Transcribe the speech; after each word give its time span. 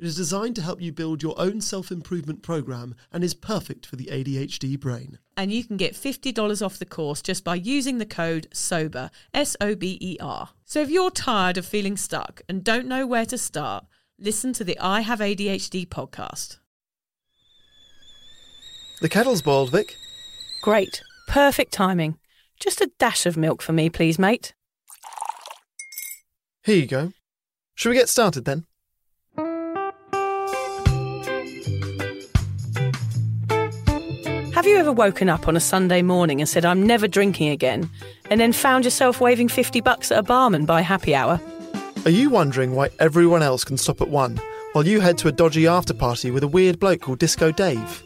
It 0.00 0.06
is 0.06 0.14
designed 0.14 0.54
to 0.54 0.62
help 0.62 0.80
you 0.80 0.92
build 0.92 1.24
your 1.24 1.34
own 1.40 1.60
self 1.60 1.90
improvement 1.90 2.40
program 2.40 2.94
and 3.12 3.24
is 3.24 3.34
perfect 3.34 3.84
for 3.84 3.96
the 3.96 4.06
ADHD 4.06 4.78
brain. 4.78 5.18
And 5.36 5.52
you 5.52 5.64
can 5.64 5.76
get 5.76 5.94
$50 5.94 6.64
off 6.64 6.78
the 6.78 6.86
course 6.86 7.20
just 7.20 7.42
by 7.42 7.56
using 7.56 7.98
the 7.98 8.06
code 8.06 8.46
SOBER, 8.52 9.10
S 9.34 9.56
O 9.60 9.74
B 9.74 9.98
E 10.00 10.16
R. 10.20 10.50
So 10.64 10.80
if 10.80 10.88
you're 10.88 11.10
tired 11.10 11.58
of 11.58 11.66
feeling 11.66 11.96
stuck 11.96 12.42
and 12.48 12.62
don't 12.62 12.86
know 12.86 13.08
where 13.08 13.26
to 13.26 13.36
start, 13.36 13.86
listen 14.20 14.52
to 14.52 14.62
the 14.62 14.78
I 14.78 15.00
Have 15.00 15.18
ADHD 15.18 15.88
podcast. 15.88 16.58
The 19.00 19.08
kettle's 19.08 19.42
boiled, 19.42 19.72
Vic. 19.72 19.96
Great. 20.62 21.02
Perfect 21.26 21.72
timing. 21.72 22.18
Just 22.60 22.80
a 22.80 22.90
dash 23.00 23.26
of 23.26 23.36
milk 23.36 23.62
for 23.62 23.72
me, 23.72 23.90
please, 23.90 24.18
mate. 24.18 24.54
Here 26.62 26.76
you 26.76 26.86
go. 26.86 27.12
Shall 27.74 27.90
we 27.90 27.96
get 27.96 28.08
started 28.08 28.44
then? 28.44 28.67
Have 34.58 34.66
you 34.66 34.76
ever 34.78 34.90
woken 34.90 35.28
up 35.28 35.46
on 35.46 35.56
a 35.56 35.60
Sunday 35.60 36.02
morning 36.02 36.40
and 36.40 36.48
said, 36.48 36.64
I'm 36.64 36.84
never 36.84 37.06
drinking 37.06 37.50
again, 37.50 37.88
and 38.28 38.40
then 38.40 38.52
found 38.52 38.84
yourself 38.84 39.20
waving 39.20 39.46
50 39.46 39.80
bucks 39.82 40.10
at 40.10 40.18
a 40.18 40.22
barman 40.24 40.66
by 40.66 40.80
happy 40.80 41.14
hour? 41.14 41.40
Are 42.04 42.10
you 42.10 42.28
wondering 42.28 42.74
why 42.74 42.90
everyone 42.98 43.40
else 43.40 43.62
can 43.62 43.76
stop 43.76 44.00
at 44.00 44.08
one 44.08 44.40
while 44.72 44.84
you 44.84 44.98
head 44.98 45.16
to 45.18 45.28
a 45.28 45.32
dodgy 45.32 45.68
after 45.68 45.94
party 45.94 46.32
with 46.32 46.42
a 46.42 46.48
weird 46.48 46.80
bloke 46.80 47.02
called 47.02 47.20
Disco 47.20 47.52
Dave? 47.52 48.02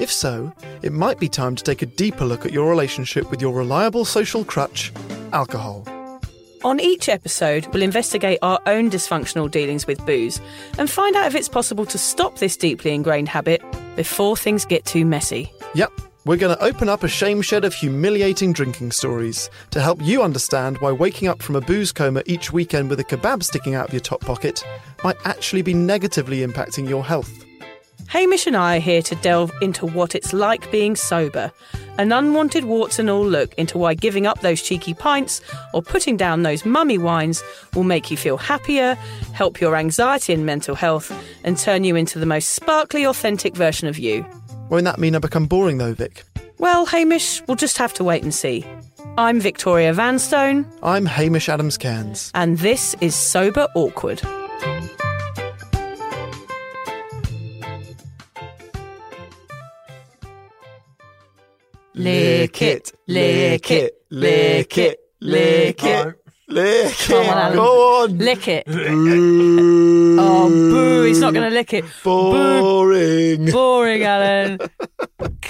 If 0.00 0.10
so, 0.10 0.52
it 0.82 0.92
might 0.92 1.20
be 1.20 1.28
time 1.28 1.54
to 1.54 1.62
take 1.62 1.82
a 1.82 1.86
deeper 1.86 2.24
look 2.24 2.44
at 2.44 2.52
your 2.52 2.68
relationship 2.68 3.30
with 3.30 3.40
your 3.40 3.54
reliable 3.54 4.04
social 4.04 4.44
crutch, 4.44 4.92
alcohol. 5.32 5.86
On 6.64 6.80
each 6.80 7.08
episode, 7.08 7.68
we'll 7.68 7.84
investigate 7.84 8.40
our 8.42 8.58
own 8.66 8.90
dysfunctional 8.90 9.48
dealings 9.48 9.86
with 9.86 10.04
booze 10.04 10.40
and 10.76 10.90
find 10.90 11.14
out 11.14 11.28
if 11.28 11.36
it's 11.36 11.48
possible 11.48 11.86
to 11.86 11.98
stop 11.98 12.38
this 12.38 12.56
deeply 12.56 12.92
ingrained 12.92 13.28
habit 13.28 13.62
before 13.94 14.36
things 14.36 14.64
get 14.64 14.84
too 14.84 15.04
messy. 15.04 15.52
Yep, 15.74 15.92
we're 16.24 16.36
going 16.36 16.56
to 16.56 16.62
open 16.62 16.88
up 16.88 17.02
a 17.02 17.08
shame 17.08 17.42
shed 17.42 17.64
of 17.64 17.74
humiliating 17.74 18.52
drinking 18.52 18.92
stories 18.92 19.50
to 19.72 19.80
help 19.80 20.00
you 20.00 20.22
understand 20.22 20.78
why 20.78 20.92
waking 20.92 21.26
up 21.26 21.42
from 21.42 21.56
a 21.56 21.60
booze 21.60 21.90
coma 21.90 22.22
each 22.26 22.52
weekend 22.52 22.88
with 22.88 23.00
a 23.00 23.04
kebab 23.04 23.42
sticking 23.42 23.74
out 23.74 23.88
of 23.88 23.92
your 23.92 24.00
top 24.00 24.20
pocket 24.20 24.64
might 25.02 25.16
actually 25.24 25.62
be 25.62 25.74
negatively 25.74 26.46
impacting 26.46 26.88
your 26.88 27.04
health. 27.04 27.44
Hamish 28.06 28.46
and 28.46 28.56
I 28.56 28.76
are 28.76 28.80
here 28.80 29.02
to 29.02 29.16
delve 29.16 29.50
into 29.62 29.84
what 29.84 30.14
it's 30.14 30.32
like 30.32 30.70
being 30.70 30.94
sober, 30.94 31.50
an 31.98 32.12
unwanted 32.12 32.66
warts 32.66 33.00
and 33.00 33.10
all 33.10 33.26
look 33.26 33.52
into 33.54 33.76
why 33.76 33.94
giving 33.94 34.28
up 34.28 34.42
those 34.42 34.62
cheeky 34.62 34.94
pints 34.94 35.40
or 35.72 35.82
putting 35.82 36.16
down 36.16 36.44
those 36.44 36.64
mummy 36.64 36.98
wines 36.98 37.42
will 37.74 37.82
make 37.82 38.12
you 38.12 38.16
feel 38.16 38.36
happier, 38.36 38.94
help 39.32 39.60
your 39.60 39.74
anxiety 39.74 40.32
and 40.32 40.46
mental 40.46 40.76
health, 40.76 41.12
and 41.42 41.58
turn 41.58 41.82
you 41.82 41.96
into 41.96 42.20
the 42.20 42.26
most 42.26 42.50
sparkly, 42.50 43.04
authentic 43.04 43.56
version 43.56 43.88
of 43.88 43.98
you. 43.98 44.24
Won't 44.74 44.86
that 44.86 44.98
mean 44.98 45.14
I 45.14 45.20
become 45.20 45.46
boring 45.46 45.78
though, 45.78 45.94
Vic? 45.94 46.24
Well, 46.58 46.84
Hamish, 46.84 47.40
we'll 47.46 47.56
just 47.56 47.78
have 47.78 47.94
to 47.94 48.02
wait 48.02 48.24
and 48.24 48.34
see. 48.34 48.66
I'm 49.16 49.38
Victoria 49.38 49.92
Vanstone, 49.92 50.66
I'm 50.82 51.06
Hamish 51.06 51.48
Adams 51.48 51.78
Cairns. 51.78 52.32
and 52.34 52.58
this 52.58 52.96
is 53.00 53.14
Sober 53.14 53.68
Awkward. 53.76 54.20
Lick 61.94 62.60
it, 62.60 62.92
lick 63.06 63.70
it, 63.70 63.94
lick 64.10 64.76
it, 64.76 64.98
lick 65.20 65.84
it. 65.84 66.23
Lick 66.54 66.94
Come 66.98 67.16
on, 67.18 67.24
it. 67.24 67.28
Alan. 67.28 67.56
Go 67.56 68.02
on. 68.02 68.18
Lick 68.18 68.48
it. 68.48 68.64
Oh, 70.16 70.48
boo, 70.48 71.02
he's 71.04 71.20
not 71.20 71.34
going 71.34 71.48
to 71.48 71.54
lick 71.54 71.72
it. 71.72 71.84
Boo. 72.02 72.32
Boring. 72.32 73.50
Boring, 73.50 74.02
Alan. 74.04 74.58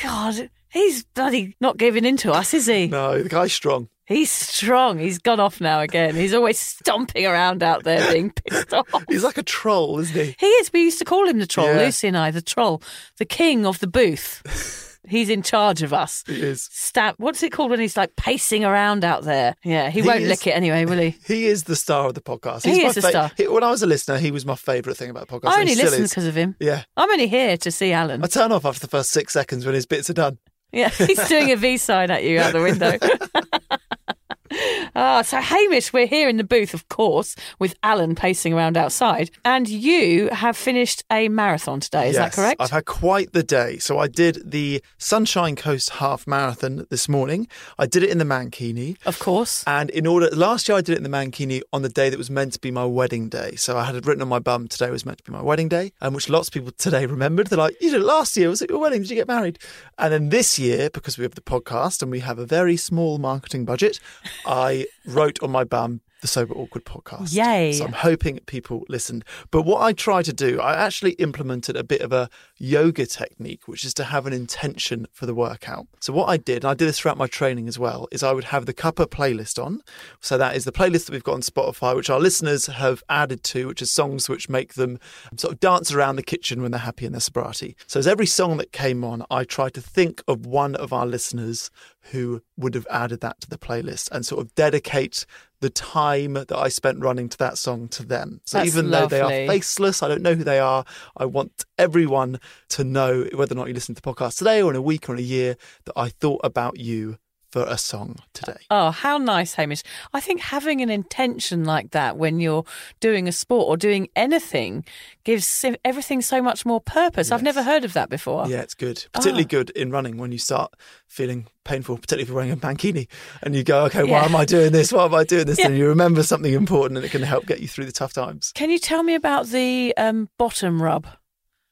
God, 0.02 0.50
he's 0.70 1.04
bloody 1.04 1.56
not 1.60 1.76
giving 1.76 2.04
in 2.04 2.16
to 2.18 2.32
us, 2.32 2.54
is 2.54 2.66
he? 2.66 2.86
No, 2.88 3.22
the 3.22 3.28
guy's 3.28 3.52
strong. 3.52 3.88
He's 4.06 4.30
strong. 4.30 4.98
He's 4.98 5.18
gone 5.18 5.40
off 5.40 5.60
now 5.62 5.80
again. 5.80 6.14
He's 6.14 6.34
always 6.34 6.58
stomping 6.58 7.24
around 7.26 7.62
out 7.62 7.84
there 7.84 8.12
being 8.12 8.30
pissed 8.46 8.74
off. 8.74 8.86
He's 9.08 9.24
like 9.24 9.38
a 9.38 9.42
troll, 9.42 9.98
isn't 10.00 10.14
he? 10.14 10.36
He 10.38 10.46
is. 10.46 10.70
We 10.72 10.82
used 10.82 10.98
to 10.98 11.06
call 11.06 11.26
him 11.26 11.38
the 11.38 11.46
troll, 11.46 11.68
Yeah. 11.68 11.78
Lucy 11.84 12.08
and 12.08 12.16
I, 12.16 12.30
the 12.30 12.42
troll, 12.42 12.82
the 13.18 13.24
king 13.24 13.64
of 13.66 13.78
the 13.80 13.86
booth. 13.86 14.42
He's 15.06 15.28
in 15.28 15.42
charge 15.42 15.82
of 15.82 15.92
us. 15.92 16.24
He 16.26 16.40
is. 16.40 16.68
Stab. 16.72 17.14
What's 17.18 17.42
it 17.42 17.50
called 17.52 17.70
when 17.70 17.80
he's 17.80 17.96
like 17.96 18.16
pacing 18.16 18.64
around 18.64 19.04
out 19.04 19.22
there? 19.24 19.54
Yeah, 19.64 19.90
he, 19.90 20.00
He 20.00 20.06
won't 20.08 20.22
is- 20.22 20.28
lick 20.28 20.46
it 20.46 20.52
anyway, 20.52 20.84
will 20.86 20.98
he? 20.98 21.16
He 21.26 21.46
is 21.46 21.64
the 21.64 21.76
star 21.76 22.06
of 22.08 22.14
the 22.14 22.20
podcast. 22.22 22.64
He 22.64 22.72
He's 22.74 22.82
my 22.82 22.88
is 22.88 22.94
the 22.96 23.02
star. 23.02 23.30
he- 23.36 23.48
when 23.48 23.62
I 23.62 23.70
was 23.70 23.82
a 23.82 23.86
listener, 23.86 24.18
he 24.18 24.30
was 24.30 24.46
my 24.46 24.54
favourite 24.54 24.96
thing 24.96 25.10
about 25.10 25.28
the 25.28 25.34
podcast. 25.38 25.50
I 25.50 25.60
only 25.60 25.74
listen 25.74 26.02
because 26.04 26.26
of 26.26 26.34
him. 26.34 26.56
Yeah. 26.58 26.84
I'm 26.96 27.10
only 27.10 27.28
here 27.28 27.56
to 27.58 27.70
see 27.70 27.92
Alan. 27.92 28.24
I 28.24 28.26
turn 28.28 28.50
off 28.52 28.64
after 28.64 28.80
the 28.80 28.88
first 28.88 29.10
six 29.10 29.32
seconds 29.32 29.66
when 29.66 29.74
his 29.74 29.86
bits 29.86 30.08
are 30.10 30.14
done. 30.14 30.38
Yeah, 30.72 30.88
he's 30.88 31.28
doing 31.28 31.52
a 31.52 31.56
V 31.56 31.76
sign 31.76 32.10
at 32.10 32.24
you 32.24 32.40
out 32.40 32.52
the 32.52 32.60
window. 32.62 32.98
Ah, 34.96 35.22
so 35.22 35.40
Hamish, 35.40 35.92
we're 35.92 36.06
here 36.06 36.28
in 36.28 36.36
the 36.36 36.44
booth, 36.44 36.72
of 36.72 36.88
course, 36.88 37.34
with 37.58 37.74
Alan 37.82 38.14
pacing 38.14 38.52
around 38.52 38.76
outside, 38.76 39.28
and 39.44 39.68
you 39.68 40.28
have 40.28 40.56
finished 40.56 41.02
a 41.10 41.28
marathon 41.28 41.80
today. 41.80 42.10
Is 42.10 42.16
that 42.16 42.32
correct? 42.32 42.60
I've 42.60 42.70
had 42.70 42.84
quite 42.84 43.32
the 43.32 43.42
day. 43.42 43.78
So 43.78 43.98
I 43.98 44.06
did 44.06 44.52
the 44.52 44.82
Sunshine 44.96 45.56
Coast 45.56 45.90
Half 45.90 46.28
Marathon 46.28 46.86
this 46.90 47.08
morning. 47.08 47.48
I 47.76 47.86
did 47.86 48.04
it 48.04 48.10
in 48.10 48.18
the 48.18 48.24
Mankini. 48.24 48.96
Of 49.04 49.18
course. 49.18 49.64
And 49.66 49.90
in 49.90 50.06
order, 50.06 50.28
last 50.30 50.68
year 50.68 50.78
I 50.78 50.80
did 50.80 50.92
it 50.92 50.98
in 50.98 51.02
the 51.02 51.08
Mankini 51.08 51.62
on 51.72 51.82
the 51.82 51.88
day 51.88 52.08
that 52.08 52.18
was 52.18 52.30
meant 52.30 52.52
to 52.52 52.60
be 52.60 52.70
my 52.70 52.84
wedding 52.84 53.28
day. 53.28 53.56
So 53.56 53.76
I 53.76 53.84
had 53.84 53.96
it 53.96 54.06
written 54.06 54.22
on 54.22 54.28
my 54.28 54.38
bum, 54.38 54.68
today 54.68 54.90
was 54.90 55.04
meant 55.04 55.18
to 55.18 55.24
be 55.24 55.32
my 55.32 55.42
wedding 55.42 55.68
day, 55.68 55.92
and 56.00 56.14
which 56.14 56.28
lots 56.28 56.48
of 56.48 56.54
people 56.54 56.70
today 56.70 57.04
remembered. 57.16 57.48
They're 57.48 57.58
like, 57.58 57.80
you 57.80 57.90
did 57.90 58.00
it 58.02 58.04
last 58.04 58.36
year, 58.36 58.48
was 58.48 58.62
it 58.62 58.70
your 58.70 58.78
wedding? 58.78 59.02
Did 59.02 59.10
you 59.10 59.16
get 59.16 59.26
married? 59.26 59.58
And 59.98 60.12
then 60.12 60.28
this 60.28 60.56
year, 60.56 60.88
because 60.90 61.18
we 61.18 61.24
have 61.24 61.34
the 61.34 61.40
podcast 61.40 62.00
and 62.00 62.12
we 62.12 62.20
have 62.20 62.38
a 62.38 62.46
very 62.46 62.76
small 62.76 63.18
marketing 63.18 63.64
budget, 63.64 63.98
I 64.46 64.86
wrote 65.06 65.42
on 65.42 65.50
my 65.50 65.64
bum, 65.64 66.00
the 66.24 66.28
Sober 66.28 66.54
Awkward 66.54 66.86
podcast. 66.86 67.34
Yay. 67.34 67.74
So 67.74 67.84
I'm 67.84 67.92
hoping 67.92 68.38
people 68.46 68.86
listened. 68.88 69.26
But 69.50 69.62
what 69.62 69.82
I 69.82 69.92
try 69.92 70.22
to 70.22 70.32
do, 70.32 70.58
I 70.58 70.74
actually 70.74 71.12
implemented 71.12 71.76
a 71.76 71.84
bit 71.84 72.00
of 72.00 72.14
a 72.14 72.30
yoga 72.56 73.04
technique, 73.04 73.68
which 73.68 73.84
is 73.84 73.92
to 73.94 74.04
have 74.04 74.26
an 74.26 74.32
intention 74.32 75.06
for 75.12 75.26
the 75.26 75.34
workout. 75.34 75.86
So 76.00 76.14
what 76.14 76.30
I 76.30 76.38
did, 76.38 76.64
and 76.64 76.70
I 76.70 76.72
did 76.72 76.88
this 76.88 76.98
throughout 76.98 77.18
my 77.18 77.26
training 77.26 77.68
as 77.68 77.78
well, 77.78 78.08
is 78.10 78.22
I 78.22 78.32
would 78.32 78.44
have 78.44 78.64
the 78.64 78.72
Cuppa 78.72 79.06
playlist 79.06 79.62
on. 79.62 79.82
So 80.22 80.38
that 80.38 80.56
is 80.56 80.64
the 80.64 80.72
playlist 80.72 81.04
that 81.04 81.12
we've 81.12 81.22
got 81.22 81.34
on 81.34 81.42
Spotify, 81.42 81.94
which 81.94 82.08
our 82.08 82.18
listeners 82.18 82.68
have 82.68 83.02
added 83.10 83.44
to, 83.44 83.66
which 83.66 83.82
is 83.82 83.90
songs 83.90 84.26
which 84.26 84.48
make 84.48 84.74
them 84.74 84.98
sort 85.36 85.52
of 85.52 85.60
dance 85.60 85.92
around 85.92 86.16
the 86.16 86.22
kitchen 86.22 86.62
when 86.62 86.70
they're 86.70 86.80
happy 86.80 87.04
in 87.04 87.12
their 87.12 87.20
sobriety. 87.20 87.76
So 87.86 88.00
as 88.00 88.06
every 88.06 88.26
song 88.26 88.56
that 88.56 88.72
came 88.72 89.04
on, 89.04 89.26
I 89.30 89.44
tried 89.44 89.74
to 89.74 89.82
think 89.82 90.22
of 90.26 90.46
one 90.46 90.74
of 90.74 90.90
our 90.90 91.04
listeners 91.04 91.70
who 92.12 92.42
would 92.56 92.74
have 92.74 92.86
added 92.90 93.20
that 93.20 93.40
to 93.42 93.50
the 93.50 93.58
playlist 93.58 94.10
and 94.10 94.24
sort 94.24 94.40
of 94.40 94.54
dedicate 94.54 95.26
the 95.64 95.70
time 95.70 96.34
that 96.34 96.52
I 96.54 96.68
spent 96.68 97.00
running 97.00 97.30
to 97.30 97.38
that 97.38 97.56
song 97.56 97.88
to 97.88 98.04
them. 98.04 98.42
So 98.44 98.58
That's 98.58 98.68
even 98.68 98.90
though 98.90 99.06
they 99.06 99.22
are 99.22 99.30
faceless, 99.30 100.02
I 100.02 100.08
don't 100.08 100.20
know 100.20 100.34
who 100.34 100.44
they 100.44 100.58
are, 100.58 100.84
I 101.16 101.24
want 101.24 101.64
everyone 101.78 102.38
to 102.68 102.84
know 102.84 103.26
whether 103.34 103.54
or 103.54 103.56
not 103.56 103.68
you 103.68 103.72
listen 103.72 103.94
to 103.94 104.02
the 104.02 104.12
podcast 104.12 104.36
today 104.36 104.60
or 104.60 104.68
in 104.70 104.76
a 104.76 104.82
week 104.82 105.08
or 105.08 105.14
in 105.14 105.20
a 105.20 105.22
year 105.22 105.56
that 105.86 105.94
I 105.96 106.10
thought 106.10 106.42
about 106.44 106.78
you 106.78 107.16
for 107.54 107.64
a 107.68 107.78
song 107.78 108.16
today. 108.32 108.56
Oh, 108.68 108.90
how 108.90 109.16
nice, 109.16 109.54
Hamish. 109.54 109.84
I 110.12 110.18
think 110.18 110.40
having 110.40 110.80
an 110.80 110.90
intention 110.90 111.62
like 111.64 111.92
that 111.92 112.16
when 112.16 112.40
you're 112.40 112.64
doing 112.98 113.28
a 113.28 113.32
sport 113.32 113.68
or 113.68 113.76
doing 113.76 114.08
anything 114.16 114.84
gives 115.22 115.64
everything 115.84 116.20
so 116.20 116.42
much 116.42 116.66
more 116.66 116.80
purpose. 116.80 117.30
I've 117.30 117.44
never 117.44 117.62
heard 117.62 117.84
of 117.84 117.92
that 117.92 118.10
before. 118.10 118.48
Yeah, 118.48 118.62
it's 118.62 118.74
good. 118.74 119.04
Particularly 119.12 119.44
Oh. 119.44 119.46
good 119.56 119.70
in 119.70 119.92
running 119.92 120.16
when 120.16 120.32
you 120.32 120.38
start 120.38 120.74
feeling 121.06 121.46
painful, 121.62 121.94
particularly 121.98 122.22
if 122.24 122.28
you're 122.28 122.34
wearing 122.34 122.50
a 122.50 122.56
mankini 122.56 123.06
and 123.40 123.54
you 123.54 123.62
go, 123.62 123.84
okay, 123.84 124.04
Yeah. 124.04 124.10
why 124.22 124.24
am 124.24 124.34
I 124.34 124.44
doing 124.44 124.72
this? 124.72 124.92
Why 124.92 125.04
am 125.04 125.14
I 125.14 125.22
doing 125.22 125.46
this? 125.46 125.60
Yeah. 125.60 125.66
And 125.68 125.78
you 125.78 125.86
remember 125.86 126.24
something 126.24 126.52
important 126.52 126.98
and 126.98 127.06
it 127.06 127.10
can 127.12 127.22
help 127.22 127.46
get 127.46 127.60
you 127.60 127.68
through 127.68 127.84
the 127.86 127.92
tough 127.92 128.12
times. 128.12 128.50
Can 128.56 128.68
you 128.68 128.80
tell 128.80 129.04
me 129.04 129.14
about 129.14 129.46
the 129.46 129.94
um, 129.96 130.28
bottom 130.38 130.82
rub? 130.82 131.06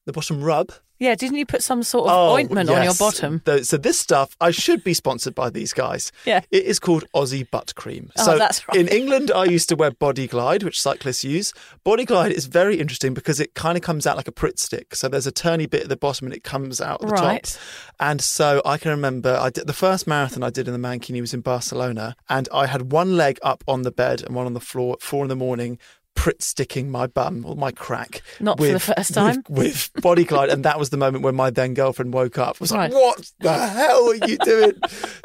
The 0.07 0.13
bottom 0.13 0.45
rub. 0.45 0.71
Yeah, 1.03 1.17
didn't 1.17 1.37
you 1.39 1.47
put 1.47 1.63
some 1.65 1.83
sort 1.83 2.07
of 2.09 2.13
Oh, 2.17 2.33
ointment 2.35 2.71
on 2.71 2.77
your 2.77 2.85
yes. 2.85 2.99
bottom? 2.99 3.43
The- 3.45 3.65
so 3.65 3.77
this 3.77 3.99
stuff, 3.99 4.37
I 4.41 4.53
should 4.53 4.85
be 4.85 4.95
sponsored 4.95 5.35
by 5.35 5.51
these 5.51 5.73
guys. 5.73 6.13
Yeah. 6.25 6.43
It 6.53 6.63
is 6.65 6.79
called 6.79 7.05
Aussie 7.15 7.51
Butt 7.51 7.75
Cream. 7.75 8.13
Oh, 8.17 8.25
so 8.25 8.39
that's 8.39 8.67
right. 8.69 8.77
in 8.79 8.87
England, 9.01 9.33
I 9.35 9.45
used 9.45 9.69
to 9.71 9.75
wear 9.77 9.91
Body 9.91 10.29
Glide, 10.29 10.63
which 10.63 10.81
cyclists 10.81 11.25
use. 11.25 11.53
Body 11.83 12.05
Glide 12.05 12.31
is 12.31 12.47
very 12.47 12.79
interesting 12.79 13.15
because 13.15 13.41
it 13.41 13.55
kind 13.55 13.77
of 13.77 13.83
comes 13.83 14.07
out 14.07 14.17
like 14.17 14.29
a 14.29 14.33
Pritt 14.33 14.59
stick. 14.61 14.95
So 14.95 15.09
there's 15.09 15.27
a 15.27 15.33
turny 15.33 15.69
bit 15.69 15.83
at 15.83 15.89
the 15.89 15.97
bottom 15.97 16.29
and 16.29 16.35
it 16.35 16.45
comes 16.45 16.81
out 16.81 17.03
at 17.03 17.09
the 17.09 17.15
Right. 17.15 17.43
top. 17.45 17.61
And 17.99 18.21
so 18.21 18.63
I 18.65 18.79
can 18.79 18.91
remember 18.93 19.37
I 19.41 19.51
did 19.51 19.67
the 19.67 19.73
first 19.73 20.07
marathon 20.07 20.43
I 20.45 20.51
did 20.51 20.69
in 20.69 20.73
the 20.73 20.89
Mankini 20.89 21.21
was 21.21 21.35
in 21.35 21.41
Barcelona, 21.41 22.15
and 22.29 22.49
I 22.53 22.67
had 22.67 22.93
one 22.93 23.17
leg 23.17 23.39
up 23.43 23.65
on 23.67 23.83
the 23.83 23.91
bed 23.91 24.23
and 24.23 24.35
one 24.37 24.47
on 24.47 24.55
the 24.55 24.61
floor 24.61 24.95
at 24.95 25.03
four 25.03 25.25
in 25.25 25.29
the 25.29 25.37
morning. 25.37 25.79
Pritt 26.15 26.43
sticking 26.43 26.91
my 26.91 27.07
bum 27.07 27.45
or 27.47 27.57
my 27.57 27.71
crack. 27.73 28.23
Not 28.39 28.59
for 28.59 28.67
the 28.67 28.79
first 28.79 29.13
time? 29.15 29.43
With, 29.49 29.91
with 29.95 30.03
body 30.03 30.25
glide. 30.25 30.51
and 30.51 30.65
that 30.65 30.79
was 30.79 30.91
the 30.91 30.97
moment 30.97 31.25
when 31.25 31.35
my 31.35 31.51
then 31.51 31.75
girlfriend 31.75 32.13
woke 32.15 32.39
up. 32.39 32.61
Was 32.61 32.71
like, 32.71 32.93
Right. 32.93 33.01
what 33.01 33.33
the 33.41 33.53
hell 33.69 34.09
are 34.11 34.29
you 34.29 34.37
doing? 34.39 34.73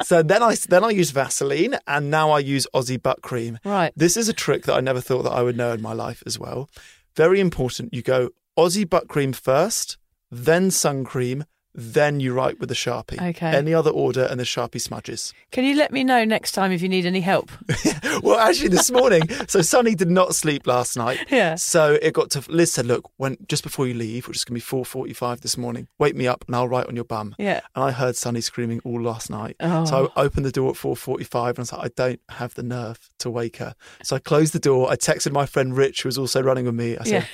so 0.02 0.22
then 0.22 0.42
I 0.42 0.56
then 0.68 0.82
I 0.84 0.90
used 0.90 1.12
Vaseline 1.14 1.76
and 1.86 2.10
now 2.10 2.30
I 2.30 2.40
use 2.40 2.66
Aussie 2.74 3.00
butt 3.00 3.22
cream. 3.22 3.58
Right. 3.64 3.92
This 3.96 4.16
is 4.16 4.28
a 4.28 4.32
trick 4.32 4.64
that 4.64 4.74
I 4.74 4.80
never 4.80 5.00
thought 5.00 5.22
that 5.22 5.32
I 5.32 5.42
would 5.42 5.56
know 5.56 5.72
in 5.72 5.82
my 5.82 5.92
life 5.92 6.22
as 6.26 6.38
well. 6.38 6.68
Very 7.16 7.38
important. 7.40 7.92
You 7.94 8.02
go 8.02 8.30
Aussie 8.58 8.88
butt 8.88 9.08
cream 9.08 9.32
first, 9.32 9.98
then 10.30 10.70
sun 10.70 11.04
cream, 11.04 11.44
then 11.78 12.18
you 12.18 12.34
write 12.34 12.58
with 12.58 12.68
the 12.68 12.74
Sharpie. 12.74 13.22
Okay. 13.30 13.46
Any 13.54 13.72
other 13.72 13.90
order 13.90 14.24
and 14.24 14.40
the 14.40 14.44
Sharpie 14.44 14.80
smudges. 14.80 15.32
Can 15.52 15.64
you 15.64 15.76
let 15.76 15.92
me 15.92 16.02
know 16.02 16.24
next 16.24 16.52
time 16.52 16.72
if 16.72 16.82
you 16.82 16.88
need 16.88 17.06
any 17.06 17.20
help? 17.20 17.50
well, 18.22 18.36
actually, 18.38 18.70
this 18.70 18.90
morning, 18.90 19.22
so 19.48 19.62
Sunny 19.62 19.94
did 19.94 20.10
not 20.10 20.34
sleep 20.34 20.66
last 20.66 20.96
night. 20.96 21.20
Yeah. 21.30 21.54
So 21.54 21.96
it 22.02 22.14
got 22.14 22.30
to 22.30 22.42
Liz 22.50 22.72
said, 22.72 22.86
"Look, 22.86 23.08
when 23.16 23.36
just 23.46 23.62
before 23.62 23.86
you 23.86 23.94
leave, 23.94 24.26
which 24.26 24.36
is 24.36 24.44
going 24.44 24.54
to 24.54 24.56
be 24.56 24.60
four 24.60 24.84
forty-five 24.84 25.40
this 25.40 25.56
morning, 25.56 25.86
wake 25.98 26.16
me 26.16 26.26
up 26.26 26.44
and 26.48 26.56
I'll 26.56 26.68
write 26.68 26.86
on 26.86 26.96
your 26.96 27.04
bum." 27.04 27.36
Yeah. 27.38 27.60
And 27.76 27.84
I 27.84 27.92
heard 27.92 28.16
Sunny 28.16 28.40
screaming 28.40 28.80
all 28.84 29.00
last 29.00 29.30
night. 29.30 29.54
Oh. 29.60 29.84
So 29.84 30.12
I 30.16 30.22
opened 30.22 30.46
the 30.46 30.52
door 30.52 30.70
at 30.70 30.76
four 30.76 30.96
forty-five 30.96 31.50
and 31.50 31.58
I 31.58 31.62
was 31.62 31.72
like, 31.72 31.84
"I 31.84 31.90
don't 31.94 32.20
have 32.30 32.54
the 32.54 32.64
nerve 32.64 33.08
to 33.20 33.30
wake 33.30 33.58
her." 33.58 33.76
So 34.02 34.16
I 34.16 34.18
closed 34.18 34.52
the 34.52 34.58
door. 34.58 34.90
I 34.90 34.96
texted 34.96 35.30
my 35.30 35.46
friend 35.46 35.76
Rich, 35.76 36.02
who 36.02 36.08
was 36.08 36.18
also 36.18 36.42
running 36.42 36.64
with 36.64 36.74
me. 36.74 36.98
I 36.98 37.04
said, 37.04 37.12
Yeah. 37.12 37.24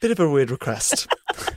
"Bit 0.00 0.10
of 0.10 0.18
a 0.18 0.28
weird 0.28 0.50
request." 0.50 1.06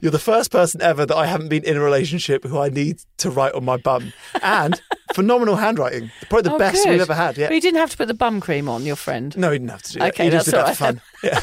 You're 0.00 0.12
the 0.12 0.18
first 0.18 0.50
person 0.50 0.80
ever 0.80 1.04
that 1.04 1.16
I 1.16 1.26
haven't 1.26 1.48
been 1.48 1.64
in 1.64 1.76
a 1.76 1.80
relationship 1.80 2.44
who 2.44 2.58
I 2.58 2.70
need 2.70 3.02
to 3.18 3.30
write 3.30 3.52
on 3.52 3.64
my 3.64 3.76
bum. 3.76 4.12
And 4.42 4.80
phenomenal 5.14 5.56
handwriting. 5.56 6.10
Probably 6.28 6.48
the 6.48 6.54
Oh, 6.54 6.58
best 6.58 6.84
good. 6.84 6.90
we've 6.90 7.00
ever 7.00 7.14
had. 7.14 7.36
Yeah. 7.38 7.48
But 7.48 7.54
you 7.54 7.60
didn't 7.60 7.78
have 7.80 7.90
to 7.90 7.96
put 7.96 8.08
the 8.08 8.14
bum 8.14 8.40
cream 8.40 8.68
on, 8.68 8.84
your 8.84 8.96
friend. 8.96 9.36
No, 9.36 9.50
he 9.50 9.58
didn't 9.58 9.70
have 9.70 9.82
to 9.82 9.92
do 9.92 9.98
that. 10.00 10.14
Okay, 10.14 10.24
he 10.24 10.30
just 10.30 10.50
that's 10.50 10.50
did 10.50 10.58
all 10.60 10.66
that 10.66 10.76
for 10.76 10.84
right 10.84 10.94
fun. 10.94 11.02
Yeah. 11.22 11.38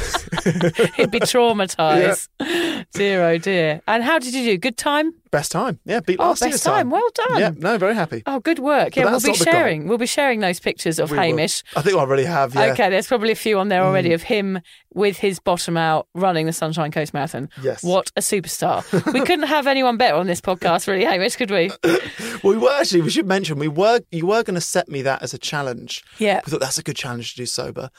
He'd 0.96 1.12
be 1.12 1.20
traumatised. 1.20 2.30
Dear, 2.94 3.24
oh 3.30 3.38
dear. 3.38 3.82
And 3.88 4.04
how 4.04 4.18
did 4.18 4.34
you 4.34 4.44
do? 4.44 4.58
Good 4.58 4.78
time? 4.78 5.14
Best 5.30 5.52
time. 5.52 5.80
Yeah, 5.86 6.00
beat 6.00 6.18
Oh, 6.20 6.30
last 6.30 6.40
best 6.40 6.50
year's 6.50 6.64
time. 6.64 6.74
time. 6.86 6.90
Well 6.90 7.08
done. 7.14 7.40
Yeah, 7.40 7.52
no, 7.58 7.78
very 7.78 7.94
happy. 7.94 8.24
Oh, 8.26 8.40
good 8.40 8.58
work. 8.60 8.96
But 8.96 8.98
Yeah, 8.98 9.04
we'll 9.12 9.20
be 9.20 9.28
not 9.28 9.38
the 9.38 9.46
goal. 9.46 9.54
sharing. 9.54 9.88
We'll 9.88 9.98
be 10.00 10.06
sharing 10.08 10.40
those 10.40 10.60
pictures 10.60 10.98
of 11.00 11.12
We 11.12 11.18
will. 11.18 11.24
Hamish. 11.26 11.64
I 11.76 11.82
think 11.82 11.96
I 11.96 12.00
already 12.00 12.24
have, 12.24 12.56
yeah. 12.56 12.70
Mm. 12.70 12.72
Okay, 12.74 12.90
there's 12.90 13.08
probably 13.08 13.32
a 13.32 13.36
few 13.36 13.60
on 13.60 13.68
there 13.68 13.84
already 13.84 14.14
of 14.14 14.24
him 14.24 14.60
with 14.94 15.18
his 15.18 15.40
bottom 15.40 15.78
out 15.78 16.08
running 16.16 16.46
the 16.48 16.54
Sunshine 16.54 16.92
Coast 16.92 17.14
Marathon. 17.14 17.50
Yes. 17.62 17.84
What 17.84 18.12
a 18.16 18.22
superstar. 18.22 18.84
we 19.14 19.20
couldn't 19.22 19.48
have 19.48 19.68
anyone 19.68 19.98
better 19.98 20.16
on 20.16 20.26
this 20.28 20.42
podcast, 20.42 20.88
really, 20.88 21.04
Hamish, 21.06 21.36
could 21.36 21.52
we? 21.52 21.70
Well, 21.84 22.00
we 22.44 22.58
were 22.58 22.72
actually, 22.72 23.02
we 23.02 23.10
should 23.12 23.28
mention, 23.28 23.57
we 23.60 23.68
were, 23.68 24.02
you 24.12 24.28
were 24.28 24.44
going 24.44 24.56
to 24.56 24.62
set 24.62 24.90
me 24.90 25.02
that 25.04 25.22
as 25.22 25.34
a 25.34 25.38
challenge. 25.38 26.04
Yeah. 26.20 26.42
We 26.46 26.52
thought 26.52 26.60
that's 26.62 26.78
a 26.78 26.84
good 26.84 26.96
challenge 26.96 27.32
to 27.32 27.38
do 27.38 27.46
sober. 27.46 27.90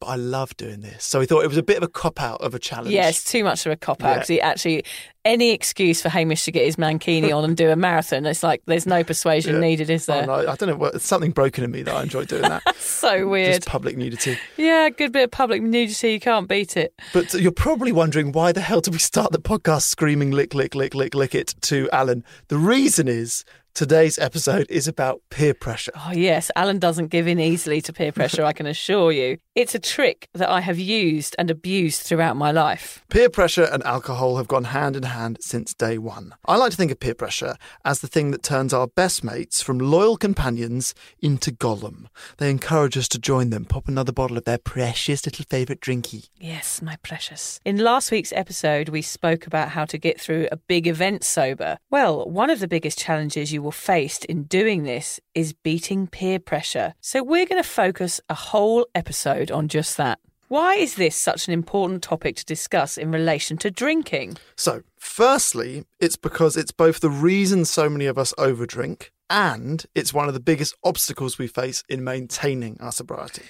But 0.00 0.06
I 0.06 0.16
love 0.16 0.56
doing 0.56 0.80
this. 0.80 1.04
So 1.04 1.18
we 1.18 1.26
thought 1.26 1.44
it 1.44 1.48
was 1.48 1.58
a 1.58 1.62
bit 1.62 1.76
of 1.76 1.82
a 1.82 1.88
cop 1.88 2.22
out 2.22 2.40
of 2.40 2.54
a 2.54 2.58
challenge. 2.58 2.88
Yeah, 2.94 3.10
it's 3.10 3.22
too 3.22 3.44
much 3.44 3.66
of 3.66 3.72
a 3.72 3.76
cop 3.76 4.02
out 4.02 4.30
Yeah. 4.30 4.46
actually 4.48 4.82
any 5.26 5.50
excuse 5.50 6.00
for 6.00 6.08
Hamish 6.08 6.44
to 6.46 6.50
get 6.52 6.64
his 6.64 6.76
mankini 6.76 7.36
on 7.36 7.44
and 7.44 7.54
do 7.54 7.68
a 7.68 7.76
marathon, 7.76 8.24
it's 8.24 8.42
like 8.42 8.62
there's 8.64 8.86
no 8.86 9.04
persuasion 9.04 9.56
Yeah. 9.56 9.60
needed, 9.60 9.90
is 9.90 10.08
Oh, 10.08 10.14
there? 10.14 10.26
no, 10.26 10.32
I 10.50 10.56
don't 10.56 10.70
know. 10.70 10.86
It's 10.86 11.04
something 11.06 11.32
broken 11.32 11.62
in 11.64 11.70
me 11.70 11.82
that 11.82 11.94
I 11.94 12.02
enjoy 12.02 12.24
doing 12.24 12.40
that. 12.42 12.62
So 12.80 13.28
weird. 13.28 13.56
Just 13.56 13.66
public 13.68 13.98
nudity. 13.98 14.38
Yeah, 14.56 14.88
good 14.88 15.12
bit 15.12 15.24
of 15.24 15.30
public 15.32 15.60
nudity. 15.62 16.12
You 16.12 16.20
can't 16.20 16.48
beat 16.48 16.78
it. 16.78 16.94
But 17.12 17.34
you're 17.34 17.52
probably 17.52 17.92
wondering 17.92 18.32
why 18.32 18.52
the 18.52 18.60
hell 18.62 18.80
did 18.80 18.94
we 18.94 18.98
start 18.98 19.32
the 19.32 19.38
podcast 19.38 19.82
screaming 19.82 20.30
lick, 20.30 20.54
lick, 20.54 20.74
lick, 20.74 20.94
lick, 20.94 21.14
lick 21.14 21.34
it 21.34 21.54
to 21.62 21.90
Alan? 21.92 22.24
The 22.48 22.56
reason 22.56 23.06
is 23.06 23.44
today's 23.74 24.18
episode 24.18 24.66
is 24.70 24.88
about 24.88 25.20
peer 25.30 25.54
pressure. 25.54 25.92
Oh, 25.94 26.12
yes, 26.12 26.50
Alan 26.56 26.78
doesn't 26.78 27.08
give 27.08 27.26
in 27.26 27.38
easily 27.38 27.80
to 27.82 27.92
peer 27.92 28.12
pressure, 28.12 28.44
I 28.44 28.52
can 28.52 28.66
assure 28.66 29.12
you. 29.12 29.38
It's 29.54 29.74
a 29.74 29.78
trick 29.78 30.28
that 30.34 30.48
I 30.48 30.60
have 30.60 30.78
used 30.78 31.36
and 31.38 31.50
abused 31.50 32.02
throughout 32.02 32.36
my 32.36 32.50
life. 32.52 33.02
Peer 33.10 33.28
pressure 33.28 33.64
and 33.64 33.82
alcohol 33.84 34.36
have 34.36 34.48
gone 34.48 34.64
hand 34.64 34.96
in 34.96 35.02
hand 35.02 35.38
since 35.40 35.74
day 35.74 35.98
one. 35.98 36.34
I 36.46 36.56
like 36.56 36.70
to 36.70 36.76
think 36.76 36.92
of 36.92 37.00
peer 37.00 37.14
pressure 37.14 37.56
as 37.84 38.00
the 38.00 38.06
thing 38.06 38.30
that 38.30 38.42
turns 38.42 38.72
our 38.72 38.86
best 38.86 39.22
mates 39.24 39.62
from 39.62 39.78
loyal 39.78 40.16
companions 40.16 40.94
into 41.20 41.50
Gollum. 41.50 42.06
They 42.38 42.50
encourage 42.50 42.96
us 42.96 43.08
to 43.08 43.18
join 43.18 43.50
them, 43.50 43.64
pop 43.64 43.88
another 43.88 44.12
bottle 44.12 44.38
of 44.38 44.44
their 44.44 44.58
precious 44.58 45.24
little 45.26 45.44
favourite 45.48 45.80
drinky. 45.80 46.28
Yes, 46.38 46.80
my 46.80 46.96
precious. 47.02 47.60
In 47.64 47.78
last 47.78 48.10
week's 48.10 48.32
episode, 48.32 48.88
we 48.88 49.02
spoke 49.02 49.46
about 49.46 49.70
how 49.70 49.84
to 49.84 49.98
get 49.98 50.20
through 50.20 50.48
a 50.50 50.56
big 50.56 50.86
event 50.86 51.24
sober. 51.24 51.78
Well, 51.90 52.28
one 52.28 52.50
of 52.50 52.60
the 52.60 52.68
biggest 52.68 52.98
challenges 52.98 53.52
you 53.52 53.59
will 53.60 53.70
face 53.70 54.18
in 54.24 54.44
doing 54.44 54.84
this 54.84 55.20
is 55.34 55.52
beating 55.52 56.06
peer 56.06 56.38
pressure. 56.38 56.94
So 57.00 57.22
we're 57.22 57.46
going 57.46 57.62
to 57.62 57.68
focus 57.68 58.20
a 58.28 58.34
whole 58.34 58.86
episode 58.94 59.50
on 59.50 59.68
just 59.68 59.96
that. 59.96 60.18
Why 60.48 60.74
is 60.74 60.96
this 60.96 61.14
such 61.16 61.46
an 61.46 61.54
important 61.54 62.02
topic 62.02 62.34
to 62.36 62.44
discuss 62.44 62.98
in 62.98 63.12
relation 63.12 63.56
to 63.58 63.70
drinking? 63.70 64.36
So, 64.56 64.82
firstly, 64.98 65.84
it's 66.00 66.16
because 66.16 66.56
it's 66.56 66.72
both 66.72 66.98
the 66.98 67.08
reason 67.08 67.64
so 67.64 67.88
many 67.88 68.06
of 68.06 68.18
us 68.18 68.34
overdrink 68.36 69.10
and 69.30 69.86
it's 69.94 70.12
one 70.12 70.26
of 70.26 70.34
the 70.34 70.40
biggest 70.40 70.74
obstacles 70.82 71.38
we 71.38 71.46
face 71.46 71.84
in 71.88 72.02
maintaining 72.02 72.76
our 72.80 72.90
sobriety. 72.90 73.42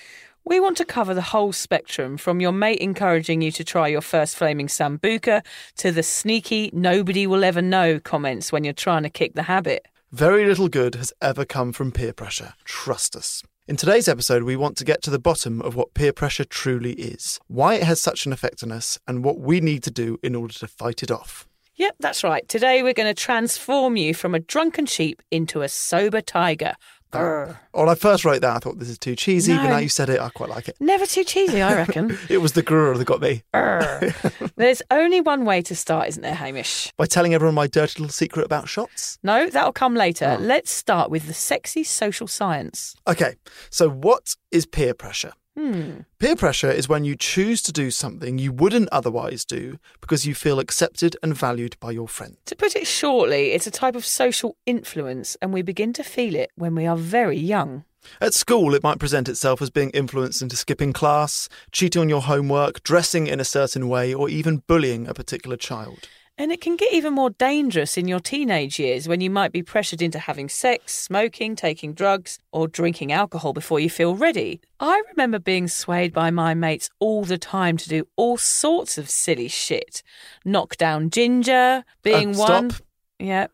We 0.45 0.59
want 0.59 0.79
to 0.79 0.85
cover 0.85 1.13
the 1.15 1.23
whole 1.23 1.53
spectrum 1.53 2.17
from 2.17 2.41
your 2.41 2.53
mate 2.53 2.81
encouraging 2.81 3.43
you 3.43 3.53
to 3.53 3.65
try 3.65 3.89
your 3.89 4.01
first 4.01 4.37
flaming 4.37 4.69
sambuca 4.69 5.43
to 5.77 5.93
the 5.93 6.03
sneaky 6.03 6.71
nobody 6.73 7.27
will 7.27 7.45
ever 7.45 7.63
know 7.63 8.01
comments 8.01 8.51
when 8.51 8.65
you're 8.65 8.73
trying 8.73 9.03
to 9.03 9.11
kick 9.11 9.35
the 9.35 9.43
habit. 9.45 9.87
Very 10.13 10.45
little 10.45 10.69
good 10.69 10.97
has 10.97 11.13
ever 11.23 11.45
come 11.45 11.73
from 11.73 11.93
peer 11.93 12.13
pressure. 12.13 12.55
Trust 12.65 13.15
us. 13.15 13.45
In 13.69 13.77
today's 13.77 14.09
episode, 14.09 14.43
we 14.43 14.57
want 14.57 14.77
to 14.79 14.85
get 14.85 15.03
to 15.03 15.11
the 15.11 15.21
bottom 15.21 15.63
of 15.63 15.77
what 15.77 15.95
peer 15.95 16.13
pressure 16.13 16.43
truly 16.43 16.95
is, 16.95 17.39
why 17.47 17.75
it 17.75 17.85
has 17.85 18.01
such 18.01 18.27
an 18.27 18.33
effect 18.33 18.65
on 18.65 18.73
us, 18.73 18.99
and 19.07 19.23
what 19.23 19.39
we 19.39 19.61
need 19.61 19.85
to 19.85 19.91
do 19.93 20.19
in 20.21 20.35
order 20.35 20.53
to 20.55 20.67
fight 20.67 21.05
it 21.05 21.13
off. 21.13 21.47
Yep, 21.77 21.95
that's 22.01 22.25
right. 22.25 22.47
Today 22.49 22.83
we're 22.83 22.93
going 22.93 23.15
to 23.15 23.23
transform 23.23 23.97
you 23.97 24.13
from 24.13 24.35
a 24.35 24.41
drunken 24.41 24.87
sheep 24.87 25.23
into 25.31 25.63
a 25.63 25.69
sober 25.69 26.21
tiger. 26.21 26.75
Grr. 27.13 27.57
When 27.73 27.89
I 27.89 27.95
first 27.95 28.25
wrote 28.25 28.41
that, 28.43 28.57
I 28.57 28.59
thought 28.59 28.79
this 28.79 28.89
is 28.89 28.99
too 28.99 29.17
cheesy, 29.17 29.55
but 29.55 29.69
now 29.69 29.79
you 29.79 29.89
said 29.89 30.09
it, 30.09 30.21
I 30.21 30.29
quite 30.31 30.49
like 30.49 30.69
it. 30.69 30.77
Never 30.81 31.07
too 31.07 31.25
cheesy, 31.25 31.63
I 31.63 31.75
reckon. 31.75 32.19
It 32.29 32.39
was 32.39 32.53
the 32.53 32.63
grrr 32.63 32.97
that 32.97 33.05
got 33.05 33.21
me. 33.21 33.43
There's 34.57 34.83
only 34.91 35.21
one 35.21 35.45
way 35.45 35.63
to 35.63 35.75
start, 35.75 36.09
isn't 36.09 36.23
there, 36.23 36.35
Hamish? 36.35 36.93
By 36.97 37.07
telling 37.07 37.35
everyone 37.35 37.55
my 37.55 37.67
dirty 37.67 38.01
little 38.01 38.13
secret 38.13 38.45
about 38.45 38.69
shots. 38.69 39.19
No, 39.23 39.49
that'll 39.49 39.73
come 39.73 39.95
later. 39.95 40.37
Oh. 40.39 40.43
Let's 40.43 40.71
start 40.71 41.11
with 41.11 41.27
the 41.27 41.35
sexy 41.35 41.83
social 41.83 42.27
science. 42.29 42.95
Okay, 43.09 43.35
so 43.71 43.89
what 43.89 44.37
is 44.53 44.67
peer 44.67 44.95
pressure? 44.95 45.33
Hmm. 45.57 46.01
Peer 46.19 46.37
pressure 46.37 46.71
is 46.71 46.89
when 46.89 47.05
you 47.05 47.17
choose 47.17 47.61
to 47.63 47.73
do 47.73 47.91
something 47.91 48.39
you 48.39 48.53
wouldn't 48.53 48.89
otherwise 48.91 49.45
do 49.45 49.79
because 50.01 50.27
you 50.27 50.35
feel 50.35 50.61
accepted 50.61 51.17
and 51.23 51.37
valued 51.37 51.77
by 51.81 51.91
your 51.91 52.09
friends. 52.09 52.37
To 52.47 52.57
put 52.57 52.77
it 52.77 52.87
shortly, 52.87 53.53
it's 53.53 53.67
a 53.67 53.71
type 53.71 53.97
of 53.97 54.07
social 54.07 54.57
influence, 54.65 55.37
and 55.43 55.53
we 55.53 55.63
begin 55.63 55.93
to 55.95 56.05
feel 56.05 56.35
it 56.35 56.51
when 56.55 56.75
we 56.75 56.87
are 56.87 56.97
very 56.97 57.39
young. 57.39 57.85
At 58.21 58.33
school, 58.33 58.75
it 58.75 58.83
might 58.83 58.99
present 58.99 59.29
itself 59.29 59.61
as 59.61 59.71
being 59.71 59.91
influenced 59.91 60.41
into 60.41 60.57
skipping 60.57 60.93
class, 60.93 61.49
cheating 61.71 62.01
on 62.01 62.09
your 62.09 62.23
homework, 62.23 62.83
dressing 62.83 63.27
in 63.27 63.41
a 63.41 63.45
certain 63.45 63.89
way, 63.89 64.15
or 64.15 64.29
even 64.29 64.63
bullying 64.67 65.07
a 65.07 65.15
particular 65.15 65.57
child. 65.57 66.09
And 66.41 66.51
it 66.51 66.63
can 66.63 66.77
get 66.77 66.95
even 66.95 67.13
more 67.13 67.29
dangerous 67.29 67.99
in 67.99 68.09
your 68.09 68.19
teenage 68.19 68.79
years 68.79 69.07
when 69.07 69.21
you 69.21 69.29
might 69.29 69.53
be 69.53 69.63
pressured 69.63 70.01
into 70.01 70.19
having 70.19 70.49
sex, 70.49 70.95
smoking, 70.95 71.55
taking 71.55 71.93
drugs, 71.93 72.39
or 72.51 72.67
drinking 72.67 73.13
alcohol 73.13 73.53
before 73.53 73.79
you 73.79 73.91
feel 73.91 74.17
ready. 74.17 74.59
I 74.81 75.03
remember 75.11 75.39
being 75.39 75.69
swayed 75.69 76.15
by 76.15 76.31
my 76.31 76.55
mates 76.55 76.89
all 76.99 77.25
the 77.25 77.37
time 77.37 77.77
to 77.77 77.89
do 77.91 78.09
all 78.17 78.39
sorts 78.39 78.97
of 78.97 79.11
silly 79.11 79.49
shit. 79.49 80.03
Knock 80.43 80.79
down 80.79 81.11
ginger, 81.11 81.85
being 82.03 82.35
Uh, 82.35 82.39
one. 82.39 82.71
stop. 82.71 82.83
Yeah. 83.19 83.49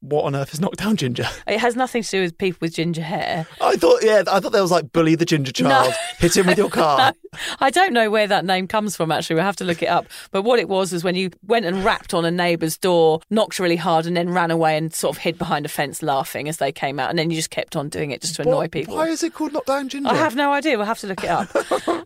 What 0.00 0.26
on 0.26 0.36
earth 0.36 0.54
is 0.54 0.60
knockdown 0.60 0.96
ginger? 0.96 1.26
It 1.48 1.58
has 1.58 1.74
nothing 1.74 2.04
to 2.04 2.08
do 2.10 2.20
with 2.22 2.38
people 2.38 2.58
with 2.60 2.74
ginger 2.74 3.02
hair. 3.02 3.48
I 3.60 3.74
thought, 3.74 3.98
yeah, 4.04 4.22
I 4.30 4.38
thought 4.38 4.52
there 4.52 4.62
was 4.62 4.70
like 4.70 4.92
bully 4.92 5.16
the 5.16 5.24
ginger 5.24 5.50
child, 5.50 5.92
hit 6.18 6.36
him 6.36 6.46
with 6.46 6.56
your 6.56 6.70
car. 6.70 7.12
I 7.58 7.70
don't 7.70 7.92
know 7.92 8.08
where 8.08 8.28
that 8.28 8.44
name 8.44 8.68
comes 8.68 8.94
from, 8.94 9.10
actually. 9.10 9.34
We'll 9.34 9.44
have 9.44 9.56
to 9.56 9.64
look 9.64 9.82
it 9.82 9.86
up. 9.88 10.06
But 10.30 10.42
what 10.42 10.60
it 10.60 10.68
was 10.68 10.92
was 10.92 11.02
when 11.02 11.16
you 11.16 11.30
went 11.44 11.66
and 11.66 11.84
rapped 11.84 12.14
on 12.14 12.24
a 12.24 12.30
neighbour's 12.30 12.78
door, 12.78 13.20
knocked 13.28 13.58
really 13.58 13.74
hard, 13.76 14.06
and 14.06 14.16
then 14.16 14.30
ran 14.30 14.52
away 14.52 14.76
and 14.76 14.94
sort 14.94 15.16
of 15.16 15.20
hid 15.22 15.36
behind 15.36 15.66
a 15.66 15.68
fence 15.68 16.00
laughing 16.00 16.48
as 16.48 16.58
they 16.58 16.70
came 16.70 17.00
out. 17.00 17.10
And 17.10 17.18
then 17.18 17.30
you 17.30 17.36
just 17.36 17.50
kept 17.50 17.74
on 17.74 17.88
doing 17.88 18.12
it 18.12 18.20
just 18.20 18.36
to 18.36 18.42
annoy 18.42 18.52
What- 18.56 18.70
people. 18.70 18.94
Why 18.94 19.08
is 19.08 19.24
it 19.24 19.34
called 19.34 19.52
knockdown 19.52 19.88
ginger? 19.88 20.08
I 20.10 20.14
have 20.14 20.36
no 20.36 20.52
idea. 20.52 20.76
We'll 20.76 20.86
have 20.86 21.00
to 21.00 21.08
look 21.08 21.24
it 21.24 21.30
up. 21.30 21.48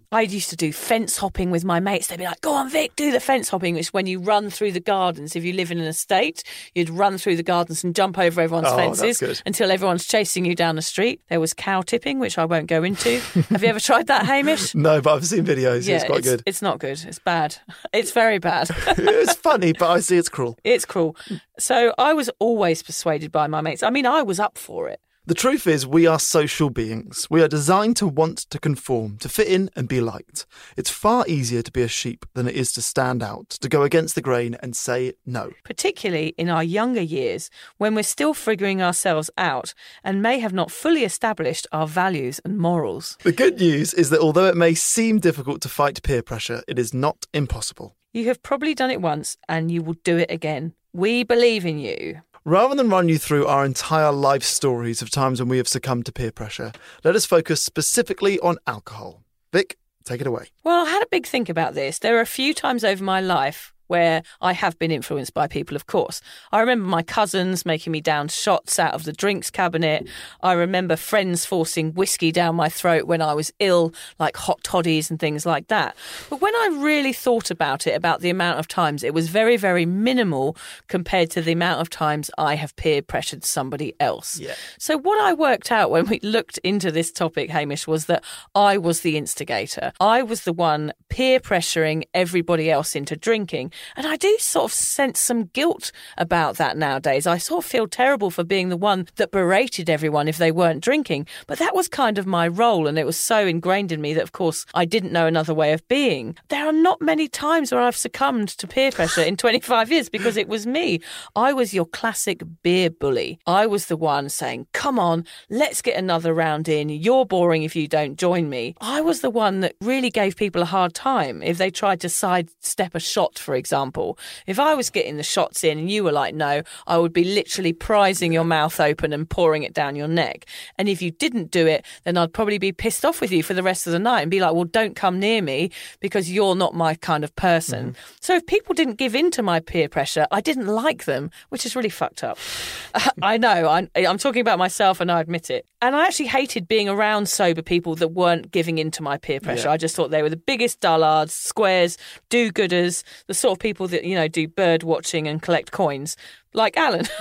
I 0.12 0.22
used 0.22 0.48
to 0.50 0.56
do 0.56 0.72
fence 0.72 1.18
hopping 1.18 1.50
with 1.50 1.64
my 1.64 1.78
mates. 1.80 2.06
They'd 2.08 2.18
be 2.18 2.24
like, 2.24 2.40
"Go 2.42 2.52
on, 2.52 2.68
Vic, 2.68 2.94
do 2.96 3.10
the 3.12 3.20
fence 3.20 3.48
hopping." 3.48 3.74
Which 3.74 3.86
is 3.86 3.92
when 3.94 4.06
you 4.06 4.18
run 4.18 4.50
through 4.50 4.72
the 4.72 4.80
gardens. 4.80 5.34
If 5.36 5.44
you 5.44 5.54
live 5.54 5.70
in 5.70 5.78
an 5.78 5.86
estate, 5.86 6.42
you'd 6.74 6.90
run 6.90 7.16
through 7.16 7.36
the 7.36 7.42
gardens 7.42 7.81
and 7.84 7.94
jump 7.94 8.18
over 8.18 8.40
everyone's 8.40 8.68
Oh, 8.68 8.76
fences 8.76 9.42
until 9.44 9.70
everyone's 9.70 10.06
chasing 10.06 10.44
you 10.44 10.54
down 10.54 10.76
the 10.76 10.82
street. 10.82 11.20
There 11.28 11.40
was 11.40 11.54
cow 11.54 11.82
tipping, 11.82 12.18
which 12.18 12.38
I 12.38 12.44
won't 12.44 12.66
go 12.66 12.82
into. 12.82 13.20
have 13.50 13.62
you 13.62 13.68
ever 13.68 13.80
tried 13.80 14.06
that, 14.06 14.26
Hamish? 14.26 14.74
No, 14.74 15.00
but 15.00 15.14
I've 15.14 15.26
seen 15.26 15.44
videos. 15.44 15.88
it's 15.88 16.04
quite 16.04 16.18
it's, 16.18 16.28
good. 16.28 16.42
It's 16.46 16.62
not 16.62 16.78
good. 16.78 17.02
It's 17.06 17.18
bad. 17.18 17.56
It's 17.92 18.12
very 18.12 18.38
bad. 18.38 18.68
it's 18.86 19.34
funny, 19.34 19.72
but 19.74 19.90
I 19.90 20.00
see 20.00 20.16
it's 20.16 20.28
cruel. 20.28 20.56
it's 20.64 20.84
cruel. 20.86 21.14
So 21.58 21.92
I 21.98 22.14
was 22.14 22.30
always 22.38 22.82
persuaded 22.82 23.30
by 23.30 23.46
my 23.46 23.60
mates. 23.60 23.82
I 23.82 23.90
mean, 23.90 24.06
I 24.06 24.22
was 24.22 24.40
up 24.40 24.56
for 24.56 24.88
it. 24.88 25.00
The 25.24 25.34
truth 25.34 25.68
is, 25.68 25.86
we 25.86 26.04
are 26.04 26.18
social 26.18 26.68
beings. 26.68 27.28
We 27.30 27.42
are 27.42 27.48
designed 27.48 27.96
to 27.98 28.08
want 28.08 28.38
to 28.50 28.58
conform, 28.58 29.18
to 29.18 29.28
fit 29.28 29.46
in 29.46 29.70
and 29.76 29.86
be 29.86 30.00
liked. 30.00 30.46
It's 30.76 30.90
far 30.90 31.24
easier 31.28 31.62
to 31.62 31.70
be 31.70 31.82
a 31.82 31.86
sheep 31.88 32.26
than 32.34 32.48
it 32.48 32.56
is 32.56 32.72
to 32.72 32.82
stand 32.82 33.22
out, 33.22 33.50
to 33.50 33.68
go 33.68 33.82
against 33.82 34.16
the 34.16 34.20
grain 34.20 34.56
and 34.60 34.74
say 34.74 35.12
no. 35.24 35.52
particularly 35.62 36.34
in 36.36 36.48
our 36.48 36.64
younger 36.64 37.00
years 37.00 37.50
when 37.78 37.94
we're 37.94 38.02
still 38.02 38.34
figuring 38.34 38.82
ourselves 38.82 39.30
out 39.38 39.74
and 40.02 40.22
may 40.22 40.40
have 40.40 40.52
not 40.52 40.72
fully 40.72 41.04
established 41.04 41.68
our 41.70 41.86
values 41.86 42.40
and 42.44 42.58
morals. 42.58 43.16
The 43.22 43.30
good 43.30 43.60
news 43.60 43.94
is 43.94 44.10
that 44.10 44.18
although 44.18 44.46
it 44.46 44.56
may 44.56 44.74
seem 44.74 45.20
difficult 45.20 45.60
to 45.60 45.68
fight 45.68 46.02
peer 46.02 46.22
pressure, 46.24 46.64
it 46.66 46.80
is 46.80 46.92
not 46.92 47.26
impossible. 47.32 47.94
You 48.12 48.24
have 48.26 48.42
probably 48.42 48.74
done 48.74 48.90
it 48.90 49.00
once 49.00 49.36
and 49.48 49.70
you 49.70 49.82
will 49.82 49.96
do 50.02 50.18
it 50.18 50.32
again. 50.32 50.74
We 50.92 51.22
believe 51.22 51.64
in 51.64 51.78
you. 51.78 52.22
Rather 52.44 52.74
than 52.74 52.90
run 52.90 53.08
you 53.08 53.18
through 53.18 53.46
our 53.46 53.64
entire 53.64 54.10
life 54.10 54.42
stories 54.42 55.00
of 55.00 55.10
times 55.10 55.38
when 55.38 55.48
we 55.48 55.58
have 55.58 55.68
succumbed 55.68 56.04
to 56.04 56.12
peer 56.12 56.32
pressure, 56.32 56.72
let 57.04 57.14
us 57.14 57.24
focus 57.24 57.62
specifically 57.62 58.36
on 58.40 58.56
alcohol. 58.66 59.22
Vic, 59.52 59.78
take 60.04 60.20
it 60.20 60.26
away. 60.26 60.48
Well, 60.64 60.84
I 60.84 60.90
had 60.90 61.04
a 61.04 61.08
big 61.08 61.24
think 61.24 61.48
about 61.48 61.74
this. 61.74 62.00
There 62.00 62.18
are 62.18 62.20
a 62.20 62.26
few 62.26 62.52
times 62.52 62.82
over 62.82 63.04
my 63.04 63.20
life 63.20 63.71
where 63.86 64.22
I 64.40 64.52
have 64.52 64.78
been 64.78 64.90
influenced 64.90 65.34
by 65.34 65.46
people, 65.46 65.76
of 65.76 65.86
course. 65.86 66.20
I 66.50 66.60
remember 66.60 66.86
my 66.86 67.02
cousins 67.02 67.66
making 67.66 67.92
me 67.92 68.00
down 68.00 68.28
shots 68.28 68.78
out 68.78 68.94
of 68.94 69.04
the 69.04 69.12
drinks 69.12 69.50
cabinet. 69.50 70.08
I 70.42 70.52
remember 70.52 70.96
friends 70.96 71.44
forcing 71.44 71.92
whiskey 71.94 72.32
down 72.32 72.56
my 72.56 72.68
throat 72.68 73.06
when 73.06 73.22
I 73.22 73.34
was 73.34 73.52
ill, 73.58 73.92
like 74.18 74.36
hot 74.36 74.62
toddies 74.62 75.10
and 75.10 75.18
things 75.18 75.44
like 75.46 75.68
that. 75.68 75.96
But 76.30 76.40
when 76.40 76.54
I 76.54 76.78
really 76.80 77.12
thought 77.12 77.50
about 77.50 77.86
it, 77.86 77.94
about 77.94 78.20
the 78.20 78.30
amount 78.30 78.58
of 78.58 78.68
times, 78.68 79.02
it 79.02 79.14
was 79.14 79.28
very, 79.28 79.56
very 79.56 79.86
minimal 79.86 80.56
compared 80.88 81.30
to 81.30 81.42
the 81.42 81.52
amount 81.52 81.80
of 81.80 81.90
times 81.90 82.30
I 82.38 82.54
have 82.54 82.74
peer 82.76 83.02
pressured 83.02 83.44
somebody 83.44 83.94
else. 84.00 84.38
Yeah. 84.38 84.54
So, 84.78 84.96
what 84.96 85.20
I 85.20 85.32
worked 85.32 85.70
out 85.70 85.90
when 85.90 86.06
we 86.06 86.20
looked 86.20 86.58
into 86.58 86.90
this 86.90 87.12
topic, 87.12 87.50
Hamish, 87.50 87.86
was 87.86 88.06
that 88.06 88.24
I 88.54 88.78
was 88.78 89.00
the 89.00 89.16
instigator. 89.16 89.92
I 90.00 90.22
was 90.22 90.42
the 90.42 90.52
one 90.52 90.92
peer 91.08 91.40
pressuring 91.40 92.04
everybody 92.14 92.70
else 92.70 92.96
into 92.96 93.16
drinking. 93.16 93.72
And 93.96 94.06
I 94.06 94.16
do 94.16 94.36
sort 94.38 94.66
of 94.66 94.72
sense 94.72 95.20
some 95.20 95.44
guilt 95.44 95.92
about 96.18 96.56
that 96.56 96.76
nowadays. 96.76 97.26
I 97.26 97.38
sort 97.38 97.64
of 97.64 97.70
feel 97.70 97.86
terrible 97.86 98.30
for 98.30 98.44
being 98.44 98.68
the 98.68 98.76
one 98.76 99.08
that 99.16 99.30
berated 99.30 99.88
everyone 99.90 100.28
if 100.28 100.38
they 100.38 100.52
weren't 100.52 100.82
drinking. 100.82 101.26
But 101.46 101.58
that 101.58 101.74
was 101.74 101.88
kind 101.88 102.18
of 102.18 102.26
my 102.26 102.48
role. 102.48 102.86
And 102.86 102.98
it 102.98 103.06
was 103.06 103.16
so 103.16 103.46
ingrained 103.46 103.92
in 103.92 104.00
me 104.00 104.14
that, 104.14 104.22
of 104.22 104.32
course, 104.32 104.66
I 104.74 104.84
didn't 104.84 105.12
know 105.12 105.26
another 105.26 105.54
way 105.54 105.72
of 105.72 105.86
being. 105.88 106.36
There 106.48 106.66
are 106.66 106.72
not 106.72 107.00
many 107.00 107.28
times 107.28 107.72
where 107.72 107.80
I've 107.80 107.96
succumbed 107.96 108.48
to 108.48 108.66
peer 108.66 108.90
pressure 108.90 109.22
in 109.22 109.36
25 109.42 109.90
years 109.90 110.08
because 110.08 110.36
it 110.36 110.48
was 110.48 110.66
me. 110.66 111.00
I 111.36 111.52
was 111.52 111.74
your 111.74 111.86
classic 111.86 112.42
beer 112.62 112.90
bully. 112.90 113.38
I 113.46 113.66
was 113.66 113.86
the 113.86 113.96
one 113.96 114.28
saying, 114.28 114.66
come 114.72 114.98
on, 114.98 115.24
let's 115.50 115.82
get 115.82 115.96
another 115.96 116.34
round 116.34 116.68
in. 116.68 116.88
You're 116.88 117.26
boring 117.26 117.62
if 117.62 117.76
you 117.76 117.88
don't 117.88 118.16
join 118.18 118.48
me. 118.48 118.74
I 118.80 119.00
was 119.00 119.20
the 119.20 119.30
one 119.30 119.60
that 119.60 119.74
really 119.80 120.10
gave 120.10 120.36
people 120.36 120.62
a 120.62 120.66
hard 120.66 120.94
time 120.94 121.42
if 121.42 121.58
they 121.58 121.70
tried 121.70 122.00
to 122.00 122.08
sidestep 122.08 122.94
a 122.94 123.00
shot, 123.00 123.38
for 123.38 123.54
example. 123.54 123.61
Example, 123.62 124.18
if 124.48 124.58
I 124.58 124.74
was 124.74 124.90
getting 124.90 125.18
the 125.18 125.22
shots 125.22 125.62
in 125.62 125.78
and 125.78 125.88
you 125.88 126.02
were 126.02 126.10
like, 126.10 126.34
no, 126.34 126.62
I 126.88 126.98
would 126.98 127.12
be 127.12 127.22
literally 127.22 127.72
prizing 127.72 128.32
your 128.32 128.42
mouth 128.42 128.80
open 128.80 129.12
and 129.12 129.30
pouring 129.30 129.62
it 129.62 129.72
down 129.72 129.94
your 129.94 130.08
neck. 130.08 130.46
And 130.78 130.88
if 130.88 131.00
you 131.00 131.12
didn't 131.12 131.52
do 131.52 131.68
it, 131.68 131.86
then 132.02 132.16
I'd 132.16 132.32
probably 132.32 132.58
be 132.58 132.72
pissed 132.72 133.04
off 133.04 133.20
with 133.20 133.30
you 133.30 133.44
for 133.44 133.54
the 133.54 133.62
rest 133.62 133.86
of 133.86 133.92
the 133.92 134.00
night 134.00 134.22
and 134.22 134.32
be 134.32 134.40
like, 134.40 134.52
well, 134.52 134.64
don't 134.64 134.96
come 134.96 135.20
near 135.20 135.40
me 135.40 135.70
because 136.00 136.28
you're 136.28 136.56
not 136.56 136.74
my 136.74 136.96
kind 136.96 137.22
of 137.22 137.34
person. 137.36 137.90
Mm-hmm. 137.90 138.16
So 138.20 138.34
if 138.34 138.46
people 138.46 138.74
didn't 138.74 138.96
give 138.96 139.14
in 139.14 139.30
to 139.30 139.44
my 139.44 139.60
peer 139.60 139.88
pressure, 139.88 140.26
I 140.32 140.40
didn't 140.40 140.66
like 140.66 141.04
them, 141.04 141.30
which 141.50 141.64
is 141.64 141.76
really 141.76 141.88
fucked 141.88 142.24
up. 142.24 142.38
I 143.22 143.38
know, 143.38 143.68
I, 143.68 143.88
I'm 143.94 144.18
talking 144.18 144.40
about 144.40 144.58
myself 144.58 145.00
and 145.00 145.08
I 145.12 145.20
admit 145.20 145.50
it. 145.50 145.66
And 145.80 145.96
I 145.96 146.06
actually 146.06 146.28
hated 146.28 146.68
being 146.68 146.88
around 146.88 147.28
sober 147.28 147.60
people 147.60 147.96
that 147.96 148.08
weren't 148.08 148.52
giving 148.52 148.78
in 148.78 148.92
to 148.92 149.02
my 149.02 149.18
peer 149.18 149.40
pressure. 149.40 149.68
I 149.68 149.76
just 149.76 149.96
thought 149.96 150.12
they 150.12 150.22
were 150.22 150.30
the 150.30 150.36
biggest 150.36 150.78
dullards, 150.78 151.34
squares, 151.34 151.98
do 152.28 152.52
gooders, 152.52 153.02
the 153.26 153.34
sort 153.34 153.51
of 153.52 153.58
people 153.58 153.88
that, 153.88 154.04
you 154.04 154.14
know, 154.14 154.28
do 154.28 154.48
bird 154.48 154.82
watching 154.82 155.28
and 155.28 155.40
collect 155.40 155.72
coins, 155.72 156.16
like 156.52 156.76
Alan. 156.76 157.06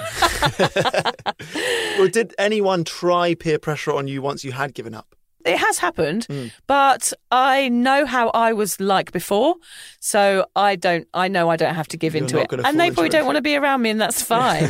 Well, 1.98 2.08
did 2.08 2.34
anyone 2.40 2.84
try 2.84 3.36
peer 3.36 3.60
pressure 3.60 3.92
on 3.92 4.08
you 4.08 4.22
once 4.22 4.44
you 4.44 4.54
had 4.54 4.74
given 4.74 4.96
up? 4.96 5.16
it 5.46 5.58
has 5.58 5.78
happened, 5.78 6.26
hmm. 6.26 6.48
but 6.68 7.14
I 7.32 7.70
know 7.70 8.06
how 8.06 8.30
I 8.30 8.54
was 8.54 8.80
like 8.80 9.12
before, 9.12 9.56
so 10.00 10.46
I 10.56 10.76
don't. 10.76 11.08
I 11.14 11.28
know 11.28 11.50
I 11.50 11.56
don't 11.56 11.76
have 11.76 11.88
to 11.90 11.98
give 11.98 12.14
You're 12.14 12.24
into 12.24 12.40
it, 12.40 12.52
and 12.66 12.80
they 12.80 12.92
probably 12.92 13.10
don't 13.10 13.26
want 13.26 13.38
to 13.38 13.42
be 13.42 13.56
around 13.56 13.82
me, 13.82 13.90
and 13.90 14.00
that's 14.00 14.22
fine. 14.24 14.70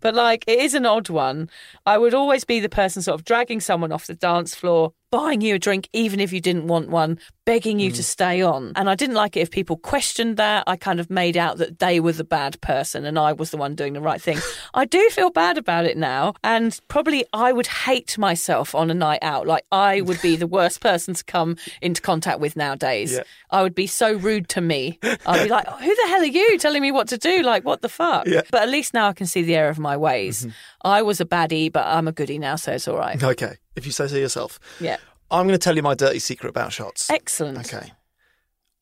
but 0.00 0.14
like, 0.14 0.44
it 0.46 0.58
is 0.58 0.74
an 0.74 0.86
odd 0.86 1.08
one. 1.08 1.50
I 1.84 1.98
would 1.98 2.14
always 2.14 2.44
be 2.44 2.60
the 2.60 2.68
person 2.68 3.02
sort 3.02 3.18
of 3.18 3.24
dragging 3.24 3.60
someone 3.60 3.92
off 3.92 4.06
the 4.06 4.14
dance 4.14 4.54
floor, 4.54 4.92
buying 5.10 5.40
you 5.40 5.54
a 5.54 5.58
drink 5.58 5.88
even 5.92 6.20
if 6.20 6.32
you 6.32 6.40
didn't 6.40 6.66
want 6.66 6.88
one, 6.88 7.18
begging 7.44 7.78
you 7.78 7.90
to 7.92 8.02
mm. 8.02 8.04
stay 8.04 8.42
on, 8.42 8.72
and 8.76 8.90
I 8.90 8.94
didn't 8.94 9.14
like 9.14 9.36
it 9.36 9.40
if 9.40 9.50
people 9.50 9.76
questioned 9.76 10.36
that. 10.36 10.64
I 10.66 10.76
kind 10.76 11.00
of 11.00 11.10
made 11.10 11.36
out 11.36 11.58
that 11.58 11.78
they 11.78 12.00
were 12.00 12.12
the 12.12 12.24
bad 12.24 12.60
person 12.60 13.04
and 13.04 13.18
I 13.18 13.32
was 13.32 13.50
the 13.50 13.56
one 13.56 13.74
doing 13.74 13.92
the 13.92 14.00
right 14.00 14.20
thing. 14.20 14.38
I 14.74 14.84
do 14.84 15.08
feel 15.10 15.30
bad 15.30 15.58
about 15.58 15.84
it 15.84 15.96
now, 15.96 16.34
and 16.42 16.78
probably 16.88 17.24
I 17.32 17.52
would 17.52 17.66
hate 17.66 18.18
myself 18.18 18.74
on 18.74 18.90
a 18.90 18.94
night 18.94 19.20
out. 19.22 19.46
Like 19.46 19.64
I 19.70 20.00
would 20.00 20.20
be 20.20 20.36
the 20.36 20.46
worst 20.46 20.80
person 20.80 21.14
to 21.14 21.24
come 21.24 21.56
into 21.80 22.02
contact 22.02 22.40
with 22.40 22.56
nowadays. 22.56 23.12
Yeah. 23.12 23.22
I 23.50 23.62
would 23.62 23.74
be 23.74 23.86
so 23.86 24.14
rude 24.14 24.48
to 24.50 24.60
me. 24.60 24.98
I'd 25.02 25.44
be 25.44 25.48
like, 25.48 25.68
"Who 25.68 25.94
the 25.94 26.08
hell 26.08 26.22
are 26.22 26.24
you 26.24 26.58
telling 26.58 26.82
me 26.82 26.90
what 26.90 27.08
to 27.08 27.18
do? 27.18 27.42
Like, 27.42 27.64
what 27.64 27.80
the 27.80 27.88
fuck?" 27.88 28.26
Yeah. 28.26 28.42
But 28.50 28.62
at 28.62 28.68
least 28.68 28.92
now 28.92 29.08
I 29.08 29.12
can 29.12 29.26
see 29.26 29.42
the 29.42 29.54
error 29.54 29.70
of 29.70 29.78
my 29.78 29.96
ways. 29.96 30.40
Mm-hmm. 30.40 30.50
I 30.86 31.02
was 31.02 31.20
a 31.20 31.24
baddie, 31.24 31.72
but 31.72 31.84
I'm 31.84 32.06
a 32.06 32.12
goodie 32.12 32.38
now, 32.38 32.54
so 32.54 32.72
it's 32.72 32.86
all 32.86 32.96
right. 32.96 33.20
Okay, 33.22 33.56
if 33.74 33.86
you 33.86 33.92
say 33.92 34.06
so 34.06 34.16
yourself. 34.16 34.60
Yeah, 34.80 34.98
I'm 35.32 35.46
going 35.46 35.58
to 35.58 35.62
tell 35.62 35.74
you 35.74 35.82
my 35.82 35.94
dirty 35.94 36.20
secret 36.20 36.48
about 36.48 36.72
shots. 36.72 37.10
excellent. 37.10 37.58
Okay. 37.58 37.92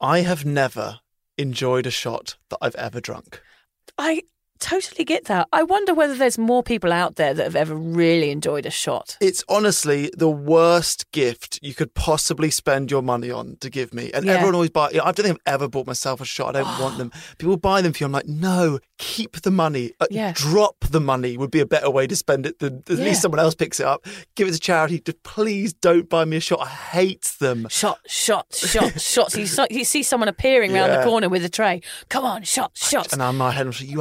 I 0.00 0.20
have 0.20 0.44
never 0.44 1.00
enjoyed 1.38 1.86
a 1.86 1.90
shot 1.90 2.36
that 2.50 2.58
I've 2.60 2.74
ever 2.74 3.00
drunk. 3.00 3.40
I 3.96 4.22
totally 4.60 5.04
get 5.04 5.24
that. 5.26 5.48
I 5.52 5.62
wonder 5.62 5.94
whether 5.94 6.14
there's 6.14 6.38
more 6.38 6.62
people 6.62 6.92
out 6.92 7.16
there 7.16 7.34
that 7.34 7.42
have 7.44 7.56
ever 7.56 7.74
really 7.74 8.30
enjoyed 8.30 8.66
a 8.66 8.70
shot. 8.70 9.16
It's 9.20 9.44
honestly 9.48 10.10
the 10.16 10.30
worst 10.30 11.10
gift 11.12 11.58
you 11.62 11.74
could 11.74 11.94
possibly 11.94 12.50
spend 12.50 12.90
your 12.90 13.02
money 13.02 13.30
on 13.30 13.56
to 13.60 13.70
give 13.70 13.92
me. 13.94 14.10
And 14.12 14.24
Yeah. 14.24 14.32
everyone 14.34 14.54
always 14.54 14.70
buy. 14.70 14.86
I 14.88 15.12
don't 15.12 15.14
think 15.16 15.40
I've 15.46 15.54
ever 15.54 15.68
bought 15.68 15.86
myself 15.86 16.20
a 16.20 16.24
shot. 16.24 16.56
I 16.56 16.60
don't 16.62 16.80
want 16.80 16.98
them. 16.98 17.12
People 17.38 17.56
buy 17.56 17.82
them 17.82 17.92
for 17.92 17.98
you. 17.98 18.06
I'm 18.06 18.12
like, 18.12 18.26
no, 18.26 18.78
keep 18.98 19.42
the 19.42 19.50
money. 19.50 19.92
Uh, 20.00 20.06
Yeah. 20.10 20.32
Drop 20.34 20.76
the 20.90 21.00
money 21.00 21.36
would 21.36 21.50
be 21.50 21.60
a 21.60 21.66
better 21.66 21.90
way 21.90 22.06
to 22.06 22.16
spend 22.16 22.46
it 22.46 22.58
than 22.58 22.82
at 22.88 22.98
Yeah. 22.98 23.04
least 23.04 23.22
someone 23.22 23.40
else 23.40 23.54
picks 23.54 23.80
it 23.80 23.86
up. 23.86 24.06
Give 24.36 24.48
it 24.48 24.52
to 24.52 24.58
charity. 24.60 25.00
Just 25.00 25.22
please 25.22 25.72
don't 25.72 26.08
buy 26.08 26.24
me 26.24 26.36
a 26.36 26.40
shot. 26.40 26.60
I 26.62 26.68
hate 26.68 27.34
them. 27.40 27.66
Shot, 27.70 27.98
shot, 28.06 28.46
shot, 28.54 29.00
shots. 29.00 29.36
You, 29.36 29.46
saw- 29.46 29.66
you 29.70 29.84
see 29.84 30.02
someone 30.02 30.28
appearing 30.28 30.74
around 30.74 30.90
the 30.90 31.02
corner 31.04 31.28
with 31.28 31.44
a 31.44 31.48
tray. 31.48 31.82
Come 32.08 32.24
on, 32.24 32.42
shot, 32.42 32.72
shots. 32.74 33.12
And 33.12 33.22
I'm 33.22 33.36
my 33.38 33.50
head, 33.50 33.66
I'm 33.66 33.72
like, 33.72 33.80
you 33.82 34.00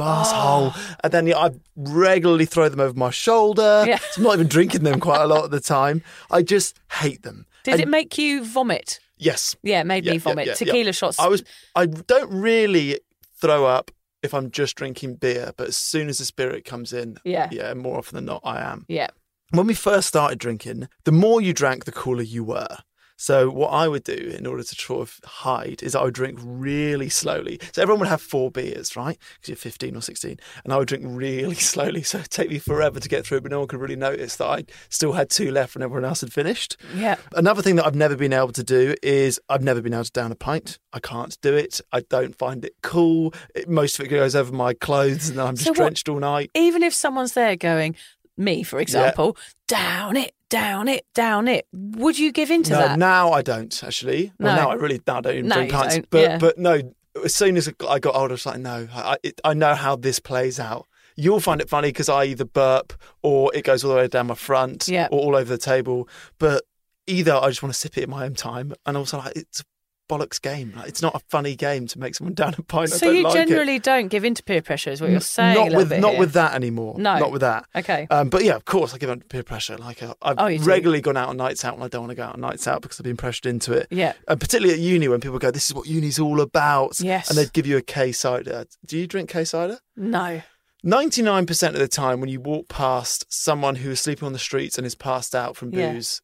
And 1.02 1.12
then 1.12 1.26
yeah, 1.26 1.38
I 1.38 1.50
regularly 1.76 2.46
throw 2.46 2.68
them 2.68 2.80
over 2.80 2.94
my 2.98 3.10
shoulder. 3.10 3.84
Yeah. 3.86 3.98
So 3.98 4.18
I'm 4.20 4.22
not 4.24 4.34
even 4.34 4.48
drinking 4.48 4.82
them 4.84 5.00
quite 5.00 5.20
a 5.22 5.26
lot 5.26 5.44
of 5.44 5.50
the 5.50 5.60
time. 5.60 6.02
I 6.30 6.42
just 6.42 6.76
hate 6.92 7.22
them. 7.22 7.46
Did 7.64 7.74
And 7.74 7.82
it 7.82 7.88
make 7.88 8.18
you 8.18 8.44
vomit? 8.44 9.00
Yes. 9.16 9.56
Yeah, 9.62 9.80
it 9.80 9.86
made 9.86 10.04
Yeah, 10.04 10.12
me 10.12 10.18
vomit. 10.18 10.46
yeah. 10.46 10.54
Tequila 10.54 10.92
shots. 10.92 11.18
I 11.18 11.28
was. 11.28 11.42
I 11.74 11.86
don't 11.86 12.30
really 12.30 12.98
throw 13.40 13.64
up 13.64 13.90
if 14.22 14.32
I'm 14.34 14.50
just 14.50 14.74
drinking 14.76 15.16
beer, 15.16 15.52
but 15.56 15.68
as 15.68 15.76
soon 15.76 16.08
as 16.08 16.18
the 16.18 16.24
spirit 16.24 16.64
comes 16.64 16.92
in, 16.92 17.18
Yeah. 17.24 17.48
yeah, 17.52 17.74
more 17.74 17.98
often 17.98 18.16
than 18.16 18.24
not, 18.24 18.40
I 18.44 18.60
am. 18.62 18.86
Yeah. 18.88 19.08
When 19.50 19.66
we 19.66 19.74
first 19.74 20.08
started 20.08 20.38
drinking, 20.38 20.88
the 21.04 21.12
more 21.12 21.40
you 21.40 21.52
drank, 21.52 21.84
the 21.84 21.92
cooler 21.92 22.22
you 22.22 22.42
were. 22.42 22.78
So 23.16 23.48
what 23.48 23.68
I 23.68 23.86
would 23.88 24.02
do 24.04 24.12
in 24.36 24.46
order 24.46 24.62
to 24.62 24.74
sort 24.74 25.00
of 25.02 25.20
hide 25.24 25.82
is 25.82 25.94
I 25.94 26.02
would 26.02 26.14
drink 26.14 26.38
really 26.42 27.08
slowly. 27.08 27.60
So 27.72 27.80
everyone 27.82 28.00
would 28.00 28.08
have 28.08 28.20
four 28.20 28.50
beers, 28.50 28.96
right? 28.96 29.16
Because 29.36 29.48
you're 29.50 29.56
15 29.56 29.96
or 29.96 30.02
16, 30.02 30.36
and 30.64 30.72
I 30.72 30.76
would 30.78 30.88
drink 30.88 31.04
really 31.06 31.54
slowly. 31.72 32.02
So 32.02 32.18
it'd 32.18 32.30
take 32.30 32.50
me 32.50 32.58
forever 32.58 32.98
to 32.98 33.08
get 33.08 33.24
through, 33.26 33.42
but 33.42 33.50
no 33.52 33.60
one 33.60 33.68
could 33.68 33.80
really 33.80 33.96
notice 33.96 34.36
that 34.36 34.46
I 34.46 34.64
still 34.88 35.12
had 35.12 35.30
two 35.30 35.50
left 35.52 35.74
when 35.74 35.82
everyone 35.82 36.04
else 36.04 36.22
had 36.22 36.32
finished. 36.32 36.76
Yeah. 36.94 37.16
Another 37.34 37.62
thing 37.62 37.76
that 37.76 37.86
I've 37.86 37.94
never 37.94 38.16
been 38.16 38.32
able 38.32 38.52
to 38.52 38.64
do 38.64 38.94
is 39.02 39.40
I've 39.48 39.62
never 39.62 39.80
been 39.80 39.94
able 39.94 40.04
to 40.04 40.10
down 40.12 40.32
a 40.32 40.36
pint. 40.36 40.78
I 40.92 40.98
can't 40.98 41.36
do 41.40 41.54
it. 41.54 41.80
I 41.92 42.00
don't 42.00 42.36
find 42.36 42.64
it 42.64 42.74
cool. 42.82 43.32
It, 43.54 43.68
most 43.68 43.98
of 43.98 44.04
it 44.04 44.08
goes 44.08 44.34
over 44.34 44.52
my 44.52 44.74
clothes, 44.74 45.28
and 45.30 45.40
I'm 45.40 45.54
just 45.54 45.64
So 45.66 45.70
what- 45.70 45.76
drenched 45.76 46.08
all 46.08 46.18
night. 46.18 46.50
Even 46.54 46.82
if 46.82 46.92
someone's 46.92 47.32
there 47.34 47.54
going, 47.56 47.94
me, 48.36 48.64
for 48.64 48.80
example, 48.80 49.36
down 49.68 50.16
it, 50.16 50.32
down 50.54 50.88
it, 50.88 51.04
down 51.14 51.48
it, 51.48 51.66
would 51.72 52.18
you 52.18 52.32
give 52.32 52.50
in 52.50 52.62
to 52.64 52.72
no, 52.72 52.78
that? 52.78 52.98
now 52.98 53.32
I 53.32 53.42
don't 53.42 53.82
actually. 53.84 54.32
Well, 54.38 54.56
No. 54.56 54.62
now 54.62 54.70
I 54.70 54.74
really 54.74 55.00
now 55.06 55.18
I 55.18 55.20
don't 55.20 55.34
even 55.36 55.48
No, 55.48 55.54
drink 55.56 55.72
pints. 55.72 55.98
But 56.10 56.20
yeah. 56.20 56.38
but 56.38 56.58
no, 56.58 56.94
as 57.24 57.34
soon 57.34 57.56
as 57.56 57.68
I 57.88 57.98
got 57.98 58.14
older, 58.14 58.32
I 58.32 58.34
was 58.34 58.46
like, 58.46 58.60
no, 58.60 58.88
I, 58.94 59.16
it, 59.22 59.40
I 59.44 59.54
know 59.54 59.74
how 59.74 59.96
this 59.96 60.18
plays 60.18 60.58
out. 60.58 60.86
You'll 61.16 61.40
find 61.40 61.60
it 61.60 61.68
funny 61.68 61.88
because 61.88 62.08
I 62.08 62.24
either 62.24 62.44
burp 62.44 62.92
or 63.22 63.54
it 63.54 63.64
goes 63.64 63.84
all 63.84 63.90
the 63.90 63.96
way 63.98 64.08
down 64.08 64.26
my 64.26 64.34
front 64.34 64.88
Yeah. 64.88 65.08
or 65.12 65.20
all 65.20 65.36
over 65.36 65.48
the 65.48 65.58
table. 65.58 66.08
But 66.38 66.64
either 67.06 67.34
I 67.34 67.48
just 67.48 67.62
want 67.62 67.72
to 67.72 67.78
sip 67.78 67.96
it 67.98 68.04
in 68.04 68.10
my 68.10 68.24
own 68.24 68.34
time, 68.34 68.72
and 68.86 68.96
also 68.96 69.18
like 69.18 69.36
it's 69.36 69.62
bollocks 70.08 70.40
game. 70.40 70.72
Like, 70.76 70.88
it's 70.88 71.02
not 71.02 71.14
a 71.14 71.18
funny 71.30 71.56
game 71.56 71.86
to 71.88 71.98
make 71.98 72.14
someone 72.14 72.34
down 72.42 72.54
a 72.58 72.62
pint. 72.62 72.92
I 72.92 72.96
so 72.96 73.10
you 73.10 73.22
like 73.24 73.34
it. 73.36 73.46
generally 73.48 73.78
don't 73.78 74.08
give 74.08 74.24
in 74.24 74.34
to 74.34 74.42
peer 74.42 74.62
pressure, 74.62 74.90
is 74.90 75.00
what 75.00 75.10
you're 75.10 75.20
saying. 75.20 75.54
Not 75.54 75.76
with 75.76 75.90
not 75.98 76.10
here. 76.12 76.18
with 76.20 76.32
that 76.32 76.54
anymore. 76.54 76.94
No. 76.98 77.18
not 77.18 77.32
with 77.32 77.40
that. 77.40 77.66
Okay. 77.74 78.06
Um, 78.10 78.28
but 78.28 78.44
yeah, 78.44 78.54
of 78.54 78.64
course, 78.64 78.94
I 78.94 78.98
give 78.98 79.10
in 79.10 79.20
to 79.20 79.26
peer 79.26 79.42
pressure. 79.42 79.76
Like 79.78 80.02
uh, 80.02 80.14
I've 80.22 80.36
Oh, 80.38 80.46
you 80.46 80.58
do? 80.58 80.64
regularly 80.64 81.00
gone 81.00 81.16
out 81.16 81.28
on 81.28 81.36
nights 81.36 81.64
out 81.64 81.74
when 81.76 81.84
I 81.84 81.88
don't 81.88 82.02
want 82.02 82.10
to 82.10 82.16
go 82.16 82.24
out 82.24 82.34
on 82.34 82.40
nights 82.40 82.66
out 82.68 82.82
because 82.82 83.00
I've 83.00 83.04
been 83.04 83.16
pressured 83.16 83.46
into 83.46 83.72
it. 83.72 83.86
Yeah. 83.90 84.12
And 84.28 84.38
particularly 84.40 84.74
at 84.74 84.80
uni 84.80 85.08
when 85.08 85.20
people 85.20 85.38
go, 85.38 85.50
"This 85.50 85.66
is 85.66 85.74
what 85.74 85.86
uni's 85.86 86.18
all 86.18 86.40
about," 86.40 87.00
Yes. 87.00 87.28
and 87.28 87.38
they'd 87.38 87.52
give 87.52 87.66
you 87.66 87.76
a 87.76 87.82
K 87.82 88.12
cider. 88.12 88.66
Do 88.86 88.98
you 88.98 89.06
drink 89.06 89.30
K 89.30 89.44
cider? 89.44 89.78
No. 89.96 90.42
Ninety-nine 90.86 91.46
percent 91.46 91.74
of 91.74 91.80
the 91.80 91.88
time, 91.88 92.20
when 92.20 92.28
you 92.28 92.40
walk 92.42 92.68
past 92.68 93.24
someone 93.30 93.76
who 93.76 93.92
is 93.92 94.00
sleeping 94.00 94.26
on 94.26 94.34
the 94.34 94.38
streets 94.38 94.76
and 94.76 94.86
is 94.86 94.94
passed 94.94 95.34
out 95.34 95.56
from 95.56 95.70
booze, 95.70 96.20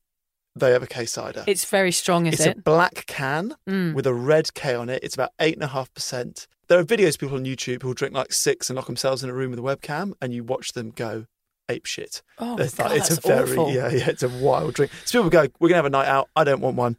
they 0.60 0.72
have 0.72 0.82
a 0.82 0.86
K 0.86 1.04
cider. 1.06 1.44
It's 1.46 1.64
very 1.64 1.92
strong, 1.92 2.26
is 2.26 2.34
It's 2.34 2.42
it? 2.46 2.48
It's 2.50 2.58
a 2.60 2.62
black 2.62 3.04
can 3.06 3.54
Mm. 3.68 3.94
with 3.94 4.06
a 4.06 4.14
red 4.14 4.54
K 4.54 4.74
on 4.74 4.88
it. 4.88 5.02
It's 5.02 5.14
about 5.14 5.30
eight 5.40 5.54
and 5.54 5.64
a 5.64 5.68
half 5.68 5.92
percent. 5.94 6.46
There 6.68 6.78
are 6.78 6.84
videos 6.84 7.18
people 7.18 7.36
on 7.36 7.44
YouTube 7.44 7.82
who 7.82 7.88
will 7.88 7.94
drink 7.94 8.14
like 8.14 8.32
six 8.32 8.70
and 8.70 8.76
lock 8.76 8.86
themselves 8.86 9.24
in 9.24 9.30
a 9.30 9.34
room 9.34 9.50
with 9.50 9.58
a 9.58 9.62
webcam, 9.62 10.12
and 10.22 10.32
you 10.32 10.44
watch 10.44 10.72
them 10.72 10.90
go 10.90 11.26
ape 11.68 11.86
shit. 11.86 12.22
Oh, 12.38 12.56
It's 12.58 12.74
God, 12.74 12.90
like- 12.90 13.00
it's 13.00 13.08
that's 13.10 13.24
a 13.24 13.28
very 13.28 13.50
awful. 13.56 13.72
yeah 13.72 13.88
yeah 13.90 14.08
it's 14.08 14.22
a 14.22 14.28
wild 14.28 14.74
drink. 14.74 14.92
So 15.04 15.18
people 15.18 15.30
go, 15.30 15.48
we're 15.58 15.68
gonna 15.68 15.76
have 15.76 15.84
a 15.86 15.90
night 15.90 16.08
out. 16.08 16.28
I 16.36 16.44
don't 16.44 16.60
want 16.60 16.76
one. 16.76 16.96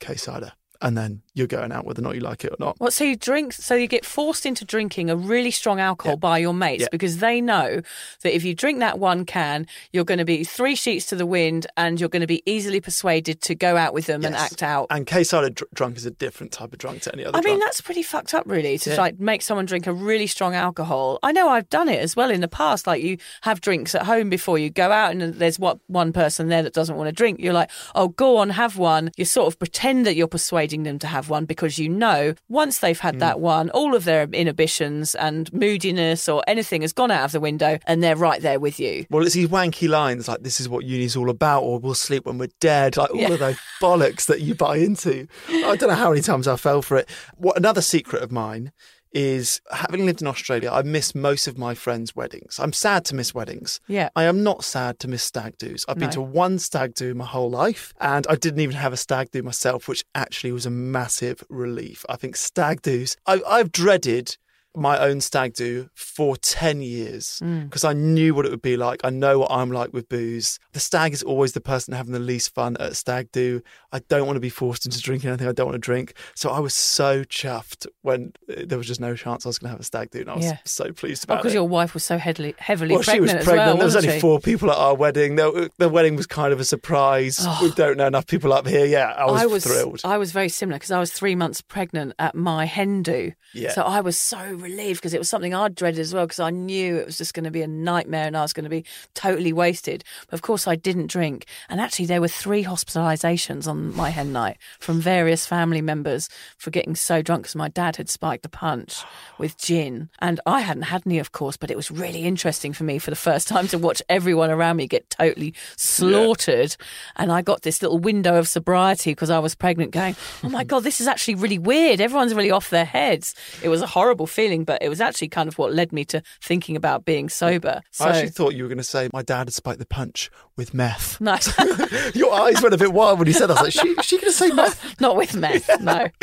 K 0.00 0.14
cider, 0.16 0.52
and 0.80 0.96
then 0.98 1.22
you're 1.36 1.46
going 1.46 1.70
out 1.70 1.84
whether 1.84 2.00
or 2.00 2.04
not 2.04 2.14
you 2.16 2.20
like 2.20 2.44
it 2.44 2.50
or 2.52 2.56
not. 2.58 2.74
What? 2.80 2.92
So 2.92 3.04
you 3.04 3.14
drink? 3.14 3.52
So 3.52 3.74
you 3.76 3.86
get 3.86 4.04
forced 4.04 4.44
into 4.46 4.64
drinking 4.64 5.10
a 5.10 5.14
really 5.16 5.52
strong 5.52 5.78
alcohol 5.78 6.14
Yeah. 6.14 6.16
by 6.16 6.38
your 6.38 6.54
mates 6.54 6.80
Yeah. 6.82 6.88
because 6.90 7.18
they 7.18 7.40
know 7.40 7.82
that 8.22 8.34
if 8.34 8.42
you 8.42 8.54
drink 8.54 8.80
that 8.80 8.98
one 8.98 9.24
can, 9.24 9.66
you're 9.92 10.04
going 10.04 10.18
to 10.18 10.24
be 10.24 10.42
three 10.42 10.74
sheets 10.74 11.06
to 11.06 11.14
the 11.16 11.26
wind, 11.26 11.66
and 11.76 12.00
you're 12.00 12.08
going 12.08 12.22
to 12.22 12.26
be 12.26 12.42
easily 12.46 12.80
persuaded 12.80 13.40
to 13.42 13.54
go 13.54 13.76
out 13.76 13.92
with 13.94 14.06
them 14.06 14.24
and 14.24 14.34
act 14.34 14.62
out. 14.62 14.86
And 14.90 15.06
cider 15.08 15.50
dr- 15.50 15.70
drunk 15.74 15.96
is 15.98 16.06
a 16.06 16.10
different 16.10 16.52
type 16.52 16.72
of 16.72 16.78
drunk 16.78 17.02
to 17.02 17.12
any 17.12 17.24
other. 17.24 17.36
I 17.38 17.42
mean, 17.42 17.58
that's 17.60 17.80
pretty 17.82 18.02
fucked 18.02 18.32
up, 18.34 18.44
really, 18.46 18.78
to 18.78 18.90
Yeah. 18.90 18.96
like 18.96 19.20
make 19.20 19.42
someone 19.42 19.66
drink 19.66 19.86
a 19.86 19.92
really 19.92 20.26
strong 20.26 20.54
alcohol. 20.54 21.18
I 21.22 21.32
know 21.32 21.50
I've 21.50 21.68
done 21.68 21.88
it 21.90 22.00
as 22.00 22.16
well 22.16 22.30
in 22.30 22.40
the 22.40 22.48
past. 22.48 22.86
Like 22.86 23.02
you 23.02 23.18
have 23.42 23.60
drinks 23.60 23.94
at 23.94 24.02
home 24.02 24.30
before 24.30 24.58
you 24.58 24.70
go 24.70 24.90
out, 24.90 25.12
and 25.12 25.20
there's 25.34 25.58
what 25.58 25.78
one 25.86 26.12
person 26.14 26.48
there 26.48 26.62
that 26.62 26.72
doesn't 26.72 26.96
want 26.96 27.08
to 27.08 27.12
drink. 27.12 27.40
You're 27.40 27.52
like, 27.52 27.70
oh, 27.94 28.08
go 28.08 28.38
on, 28.38 28.50
have 28.50 28.78
one. 28.78 29.10
You 29.18 29.26
sort 29.26 29.48
of 29.52 29.58
pretend 29.58 30.06
that 30.06 30.16
you're 30.16 30.26
persuading 30.28 30.84
them 30.84 30.98
to 31.00 31.06
have 31.06 31.25
one 31.28 31.44
because 31.44 31.78
you 31.78 31.88
know 31.88 32.34
once 32.48 32.78
they've 32.78 32.98
had 33.00 33.16
Mm. 33.16 33.20
that 33.20 33.40
one, 33.40 33.70
all 33.70 33.94
of 33.94 34.04
their 34.04 34.24
inhibitions 34.32 35.14
and 35.14 35.52
moodiness 35.52 36.28
or 36.28 36.42
anything 36.46 36.82
has 36.82 36.92
gone 36.92 37.10
out 37.10 37.24
of 37.24 37.32
the 37.32 37.40
window, 37.40 37.78
and 37.86 38.02
they're 38.02 38.16
right 38.16 38.40
there 38.42 38.58
with 38.60 38.78
you. 38.80 39.06
Well, 39.10 39.24
it's 39.24 39.34
these 39.34 39.48
wanky 39.48 39.88
lines 39.88 40.28
like 40.28 40.42
"This 40.42 40.60
is 40.60 40.68
what 40.68 40.84
uni's 40.84 41.16
all 41.16 41.30
about," 41.30 41.62
or 41.62 41.78
"We'll 41.78 41.94
sleep 41.94 42.26
when 42.26 42.38
we're 42.38 42.48
dead," 42.60 42.96
like 42.96 43.10
all 43.10 43.20
Yeah. 43.20 43.32
of 43.32 43.38
those 43.38 43.56
bollocks 43.80 44.26
that 44.26 44.40
you 44.40 44.54
buy 44.54 44.76
into. 44.76 45.26
I 45.48 45.76
don't 45.76 45.88
know 45.88 45.94
how 45.94 46.10
many 46.10 46.22
times 46.22 46.46
I 46.48 46.56
fell 46.56 46.82
for 46.82 46.96
it. 46.96 47.08
What 47.36 47.56
another 47.56 47.80
secret 47.82 48.22
of 48.22 48.30
mine 48.32 48.72
is 49.16 49.62
having 49.72 50.04
lived 50.04 50.20
in 50.20 50.26
Australia, 50.26 50.70
I 50.70 50.82
miss 50.82 51.14
most 51.14 51.46
of 51.46 51.56
my 51.56 51.74
friends' 51.74 52.14
weddings. 52.14 52.60
I'm 52.60 52.74
sad 52.74 53.06
to 53.06 53.14
miss 53.14 53.34
weddings. 53.34 53.80
Yeah. 53.88 54.10
I 54.14 54.24
am 54.24 54.42
not 54.42 54.62
sad 54.62 54.98
to 54.98 55.08
miss 55.08 55.22
stag 55.22 55.56
do's. 55.56 55.86
I've 55.88 55.98
been 55.98 56.10
to 56.10 56.20
one 56.20 56.58
stag 56.58 56.92
do 56.92 57.14
my 57.14 57.24
whole 57.24 57.48
life, 57.48 57.94
and 57.98 58.26
I 58.28 58.34
didn't 58.34 58.60
even 58.60 58.76
have 58.76 58.92
a 58.92 58.98
stag 58.98 59.30
do 59.30 59.42
myself, 59.42 59.88
which 59.88 60.04
actually 60.14 60.52
was 60.52 60.66
a 60.66 60.70
massive 60.70 61.42
relief. 61.48 62.04
I 62.10 62.16
think 62.16 62.36
stag 62.36 62.82
do's, 62.82 63.16
I, 63.26 63.40
I've 63.48 63.72
dreaded 63.72 64.36
my 64.76 64.98
own 64.98 65.20
stag 65.20 65.54
do 65.54 65.88
for 65.94 66.36
10 66.36 66.82
years 66.82 67.40
Mm. 67.42 67.64
because 67.64 67.82
I 67.84 67.92
knew 67.94 68.34
what 68.34 68.44
it 68.46 68.50
would 68.50 68.62
be 68.62 68.76
like. 68.76 69.00
I 69.04 69.10
know 69.10 69.38
what 69.40 69.50
I'm 69.50 69.70
like 69.72 69.92
with 69.92 70.08
booze. 70.08 70.58
The 70.72 70.80
stag 70.80 71.12
is 71.12 71.22
always 71.22 71.52
the 71.52 71.60
person 71.60 71.94
having 71.94 72.12
the 72.12 72.18
least 72.18 72.54
fun 72.54 72.76
at 72.78 72.94
stag 72.96 73.32
do. 73.32 73.62
I 73.92 74.00
don't 74.08 74.26
want 74.26 74.36
to 74.36 74.40
be 74.40 74.50
forced 74.50 74.84
into 74.86 75.00
drinking 75.00 75.28
anything 75.30 75.48
I 75.48 75.52
don't 75.52 75.66
want 75.66 75.74
to 75.74 75.78
drink. 75.78 76.14
So 76.34 76.50
I 76.50 76.58
was 76.60 76.74
so 76.74 77.24
chuffed 77.24 77.86
when 78.02 78.32
uh, 78.50 78.62
there 78.66 78.78
was 78.78 78.86
just 78.86 79.00
no 79.00 79.14
chance 79.16 79.46
I 79.46 79.48
was 79.48 79.58
going 79.58 79.68
to 79.68 79.72
have 79.72 79.80
a 79.80 79.84
stag 79.84 80.10
do. 80.10 80.20
And 80.20 80.30
I 80.30 80.36
was 80.36 80.44
Yeah. 80.44 80.58
so 80.64 80.92
pleased 80.92 81.24
Oh, 81.28 81.34
it. 81.34 81.36
because 81.38 81.54
your 81.54 81.66
wife 81.68 81.94
was 81.94 82.04
so 82.04 82.18
heavily, 82.18 82.54
heavily 82.58 82.94
Well, 82.94 83.02
she 83.02 83.12
pregnant 83.12 83.22
was 83.22 83.34
as 83.40 83.44
pregnant. 83.44 83.66
well. 83.68 83.76
there 83.78 83.84
was 83.86 83.96
only 83.96 84.10
she? 84.12 84.20
four 84.20 84.40
people 84.40 84.70
at 84.70 84.76
our 84.76 84.94
wedding. 84.94 85.36
The, 85.36 85.70
the 85.78 85.88
wedding 85.88 86.16
was 86.16 86.26
kind 86.26 86.52
of 86.52 86.60
a 86.60 86.64
surprise. 86.64 87.38
Oh. 87.40 87.58
We 87.62 87.70
don't 87.72 87.96
know 87.96 88.06
enough 88.06 88.26
people 88.26 88.52
up 88.52 88.66
here. 88.66 88.84
Yeah, 88.84 89.12
I 89.16 89.46
was, 89.46 89.64
thrilled. 89.64 90.02
I 90.04 90.18
was 90.18 90.32
very 90.32 90.48
similar 90.50 90.76
because 90.76 90.90
I 90.90 90.98
was 91.00 91.12
three 91.12 91.34
months 91.34 91.60
pregnant 91.62 92.12
at 92.18 92.34
my 92.34 92.66
hen 92.66 93.02
do. 93.02 93.32
Yeah. 93.54 93.72
So 93.72 93.82
I 93.82 94.00
was 94.02 94.18
so 94.18 94.36
relieved 94.66 95.00
because 95.00 95.14
it 95.14 95.18
was 95.18 95.28
something 95.28 95.54
I'd 95.54 95.74
dreaded 95.74 96.00
as 96.00 96.12
well 96.12 96.26
because 96.26 96.40
I 96.40 96.50
knew 96.50 96.96
it 96.96 97.06
was 97.06 97.18
just 97.18 97.34
going 97.34 97.44
to 97.44 97.50
be 97.50 97.62
a 97.62 97.68
nightmare 97.68 98.26
and 98.26 98.36
I 98.36 98.42
was 98.42 98.52
going 98.52 98.64
to 98.64 98.70
be 98.70 98.84
totally 99.14 99.52
wasted. 99.52 100.02
But 100.28 100.34
of 100.34 100.42
course, 100.42 100.66
I 100.66 100.74
didn't 100.74 101.06
drink. 101.06 101.46
And 101.68 101.80
actually, 101.80 102.06
there 102.06 102.20
were 102.20 102.28
three 102.28 102.64
hospitalisations 102.64 103.68
on 103.68 103.94
my 103.94 104.10
hen 104.10 104.32
night 104.32 104.58
from 104.80 105.00
various 105.00 105.46
family 105.46 105.80
members 105.80 106.28
for 106.58 106.70
getting 106.70 106.96
so 106.96 107.22
drunk 107.22 107.44
because 107.44 107.54
my 107.54 107.68
dad 107.68 107.96
had 107.96 108.08
spiked 108.08 108.44
a 108.44 108.48
punch 108.48 109.02
with 109.38 109.56
gin. 109.56 110.10
And 110.18 110.40
I 110.46 110.60
hadn't 110.60 110.84
had 110.84 111.02
any, 111.06 111.18
of 111.18 111.32
course, 111.32 111.56
but 111.56 111.70
it 111.70 111.76
was 111.76 111.90
really 111.90 112.24
interesting 112.24 112.72
for 112.72 112.84
me 112.84 112.98
for 112.98 113.10
the 113.10 113.16
first 113.16 113.46
time 113.48 113.68
to 113.68 113.78
watch 113.78 114.02
everyone 114.08 114.50
around 114.50 114.76
me 114.76 114.88
get 114.88 115.08
totally 115.10 115.54
slaughtered. 115.76 116.76
And 117.14 117.30
I 117.30 117.42
got 117.42 117.62
this 117.62 117.82
little 117.82 117.98
window 117.98 118.36
of 118.36 118.48
sobriety 118.48 119.12
because 119.12 119.30
I 119.30 119.38
was 119.38 119.54
pregnant 119.54 119.92
going, 119.92 120.16
oh 120.42 120.48
my 120.48 120.64
God, 120.72 120.82
this 120.82 121.00
is 121.00 121.06
actually 121.06 121.36
really 121.36 121.58
weird. 121.58 122.00
Everyone's 122.00 122.34
really 122.34 122.50
off 122.50 122.70
their 122.70 122.84
heads. 122.84 123.34
It 123.62 123.68
was 123.68 123.80
a 123.80 123.86
horrible 123.86 124.26
feeling, 124.26 124.55
but 124.64 124.82
it 124.82 124.88
was 124.88 125.00
actually 125.00 125.28
kind 125.28 125.48
of 125.48 125.58
what 125.58 125.72
led 125.72 125.92
me 125.92 126.04
to 126.06 126.22
thinking 126.40 126.76
about 126.76 127.04
being 127.04 127.28
sober. 127.28 127.82
So, 127.90 128.04
I 128.04 128.10
actually 128.10 128.30
thought 128.30 128.54
you 128.54 128.62
were 128.62 128.68
going 128.68 128.78
to 128.78 128.84
say 128.84 129.08
my 129.12 129.22
dad 129.22 129.48
had 129.48 129.54
spiked 129.54 129.78
the 129.78 129.86
punch 129.86 130.30
with 130.56 130.72
meth. 130.72 131.20
No, 131.20 131.36
Your 132.14 132.32
eyes 132.32 132.62
went 132.62 132.74
a 132.74 132.78
bit 132.78 132.92
wild 132.92 133.18
when 133.18 133.28
you 133.28 133.34
said 133.34 133.48
that. 133.48 133.58
I 133.58 133.62
was 133.64 133.76
like, 133.76 133.86
she, 133.86 134.02
she 134.02 134.16
going 134.16 134.30
to 134.30 134.36
say 134.36 134.50
meth? 134.50 135.00
not 135.00 135.16
with 135.16 135.34
meth. 135.34 135.68
No. 135.82 136.08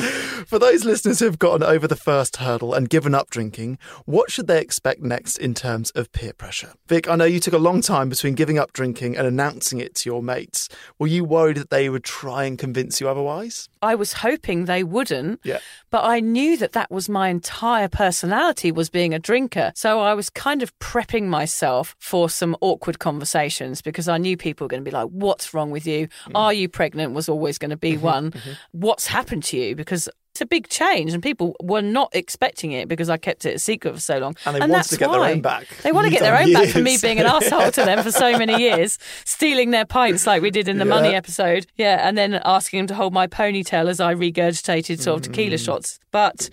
For 0.47 0.57
those 0.59 0.83
listeners 0.85 1.19
who 1.19 1.25
have 1.25 1.39
gotten 1.39 1.63
over 1.63 1.87
the 1.87 1.95
first 1.95 2.37
hurdle 2.37 2.73
and 2.73 2.89
given 2.89 3.13
up 3.13 3.29
drinking, 3.29 3.77
what 4.05 4.31
should 4.31 4.47
they 4.47 4.59
expect 4.59 5.01
next 5.01 5.37
in 5.37 5.53
terms 5.53 5.91
of 5.91 6.11
peer 6.11 6.33
pressure? 6.33 6.73
Vic, 6.87 7.07
I 7.07 7.15
know 7.15 7.25
you 7.25 7.39
took 7.39 7.53
a 7.53 7.57
long 7.59 7.81
time 7.81 8.09
between 8.09 8.33
giving 8.33 8.57
up 8.57 8.73
drinking 8.73 9.15
and 9.17 9.27
announcing 9.27 9.79
it 9.79 9.93
to 9.95 10.09
your 10.09 10.23
mates. 10.23 10.67
Were 10.99 11.07
you 11.07 11.23
worried 11.23 11.57
that 11.57 11.69
they 11.69 11.87
would 11.89 12.03
try 12.03 12.45
and 12.45 12.57
convince 12.57 12.99
you 12.99 13.07
otherwise? 13.07 13.69
I 13.81 13.95
was 13.95 14.13
hoping 14.13 14.65
they 14.65 14.83
wouldn't, 14.83 15.41
Yeah. 15.43 15.59
but 15.91 16.03
I 16.05 16.19
knew 16.19 16.57
that 16.57 16.71
that 16.73 16.89
was 16.89 17.07
my 17.07 17.29
entire 17.29 17.87
personality 17.87 18.71
was 18.71 18.89
being 18.89 19.13
a 19.13 19.19
drinker. 19.19 19.71
So 19.75 19.99
I 19.99 20.13
was 20.13 20.29
kind 20.29 20.63
of 20.63 20.77
prepping 20.79 21.25
myself 21.25 21.95
for 21.99 22.29
some 22.29 22.55
awkward 22.61 22.99
conversations 22.99 23.81
because 23.81 24.07
I 24.07 24.17
knew 24.23 24.36
people 24.36 24.65
were 24.65 24.69
going 24.69 24.83
to 24.83 24.89
be 24.89 24.95
like, 24.95 25.09
"What's 25.09 25.53
wrong 25.53 25.69
with 25.69 25.86
you? 25.86 26.07
Mm. 26.07 26.31
Are 26.33 26.53
you 26.53 26.67
pregnant?" 26.67 27.13
was 27.13 27.29
always 27.29 27.57
going 27.57 27.71
to 27.71 27.77
be 27.77 27.93
mm-hmm, 27.93 28.05
one. 28.05 28.31
Mm-hmm. 28.31 28.51
What's 28.71 29.05
happened 29.07 29.43
to 29.45 29.57
you? 29.57 29.75
Because 29.75 30.09
it's 30.31 30.41
a 30.41 30.47
big 30.47 30.67
change, 30.67 31.13
and 31.13 31.21
people 31.21 31.55
were 31.62 31.83
not 31.83 32.09
expecting 32.13 32.71
it 32.71 32.88
because 32.88 33.07
I 33.07 33.17
kept 33.17 33.45
it 33.45 33.55
a 33.55 33.59
secret 33.59 33.93
for 33.93 33.99
so 33.99 34.17
long. 34.17 34.36
And 34.47 34.55
they 34.55 34.59
wanted 34.62 34.75
that's 34.75 34.89
to 34.89 34.97
get 34.97 35.12
their 35.12 35.19
why. 35.19 35.31
own 35.33 35.41
back. 35.41 35.67
They 35.83 35.91
want 35.91 36.05
to 36.05 36.12
get 36.12 36.21
their 36.27 36.36
own 36.36 36.51
back 36.51 36.69
for 36.69 36.79
me 36.79 36.97
being 36.99 37.19
an 37.19 37.27
asshole 37.27 37.69
to 37.71 37.86
them 37.86 38.01
for 38.01 38.12
so 38.12 38.36
many 38.43 38.57
years, 38.59 38.97
stealing 39.25 39.69
their 39.69 39.86
pints 39.86 40.25
like 40.25 40.41
we 40.41 40.49
did 40.49 40.67
in 40.67 40.79
the 40.79 40.86
money 40.86 41.13
episode. 41.13 41.67
Yeah, 41.77 42.07
and 42.07 42.17
then 42.17 42.41
asking 42.43 42.79
them 42.79 42.88
to 42.88 42.95
hold 42.95 43.13
my 43.13 43.27
ponytail 43.27 43.88
as 43.88 43.99
I 43.99 44.15
regurgitated 44.15 44.99
sort 45.01 45.17
of 45.17 45.21
tequila 45.31 45.57
Mm. 45.57 45.65
shots. 45.65 45.99
But 46.09 46.49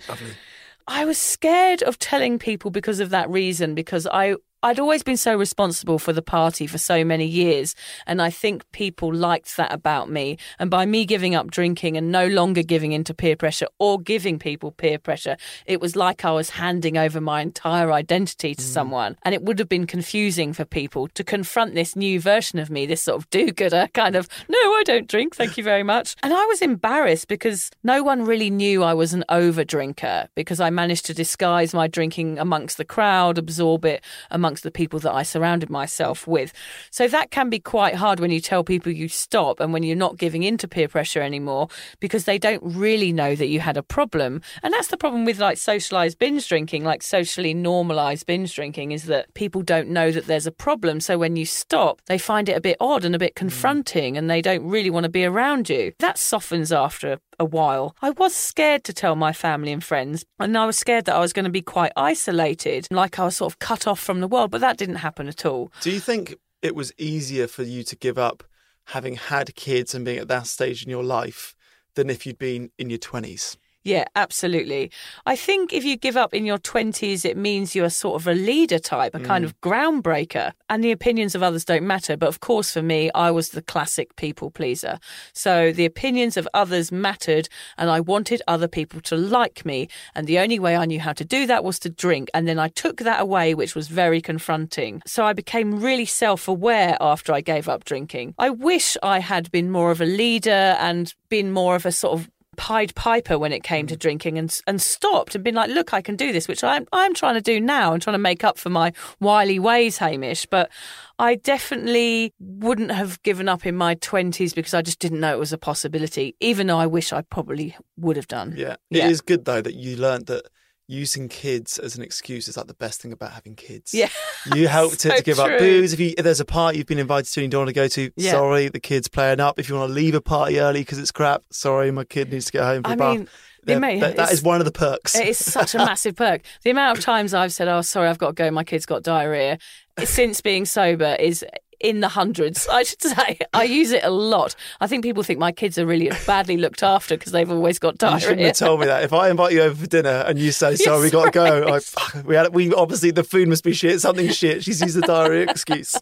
I 0.87 1.05
was 1.05 1.17
scared 1.17 1.81
of 1.81 1.97
telling 1.97 2.37
people 2.37 2.69
because 2.69 2.99
of 2.99 3.09
that 3.09 3.29
reason, 3.31 3.73
because 3.73 4.05
I. 4.05 4.35
I'd 4.63 4.79
always 4.79 5.01
been 5.01 5.17
so 5.17 5.35
responsible 5.35 5.97
for 5.97 6.13
the 6.13 6.21
party 6.21 6.67
for 6.67 6.77
so 6.77 7.03
many 7.03 7.25
years, 7.25 7.73
and 8.05 8.21
I 8.21 8.29
think 8.29 8.71
people 8.71 9.11
liked 9.11 9.57
that 9.57 9.73
about 9.73 10.07
me. 10.11 10.37
And 10.59 10.69
by 10.69 10.85
me 10.85 11.03
giving 11.03 11.33
up 11.33 11.49
drinking 11.49 11.97
and 11.97 12.11
no 12.11 12.27
longer 12.27 12.61
giving 12.61 12.91
into 12.91 13.15
peer 13.15 13.35
pressure 13.35 13.65
or 13.79 13.99
giving 13.99 14.37
people 14.37 14.69
peer 14.69 14.99
pressure, 14.99 15.35
it 15.65 15.81
was 15.81 15.95
like 15.95 16.23
I 16.23 16.31
was 16.31 16.51
handing 16.51 16.95
over 16.95 17.19
my 17.19 17.41
entire 17.41 17.91
identity 17.91 18.53
to 18.53 18.61
mm. 18.61 18.65
someone. 18.65 19.17
And 19.23 19.33
it 19.33 19.41
would 19.41 19.57
have 19.57 19.67
been 19.67 19.87
confusing 19.87 20.53
for 20.53 20.63
people 20.63 21.07
to 21.07 21.23
confront 21.23 21.73
this 21.73 21.95
new 21.95 22.19
version 22.19 22.59
of 22.59 22.69
me, 22.69 22.85
this 22.85 23.01
sort 23.01 23.17
of 23.17 23.27
do 23.31 23.51
gooder 23.51 23.87
kind 23.95 24.15
of, 24.15 24.29
no, 24.47 24.59
I 24.59 24.83
don't 24.85 25.07
drink, 25.07 25.35
thank 25.35 25.57
you 25.57 25.63
very 25.63 25.83
much. 25.83 26.15
And 26.21 26.35
I 26.35 26.45
was 26.45 26.61
embarrassed 26.61 27.27
because 27.27 27.71
no 27.81 28.03
one 28.03 28.25
really 28.25 28.51
knew 28.51 28.83
I 28.83 28.93
was 28.93 29.11
an 29.11 29.25
over 29.27 29.63
drinker 29.63 30.29
because 30.35 30.59
I 30.59 30.69
managed 30.69 31.07
to 31.07 31.15
disguise 31.15 31.73
my 31.73 31.87
drinking 31.87 32.37
amongst 32.37 32.77
the 32.77 32.85
crowd, 32.85 33.39
absorb 33.39 33.85
it 33.85 34.03
amongst 34.29 34.50
the 34.59 34.71
people 34.71 34.99
that 34.99 35.13
I 35.13 35.23
surrounded 35.23 35.69
myself 35.69 36.27
with. 36.27 36.51
So 36.91 37.07
that 37.07 37.31
can 37.31 37.49
be 37.49 37.59
quite 37.59 37.95
hard 37.95 38.19
when 38.19 38.31
you 38.31 38.41
tell 38.41 38.65
people 38.65 38.91
you 38.91 39.07
stop 39.07 39.61
and 39.61 39.71
when 39.71 39.83
you're 39.83 39.95
not 39.95 40.17
giving 40.17 40.43
in 40.43 40.57
to 40.57 40.67
peer 40.67 40.89
pressure 40.89 41.21
anymore 41.21 41.69
because 42.01 42.25
they 42.25 42.37
don't 42.37 42.61
really 42.63 43.13
know 43.13 43.35
that 43.35 43.47
you 43.47 43.61
had 43.61 43.77
a 43.77 43.83
problem. 43.83 44.41
And 44.61 44.73
that's 44.73 44.89
the 44.89 44.97
problem 44.97 45.23
with 45.23 45.39
like 45.39 45.57
socialized 45.57 46.19
binge 46.19 46.47
drinking, 46.49 46.83
like 46.83 47.01
socially 47.01 47.53
normalized 47.53 48.25
binge 48.25 48.53
drinking, 48.53 48.91
is 48.91 49.05
that 49.05 49.33
people 49.33 49.61
don't 49.61 49.87
know 49.87 50.11
that 50.11 50.27
there's 50.27 50.47
a 50.47 50.51
problem. 50.51 50.99
So 50.99 51.17
when 51.17 51.37
you 51.37 51.45
stop, 51.45 52.01
they 52.07 52.17
find 52.17 52.49
it 52.49 52.57
a 52.57 52.61
bit 52.61 52.77
odd 52.81 53.05
and 53.05 53.15
a 53.15 53.19
bit 53.19 53.33
mm. 53.33 53.35
confronting 53.35 54.17
and 54.17 54.29
they 54.29 54.41
don't 54.41 54.67
really 54.67 54.89
want 54.89 55.05
to 55.05 55.09
be 55.09 55.23
around 55.23 55.69
you. 55.69 55.93
That 55.99 56.17
softens 56.17 56.71
after 56.71 57.19
a 57.41 57.45
while. 57.45 57.95
I 58.01 58.11
was 58.11 58.33
scared 58.33 58.83
to 58.85 58.93
tell 58.93 59.15
my 59.15 59.33
family 59.33 59.71
and 59.71 59.83
friends, 59.83 60.23
and 60.39 60.57
I 60.57 60.65
was 60.65 60.77
scared 60.77 61.05
that 61.05 61.15
I 61.15 61.19
was 61.19 61.33
going 61.33 61.45
to 61.45 61.51
be 61.51 61.61
quite 61.61 61.91
isolated, 61.97 62.87
like 62.91 63.19
I 63.19 63.25
was 63.25 63.37
sort 63.37 63.51
of 63.51 63.59
cut 63.59 63.87
off 63.87 63.99
from 63.99 64.21
the 64.21 64.27
world, 64.27 64.51
but 64.51 64.61
that 64.61 64.77
didn't 64.77 64.97
happen 64.97 65.27
at 65.27 65.45
all. 65.45 65.71
Do 65.81 65.91
you 65.91 65.99
think 65.99 66.35
it 66.61 66.75
was 66.75 66.93
easier 66.97 67.47
for 67.47 67.63
you 67.63 67.83
to 67.83 67.95
give 67.95 68.17
up 68.17 68.43
having 68.85 69.15
had 69.15 69.55
kids 69.55 69.95
and 69.95 70.05
being 70.05 70.19
at 70.19 70.27
that 70.27 70.47
stage 70.47 70.83
in 70.83 70.89
your 70.89 71.03
life 71.03 71.55
than 71.95 72.09
if 72.09 72.25
you'd 72.25 72.37
been 72.37 72.69
in 72.77 72.89
your 72.89 72.99
20s? 72.99 73.57
Yeah, 73.83 74.05
absolutely. 74.15 74.91
I 75.25 75.35
think 75.35 75.73
if 75.73 75.83
you 75.83 75.97
give 75.97 76.15
up 76.15 76.35
in 76.35 76.45
your 76.45 76.59
20s, 76.59 77.25
it 77.25 77.35
means 77.35 77.75
you're 77.75 77.89
sort 77.89 78.21
of 78.21 78.27
a 78.27 78.33
leader 78.33 78.77
type, 78.77 79.15
a 79.15 79.19
kind 79.19 79.43
mm. 79.43 79.47
of 79.47 79.59
groundbreaker, 79.61 80.51
and 80.69 80.83
the 80.83 80.91
opinions 80.91 81.33
of 81.33 81.41
others 81.41 81.65
don't 81.65 81.87
matter. 81.87 82.15
But 82.15 82.29
of 82.29 82.41
course, 82.41 82.71
for 82.71 82.83
me, 82.83 83.09
I 83.15 83.31
was 83.31 83.49
the 83.49 83.61
classic 83.63 84.15
people 84.17 84.51
pleaser. 84.51 84.99
So 85.33 85.71
the 85.71 85.85
opinions 85.85 86.37
of 86.37 86.47
others 86.53 86.91
mattered, 86.91 87.49
and 87.77 87.89
I 87.89 88.01
wanted 88.01 88.43
other 88.47 88.67
people 88.67 89.01
to 89.01 89.15
like 89.15 89.65
me. 89.65 89.87
And 90.13 90.27
the 90.27 90.37
only 90.37 90.59
way 90.59 90.77
I 90.77 90.85
knew 90.85 90.99
how 90.99 91.13
to 91.13 91.25
do 91.25 91.47
that 91.47 91.63
was 91.63 91.79
to 91.79 91.89
drink. 91.89 92.29
And 92.35 92.47
then 92.47 92.59
I 92.59 92.67
took 92.67 92.97
that 92.97 93.19
away, 93.19 93.55
which 93.55 93.73
was 93.73 93.87
very 93.87 94.21
confronting. 94.21 95.01
So 95.07 95.25
I 95.25 95.33
became 95.33 95.81
really 95.81 96.05
self 96.05 96.47
aware 96.47 96.97
after 97.01 97.33
I 97.33 97.41
gave 97.41 97.67
up 97.67 97.83
drinking. 97.85 98.35
I 98.37 98.51
wish 98.51 98.95
I 99.01 99.19
had 99.19 99.49
been 99.51 99.71
more 99.71 99.89
of 99.89 100.01
a 100.01 100.05
leader 100.05 100.75
and 100.79 101.11
been 101.29 101.51
more 101.51 101.75
of 101.75 101.87
a 101.87 101.91
sort 101.91 102.19
of 102.19 102.29
Pied 102.61 102.93
Piper 102.93 103.39
when 103.39 103.51
it 103.51 103.63
came 103.63 103.87
to 103.87 103.95
mm. 103.95 103.99
drinking 103.99 104.37
and 104.37 104.61
and 104.67 104.79
stopped 104.79 105.33
and 105.33 105.43
been 105.43 105.55
like, 105.55 105.71
look, 105.71 105.95
I 105.95 106.01
can 106.01 106.15
do 106.15 106.31
this, 106.31 106.47
which 106.47 106.63
I'm 106.63 106.85
I'm 106.93 107.15
trying 107.15 107.33
to 107.33 107.41
do 107.41 107.59
now. 107.59 107.91
I'm 107.91 107.99
trying 107.99 108.13
to 108.13 108.19
make 108.19 108.43
up 108.43 108.59
for 108.59 108.69
my 108.69 108.93
wily 109.19 109.57
ways, 109.57 109.97
Hamish. 109.97 110.45
But 110.45 110.69
I 111.17 111.35
definitely 111.37 112.35
wouldn't 112.39 112.91
have 112.91 113.19
given 113.23 113.49
up 113.49 113.65
in 113.65 113.75
my 113.75 113.95
twenties 113.95 114.53
because 114.53 114.75
I 114.75 114.83
just 114.83 114.99
didn't 114.99 115.19
know 115.19 115.33
it 115.33 115.39
was 115.39 115.51
a 115.51 115.57
possibility, 115.57 116.35
even 116.39 116.67
though 116.67 116.77
I 116.77 116.85
wish 116.85 117.11
I 117.11 117.23
probably 117.23 117.75
would 117.97 118.15
have 118.15 118.27
done. 118.27 118.53
Yeah. 118.55 118.75
Yeah. 118.91 119.05
It 119.05 119.11
is 119.11 119.21
good, 119.21 119.45
though, 119.45 119.61
that 119.61 119.73
you 119.73 119.97
learnt 119.97 120.27
that 120.27 120.45
using 120.91 121.29
kids 121.29 121.79
as 121.79 121.95
an 121.95 122.03
excuse 122.03 122.47
is 122.49 122.57
like 122.57 122.67
the 122.67 122.73
best 122.73 123.01
thing 123.01 123.13
about 123.13 123.31
having 123.31 123.55
kids. 123.55 123.93
Yeah. 123.93 124.09
You 124.53 124.67
helped 124.79 125.01
So 125.01 125.09
it 125.09 125.17
to 125.17 125.23
give 125.23 125.37
true. 125.37 125.45
up 125.45 125.57
booze. 125.59 125.93
If, 125.93 125.99
you, 126.01 126.13
if 126.17 126.23
there's 126.23 126.41
a 126.41 126.45
party 126.45 126.77
you've 126.79 126.87
been 126.87 126.99
invited 126.99 127.31
to 127.31 127.39
and 127.39 127.45
you 127.45 127.49
don't 127.49 127.61
want 127.61 127.69
to 127.69 127.73
go 127.73 127.87
to, 127.87 128.11
Yeah. 128.17 128.31
sorry, 128.31 128.67
the 128.67 128.79
kid's 128.81 129.07
playing 129.07 129.39
up. 129.39 129.57
If 129.57 129.69
you 129.69 129.75
want 129.75 129.89
to 129.89 129.93
leave 129.93 130.15
a 130.15 130.21
party 130.21 130.59
early 130.59 130.81
because 130.81 130.99
it's 130.99 131.11
crap, 131.11 131.43
sorry, 131.49 131.91
my 131.91 132.03
kid 132.03 132.31
needs 132.31 132.45
to 132.47 132.51
get 132.51 132.63
home 132.63 132.83
for 132.83 132.89
I 132.89 132.93
a 132.93 132.97
bath. 132.97 133.17
mean, 133.65 133.79
mate, 133.79 133.99
that- 134.01 134.17
that 134.17 134.31
is 134.33 134.43
one 134.43 134.59
of 134.59 134.65
the 134.65 134.71
perks. 134.71 135.15
It 135.15 135.27
is 135.29 135.37
such 135.37 135.73
a 135.75 135.77
massive 135.89 136.15
perk. 136.17 136.41
The 136.63 136.71
amount 136.71 136.97
of 136.97 137.03
times 137.03 137.33
I've 137.33 137.53
said, 137.53 137.67
"Oh, 137.69 137.81
sorry, 137.81 138.09
I've 138.09 138.17
got 138.17 138.27
to 138.27 138.33
go. 138.33 138.51
My 138.51 138.63
kid's 138.65 138.85
got 138.85 139.03
diarrhea," 139.03 139.59
since 140.03 140.41
being 140.41 140.65
sober 140.65 141.15
is 141.19 141.45
in 141.83 141.99
the 141.99 142.07
hundreds. 142.09 142.67
I 142.67 142.83
should 142.83 143.01
say 143.01 143.39
I 143.53 143.63
use 143.63 143.91
it 143.91 144.03
a 144.03 144.09
lot. 144.09 144.55
I 144.79 144.87
think 144.87 145.03
people 145.03 145.23
think 145.23 145.39
my 145.39 145.51
kids 145.51 145.77
are 145.77 145.85
really 145.85 146.11
badly 146.25 146.57
looked 146.57 146.83
after 146.83 147.17
because 147.17 147.31
they've 147.31 147.49
always 147.49 147.79
got 147.79 148.01
You 148.01 148.19
shouldn't 148.19 148.41
have 148.41 148.57
told 148.57 148.79
me 148.79 148.85
that. 148.87 149.03
If 149.03 149.13
I 149.13 149.29
invite 149.29 149.53
you 149.53 149.61
over 149.61 149.75
for 149.75 149.87
dinner 149.87 150.23
and 150.27 150.39
you 150.39 150.51
say, 150.51 150.75
"Sorry, 150.75 151.01
we 151.01 151.09
got 151.09 151.25
to 151.25 151.31
go," 151.31 151.67
I, 151.75 152.21
we 152.21 152.35
had 152.35 152.53
we 152.53 152.73
obviously 152.73 153.11
the 153.11 153.23
food 153.23 153.47
must 153.47 153.63
be 153.63 153.73
shit. 153.73 154.01
Something's 154.01 154.35
shit. 154.35 154.63
She's 154.63 154.81
used 154.81 154.95
the 154.95 155.01
diarrhea 155.01 155.49
excuse. 155.49 155.95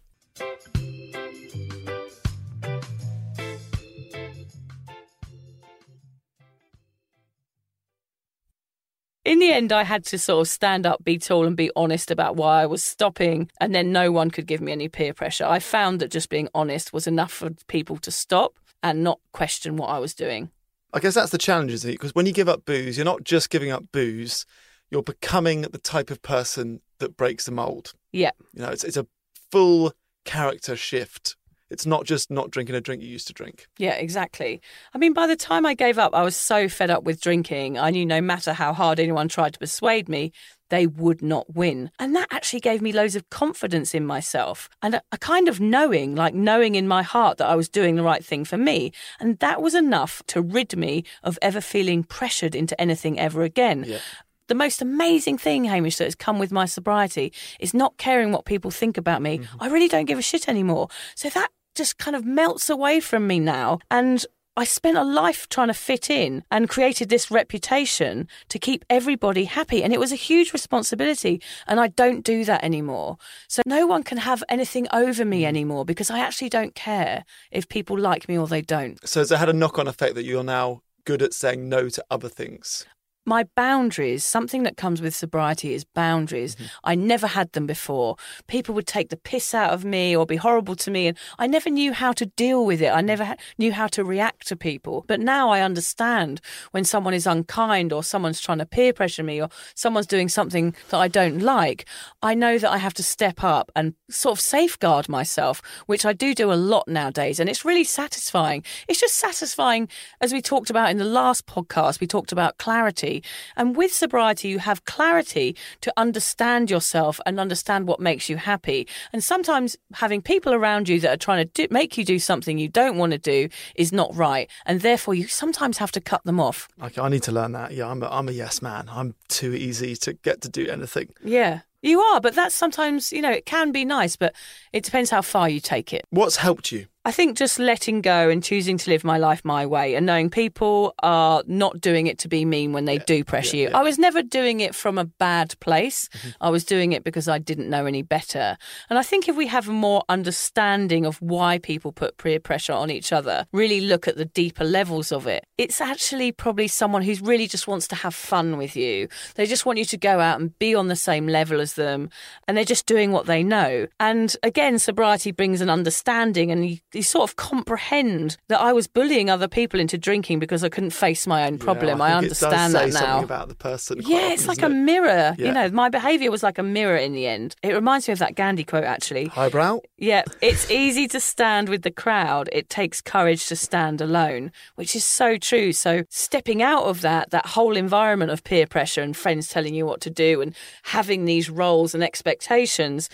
In 9.26 9.40
the 9.40 9.52
end, 9.52 9.74
I 9.74 9.84
had 9.84 10.06
to 10.06 10.18
sort 10.18 10.42
of 10.42 10.50
stand 10.50 10.86
up, 10.86 11.04
be 11.04 11.18
tall, 11.18 11.46
and 11.46 11.58
be 11.58 11.72
honest 11.76 12.10
about 12.10 12.38
why 12.38 12.62
I 12.62 12.66
was 12.66 12.84
stopping, 12.84 13.52
and 13.60 13.76
then 13.76 13.92
no 13.92 14.12
one 14.12 14.32
could 14.32 14.48
give 14.48 14.62
me 14.62 14.72
any 14.72 14.88
peer 14.88 15.14
pressure. 15.14 15.46
I 15.46 15.60
found 15.60 16.00
that 16.00 16.10
just 16.12 16.30
being 16.30 16.48
honest 16.56 16.94
was 16.94 17.06
enough 17.06 17.32
for 17.32 17.50
people 17.68 17.98
to 17.98 18.12
stop 18.12 18.58
and 18.82 19.04
not 19.04 19.20
question 19.34 19.76
what 19.76 19.90
I 19.90 20.00
was 20.00 20.14
doing. 20.14 20.52
I 20.94 21.00
guess 21.00 21.16
that's 21.16 21.32
the 21.32 21.38
challenge, 21.38 21.72
isn't 21.74 21.90
it? 21.90 21.94
Because 21.94 22.16
when 22.16 22.26
you 22.26 22.32
give 22.32 22.48
up 22.50 22.66
booze, 22.66 22.98
you're 22.98 23.06
not 23.06 23.24
just 23.24 23.50
giving 23.50 23.72
up 23.72 23.84
booze; 23.92 24.46
you're 24.90 25.04
becoming 25.04 25.62
the 25.64 25.78
type 25.78 26.10
of 26.10 26.22
person 26.22 26.82
that 27.00 27.18
breaks 27.18 27.46
the 27.46 27.52
mold. 27.52 27.94
Yeah. 28.12 28.32
You 28.54 28.62
know, 28.62 28.70
it's 28.70 28.86
it's 28.86 28.98
a 28.98 29.06
full 29.52 29.94
character 30.24 30.76
shift. 30.76 31.36
It's 31.70 31.86
not 31.86 32.06
just 32.06 32.32
not 32.32 32.52
drinking 32.52 32.76
a 32.76 32.82
drink 32.82 33.02
you 33.02 33.10
used 33.10 33.28
to 33.28 33.34
drink. 33.34 33.68
Yeah, 33.78 33.94
exactly. 33.94 34.62
I 34.94 34.98
mean, 34.98 35.14
by 35.14 35.28
the 35.28 35.36
time 35.36 35.66
I 35.66 35.74
gave 35.74 36.00
up, 36.00 36.14
I 36.14 36.24
was 36.24 36.36
so 36.36 36.68
fed 36.68 36.90
up 36.90 37.04
with 37.04 37.22
drinking. 37.22 37.78
I 37.78 37.92
knew 37.92 38.06
no 38.06 38.22
matter 38.22 38.54
how 38.54 38.74
hard 38.74 39.00
anyone 39.00 39.28
tried 39.28 39.54
to 39.54 39.60
persuade 39.60 40.10
me, 40.10 40.32
they 40.70 40.88
would 40.88 41.22
not 41.22 41.56
win. 41.56 41.92
And 42.00 42.16
that 42.16 42.28
actually 42.32 42.60
gave 42.60 42.82
me 42.82 42.92
loads 42.92 43.16
of 43.16 43.30
confidence 43.30 43.94
in 43.94 44.06
myself 44.06 44.70
and 44.82 44.96
a, 44.96 45.02
a 45.12 45.18
kind 45.18 45.48
of 45.48 45.60
knowing, 45.60 46.16
like 46.16 46.34
knowing 46.34 46.76
in 46.76 46.88
my 46.88 47.04
heart 47.04 47.38
that 47.38 47.48
I 47.48 47.56
was 47.56 47.70
doing 47.70 47.96
the 47.96 48.04
right 48.04 48.24
thing 48.24 48.46
for 48.46 48.58
me. 48.58 48.92
And 49.20 49.38
that 49.40 49.62
was 49.62 49.76
enough 49.76 50.24
to 50.28 50.42
rid 50.42 50.76
me 50.78 51.04
of 51.24 51.38
ever 51.42 51.62
feeling 51.62 52.04
pressured 52.04 52.56
into 52.56 52.80
anything 52.80 53.20
ever 53.20 53.44
again. 53.44 53.84
Yeah. 53.88 54.00
The 54.48 54.56
most 54.56 54.82
amazing 54.82 55.38
thing, 55.38 55.66
Hamish, 55.66 55.98
that 55.98 56.06
has 56.06 56.16
come 56.16 56.40
with 56.40 56.52
my 56.52 56.66
sobriety 56.66 57.32
is 57.60 57.76
not 57.76 57.98
caring 57.98 58.32
what 58.32 58.46
people 58.46 58.72
think 58.72 58.98
about 58.98 59.22
me. 59.22 59.38
Mm-hmm. 59.38 59.62
I 59.62 59.68
really 59.68 59.88
don't 59.88 60.06
give 60.06 60.18
a 60.18 60.24
shit 60.24 60.50
anymore. 60.50 60.88
So 61.14 61.30
that 61.30 61.50
just 61.80 61.98
kind 61.98 62.16
of 62.16 62.26
melts 62.26 62.70
away 62.70 63.00
from 63.00 63.26
me 63.26 63.40
now. 63.40 63.80
And 63.90 64.26
I 64.58 64.66
spent 64.66 64.98
a 64.98 65.04
life 65.06 65.48
trying 65.48 65.70
to 65.70 65.74
fit 65.74 66.10
in 66.10 66.44
and 66.52 66.68
created 66.68 67.08
this 67.08 67.32
reputation 67.32 68.28
to 68.50 68.60
keep 68.60 68.84
everybody 68.90 69.46
happy. 69.46 69.82
And 69.82 69.94
it 69.94 70.00
was 70.00 70.12
a 70.12 70.18
huge 70.18 70.52
responsibility. 70.52 71.42
And 71.68 71.80
I 71.80 71.88
don't 71.88 72.26
do 72.26 72.44
that 72.44 72.66
anymore. 72.66 73.16
So 73.48 73.62
no 73.66 73.88
one 73.88 74.04
can 74.04 74.18
have 74.18 74.44
anything 74.50 74.88
over 74.92 75.24
me 75.24 75.44
mm. 75.44 75.46
anymore 75.46 75.86
because 75.86 76.12
I 76.12 76.20
actually 76.20 76.50
don't 76.50 76.76
care 76.76 77.24
if 77.50 77.70
people 77.70 77.98
like 77.98 78.28
me 78.28 78.38
or 78.38 78.46
they 78.48 78.62
don't. 78.62 79.00
So 79.08 79.22
has 79.22 79.32
it 79.32 79.40
had 79.40 79.48
a 79.48 79.54
knock-on 79.54 79.88
effect 79.88 80.16
that 80.16 80.26
you're 80.26 80.44
now 80.44 80.82
good 81.06 81.22
at 81.22 81.34
saying 81.34 81.70
no 81.70 81.88
to 81.88 82.04
other 82.12 82.28
things? 82.28 82.86
My 83.30 83.46
boundaries, 83.56 84.26
something 84.26 84.64
that 84.64 84.76
comes 84.76 85.02
with 85.02 85.16
sobriety 85.16 85.74
is 85.74 85.86
boundaries. 85.86 86.56
Mm-hmm. 86.56 86.66
I 86.84 86.96
never 86.96 87.28
had 87.28 87.54
them 87.54 87.68
before. 87.68 88.18
People 88.48 88.74
would 88.76 88.88
take 88.88 89.10
the 89.10 89.16
piss 89.18 89.54
out 89.54 89.72
of 89.72 89.86
me 89.86 90.18
or 90.18 90.26
be 90.26 90.36
horrible 90.36 90.76
to 90.78 90.92
me, 90.92 91.08
and 91.08 91.18
I 91.38 91.48
never 91.48 91.70
knew 91.70 91.94
how 91.94 92.12
to 92.14 92.26
deal 92.26 92.66
with 92.66 92.82
it. 92.82 92.90
I 92.90 93.02
never 93.02 93.24
ha- 93.24 93.36
knew 93.58 93.72
how 93.72 93.88
to 93.88 94.04
react 94.04 94.48
to 94.48 94.56
people. 94.56 95.06
But 95.08 95.20
now 95.20 95.50
I 95.50 95.62
understand 95.62 96.42
when 96.72 96.84
someone 96.84 97.14
is 97.14 97.28
unkind 97.28 97.94
or 97.94 98.04
someone's 98.04 98.42
trying 98.42 98.58
to 98.58 98.66
peer 98.66 98.92
pressure 98.92 99.24
me 99.24 99.42
or 99.42 99.50
someone's 99.76 100.08
doing 100.08 100.28
something 100.28 100.76
that 100.90 100.98
I 100.98 101.08
don't 101.08 101.40
like. 101.40 101.86
I 102.24 102.34
know 102.34 102.58
that 102.58 102.72
I 102.72 102.80
have 102.80 102.96
to 102.96 103.04
step 103.04 103.44
up 103.44 103.72
and 103.76 103.94
sort 104.10 104.38
of 104.38 104.42
safeguard 104.42 105.08
myself, 105.08 105.62
which 105.86 106.04
I 106.04 106.14
do 106.14 106.34
do 106.34 106.52
a 106.52 106.56
lot 106.56 106.88
nowadays. 106.88 107.40
And 107.40 107.48
it's 107.48 107.64
really 107.64 107.84
satisfying. 107.84 108.64
It's 108.88 109.00
just 109.00 109.16
satisfying, 109.18 109.88
as 110.20 110.34
we 110.34 110.42
talked 110.42 110.72
about 110.72 110.90
in 110.90 110.98
the 110.98 111.06
last 111.06 111.46
podcast, 111.46 112.00
we 112.00 112.08
talked 112.08 112.32
about 112.32 112.58
clarity. 112.58 113.19
And 113.56 113.76
with 113.76 113.94
sobriety, 113.94 114.48
you 114.50 114.60
have 114.60 114.86
clarity 114.86 115.56
to 115.82 115.94
understand 115.98 116.70
yourself 116.70 117.20
and 117.26 117.40
understand 117.40 117.88
what 117.88 118.00
makes 118.00 118.30
you 118.30 118.38
happy. 118.38 118.88
And 119.14 119.24
sometimes 119.24 119.78
having 119.94 120.22
people 120.22 120.54
around 120.54 120.90
you 120.90 121.00
that 121.02 121.14
are 121.14 121.18
trying 121.18 121.46
to 121.46 121.52
do, 121.54 121.68
make 121.72 121.98
you 121.98 122.06
do 122.06 122.20
something 122.20 122.58
you 122.58 122.68
don't 122.68 122.98
want 122.98 123.12
to 123.12 123.18
do 123.18 123.50
is 123.76 123.92
not 123.92 124.16
right. 124.16 124.50
And 124.66 124.82
therefore, 124.82 125.16
you 125.16 125.28
sometimes 125.28 125.78
have 125.78 125.92
to 125.94 126.02
cut 126.02 126.24
them 126.24 126.40
off. 126.40 126.68
Okay, 126.82 127.02
I 127.02 127.10
need 127.10 127.24
to 127.24 127.32
learn 127.32 127.52
that. 127.54 127.74
Yeah, 127.74 127.88
I'm 127.88 128.04
a, 128.04 128.08
I'm 128.10 128.30
a 128.30 128.32
yes 128.32 128.62
man. 128.62 128.90
I'm 128.92 129.16
too 129.28 129.54
easy 129.54 129.96
to 129.98 130.14
get 130.14 130.42
to 130.42 130.50
do 130.50 130.68
anything. 130.68 131.10
Yeah. 131.24 131.62
You 131.82 132.02
are, 132.02 132.20
but 132.20 132.36
that's 132.36 132.56
sometimes, 132.56 133.14
you 133.14 133.22
know, 133.22 133.32
it 133.32 133.46
can 133.46 133.72
be 133.72 133.86
nice, 133.86 134.18
but 134.18 134.36
it 134.74 134.84
depends 134.84 135.10
how 135.10 135.22
far 135.22 135.48
you 135.48 135.62
take 135.62 135.94
it. 135.94 136.06
What's 136.10 136.36
helped 136.36 136.74
you? 136.74 136.88
I 137.10 137.12
think 137.12 137.38
just 137.38 137.58
letting 137.58 138.02
go 138.02 138.30
and 138.30 138.44
choosing 138.44 138.78
to 138.78 138.92
live 138.92 139.04
my 139.04 139.18
life 139.18 139.44
my 139.44 139.66
way 139.66 139.96
and 139.96 140.06
knowing 140.06 140.30
people 140.30 140.94
are 141.02 141.42
not 141.48 141.82
doing 141.82 142.06
it 142.06 142.20
to 142.20 142.28
be 142.28 142.46
mean 142.46 142.72
when 142.72 142.86
they 142.86 143.00
do 143.00 143.24
pressure 143.24 143.58
you. 143.58 143.70
I 143.74 143.82
was 143.82 143.98
never 143.98 144.22
doing 144.22 144.60
it 144.60 144.76
from 144.76 145.00
a 145.00 145.06
bad 145.06 145.60
place. 145.60 146.08
Mm-hmm. 146.10 146.30
I 146.40 146.52
was 146.52 146.64
doing 146.64 146.92
it 146.92 147.04
because 147.04 147.28
I 147.28 147.40
didn't 147.40 147.68
know 147.68 147.88
any 147.88 148.04
better. 148.04 148.60
And 148.92 149.00
I 149.00 149.02
think 149.02 149.28
if 149.28 149.36
we 149.36 149.48
have 149.48 149.68
a 149.68 149.72
more 149.72 150.04
understanding 150.08 151.08
of 151.08 151.20
why 151.20 151.58
people 151.58 151.92
put 151.92 152.18
peer 152.18 152.40
pressure 152.40 152.74
on 152.74 152.92
each 152.92 153.12
other, 153.12 153.48
really 153.52 153.82
look 153.82 154.08
at 154.08 154.16
the 154.16 154.26
deeper 154.26 154.64
levels 154.64 155.12
of 155.12 155.26
it, 155.26 155.48
it's 155.58 155.82
actually 155.82 156.32
probably 156.32 156.68
someone 156.68 157.02
who 157.02 157.16
really 157.24 157.48
just 157.48 157.68
wants 157.68 157.88
to 157.88 157.96
have 157.96 158.14
fun 158.14 158.56
with 158.56 158.76
you. 158.76 159.08
They 159.34 159.48
just 159.48 159.66
want 159.66 159.80
you 159.80 159.86
to 159.86 159.98
go 159.98 160.20
out 160.20 160.40
and 160.40 160.56
be 160.60 160.76
on 160.76 160.90
the 160.90 160.96
same 160.96 161.26
level 161.26 161.60
as 161.60 161.74
them 161.74 162.12
and 162.48 162.56
they're 162.56 162.66
just 162.66 162.86
doing 162.86 163.12
what 163.12 163.26
they 163.26 163.42
know. 163.42 163.88
And 164.00 164.36
again, 164.44 164.78
sobriety 164.78 165.32
brings 165.32 165.60
an 165.60 165.72
understanding 165.72 166.52
and 166.52 166.70
you, 166.70 166.78
you 167.00 167.04
sort 167.04 167.30
of 167.30 167.38
comprehend 167.38 168.36
that 168.50 168.60
I 168.60 168.74
was 168.74 168.88
bullying 168.88 169.30
other 169.30 169.48
people 169.48 169.80
into 169.80 169.98
drinking 169.98 170.40
because 170.40 170.66
I 170.66 170.70
couldn't 170.70 170.90
face 170.92 171.26
my 171.26 171.48
own 171.48 171.58
problem. 171.58 172.00
Yeah, 172.00 172.04
I, 172.04 172.10
does 172.10 172.44
understand 172.44 172.74
say 172.74 172.80
that 172.80 172.94
now. 172.94 173.00
Something 173.00 173.24
about 173.24 173.48
the 173.48 173.56
person. 173.56 174.02
Yeah, 174.02 174.18
often, 174.18 174.32
it's 174.34 174.48
like 174.48 174.62
a 174.62 174.66
it? 174.66 174.70
mirror. 174.70 175.36
Yeah. 175.38 175.48
You 175.48 175.54
know, 175.54 175.70
my 175.70 175.88
behaviour 175.88 176.30
was 176.30 176.44
like 176.44 176.58
a 176.58 176.64
mirror 176.64 176.98
in 176.98 177.14
the 177.14 177.26
end. 177.26 177.56
It 177.64 177.74
reminds 177.74 178.08
me 178.08 178.12
of 178.12 178.20
that 178.20 178.36
Gandhi 178.36 178.66
quote, 178.66 178.84
actually. 178.84 179.28
highbrow. 179.28 179.80
Yeah, 179.98 180.24
it's 180.42 180.70
easy 180.70 181.08
to 181.08 181.20
stand 181.22 181.70
with 181.70 181.84
the 181.84 181.92
crowd. 181.92 182.50
It 182.52 182.70
takes 182.70 183.00
courage 183.00 183.48
to 183.48 183.56
stand 183.56 184.02
alone, 184.02 184.52
which 184.76 184.94
is 184.94 185.06
so 185.06 185.38
true. 185.38 185.72
So 185.72 186.04
stepping 186.10 186.62
out 186.62 186.84
of 186.84 187.00
that, 187.02 187.30
that 187.30 187.46
whole 187.46 187.78
environment 187.78 188.32
of 188.32 188.44
peer 188.44 188.68
pressure 188.68 189.02
and 189.02 189.16
friends 189.16 189.48
telling 189.48 189.74
you 189.74 189.86
what 189.86 190.02
to 190.02 190.10
do 190.10 190.42
and 190.42 190.54
having 190.84 191.24
these 191.24 191.50
roles 191.50 191.96
and 191.96 192.04
expectations, 192.04 193.10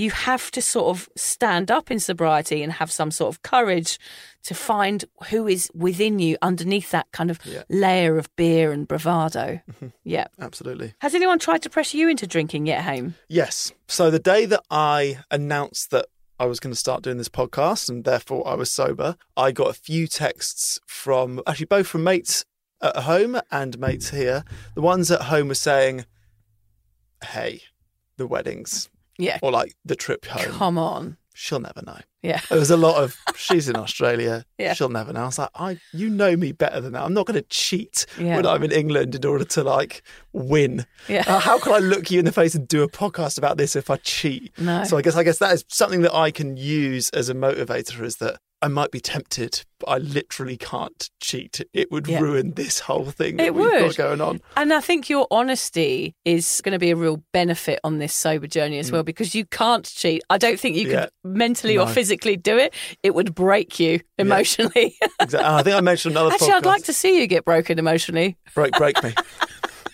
you 0.00 0.10
have 0.10 0.50
to 0.50 0.62
sort 0.62 0.96
of 0.96 1.10
stand 1.14 1.70
up 1.70 1.90
in 1.90 2.00
sobriety 2.00 2.62
and 2.62 2.72
have 2.72 2.90
some 2.90 3.10
sort 3.10 3.34
of 3.34 3.42
courage 3.42 3.98
to 4.42 4.54
find 4.54 5.04
who 5.28 5.46
is 5.46 5.70
within 5.74 6.18
you 6.18 6.38
underneath 6.40 6.90
that 6.90 7.06
kind 7.12 7.30
of 7.30 7.38
layer 7.68 8.16
of 8.16 8.34
beer 8.34 8.72
and 8.72 8.88
bravado. 8.88 9.60
Mm-hmm. 9.70 9.88
Yeah. 10.02 10.28
Absolutely. 10.40 10.94
Has 11.00 11.14
anyone 11.14 11.38
tried 11.38 11.60
to 11.62 11.70
pressure 11.70 11.98
you 11.98 12.08
into 12.08 12.26
drinking 12.26 12.64
yet, 12.64 12.82
Home? 12.84 13.14
Yes. 13.28 13.72
So 13.88 14.10
the 14.10 14.18
day 14.18 14.46
that 14.46 14.62
I 14.70 15.18
announced 15.30 15.90
that 15.90 16.06
I 16.38 16.46
was 16.46 16.60
going 16.60 16.72
to 16.72 16.80
start 16.80 17.02
doing 17.02 17.18
this 17.18 17.28
podcast 17.28 17.90
and 17.90 18.04
therefore 18.04 18.48
I 18.48 18.54
was 18.54 18.70
sober, 18.70 19.16
I 19.36 19.52
got 19.52 19.68
a 19.68 19.74
few 19.74 20.06
texts 20.06 20.80
from 20.86 21.42
actually 21.46 21.66
both 21.66 21.86
from 21.86 22.04
mates 22.04 22.46
at 22.80 22.96
home 22.96 23.38
and 23.50 23.78
mates 23.78 24.08
here. 24.08 24.44
The 24.74 24.80
ones 24.80 25.10
at 25.10 25.24
home 25.24 25.48
were 25.48 25.54
saying, 25.54 26.06
"Hey, 27.22 27.60
the 28.16 28.26
weddings 28.26 28.88
Yeah. 29.20 29.38
or 29.42 29.50
like 29.52 29.74
the 29.84 29.96
trip 29.96 30.24
home. 30.26 30.52
Come 30.52 30.78
on. 30.78 31.16
She'll 31.34 31.60
never 31.60 31.80
know." 31.86 31.98
Yeah. 32.22 32.40
There 32.50 32.58
was 32.58 32.70
a 32.70 32.76
lot 32.76 33.02
of 33.02 33.16
she's 33.34 33.68
in 33.68 33.76
Australia. 33.76 34.44
Yeah. 34.58 34.74
She'll 34.74 34.90
never 34.90 35.10
know. 35.10 35.22
I 35.22 35.26
was 35.26 35.38
like, 35.38 35.48
I 35.54 35.78
you 35.94 36.10
know 36.10 36.36
me 36.36 36.52
better 36.52 36.82
than 36.82 36.92
that. 36.92 37.02
I'm 37.02 37.14
not 37.14 37.24
going 37.24 37.40
to 37.40 37.46
cheat 37.48 38.04
Yeah. 38.18 38.36
when 38.36 38.44
I'm 38.46 38.62
in 38.62 38.72
England 38.72 39.14
in 39.14 39.24
order 39.24 39.44
to 39.46 39.64
like 39.64 40.02
win. 40.34 40.84
Yeah. 41.08 41.24
Uh, 41.26 41.38
how 41.38 41.58
can 41.58 41.72
I 41.72 41.78
look 41.78 42.10
you 42.10 42.18
in 42.18 42.26
the 42.26 42.32
face 42.32 42.54
and 42.54 42.68
do 42.68 42.82
a 42.82 42.88
podcast 42.90 43.38
about 43.38 43.56
this 43.56 43.74
if 43.74 43.88
I 43.88 43.96
cheat? 43.96 44.52
No. 44.58 44.84
So 44.84 44.98
I 44.98 45.02
guess 45.02 45.16
I 45.16 45.22
guess 45.22 45.38
that 45.38 45.54
is 45.54 45.64
something 45.68 46.02
that 46.02 46.14
I 46.14 46.30
can 46.30 46.58
use 46.58 47.08
as 47.10 47.30
a 47.30 47.34
motivator 47.34 48.02
is 48.02 48.16
that 48.16 48.38
I 48.62 48.68
might 48.68 48.90
be 48.90 49.00
tempted, 49.00 49.64
but 49.78 49.88
I 49.88 49.96
literally 49.98 50.56
can't 50.58 51.08
cheat. 51.20 51.62
It 51.72 51.90
would 51.90 52.06
Yeah. 52.06 52.20
ruin 52.20 52.52
this 52.52 52.80
whole 52.80 53.06
thing 53.10 53.36
that 53.38 53.46
It 53.46 53.54
we've 53.54 53.64
would. 53.64 53.80
got 53.80 53.96
going 53.96 54.20
on. 54.20 54.42
And 54.56 54.72
I 54.74 54.80
think 54.80 55.08
your 55.08 55.26
honesty 55.30 56.14
is 56.26 56.60
going 56.62 56.74
to 56.74 56.78
be 56.78 56.90
a 56.90 56.96
real 56.96 57.22
benefit 57.32 57.80
on 57.84 57.98
this 57.98 58.12
sober 58.12 58.46
journey 58.46 58.78
as 58.78 58.92
well 58.92 59.02
because 59.02 59.34
you 59.34 59.46
can't 59.46 59.84
cheat. 59.86 60.22
I 60.28 60.36
don't 60.36 60.60
think 60.60 60.76
you 60.76 60.88
Mm. 60.88 60.92
Yeah. 60.92 61.00
could 61.04 61.10
mentally 61.24 61.78
or 61.78 61.86
physically 61.86 62.36
do 62.36 62.58
it. 62.58 62.74
It 63.02 63.14
would 63.14 63.34
break 63.34 63.80
you 63.80 64.00
emotionally. 64.18 64.94
Exactly. 65.20 65.46
I 65.48 65.62
think 65.62 65.76
I 65.76 65.80
mentioned 65.80 66.12
another 66.16 66.32
Actually, 66.32 66.52
I'd 66.52 66.66
like 66.66 66.84
to 66.84 66.92
see 66.92 67.18
you 67.20 67.26
get 67.26 67.44
broken 67.44 67.78
emotionally. 67.78 68.36
break 68.54 68.72
break 68.72 69.02
me. 69.02 69.14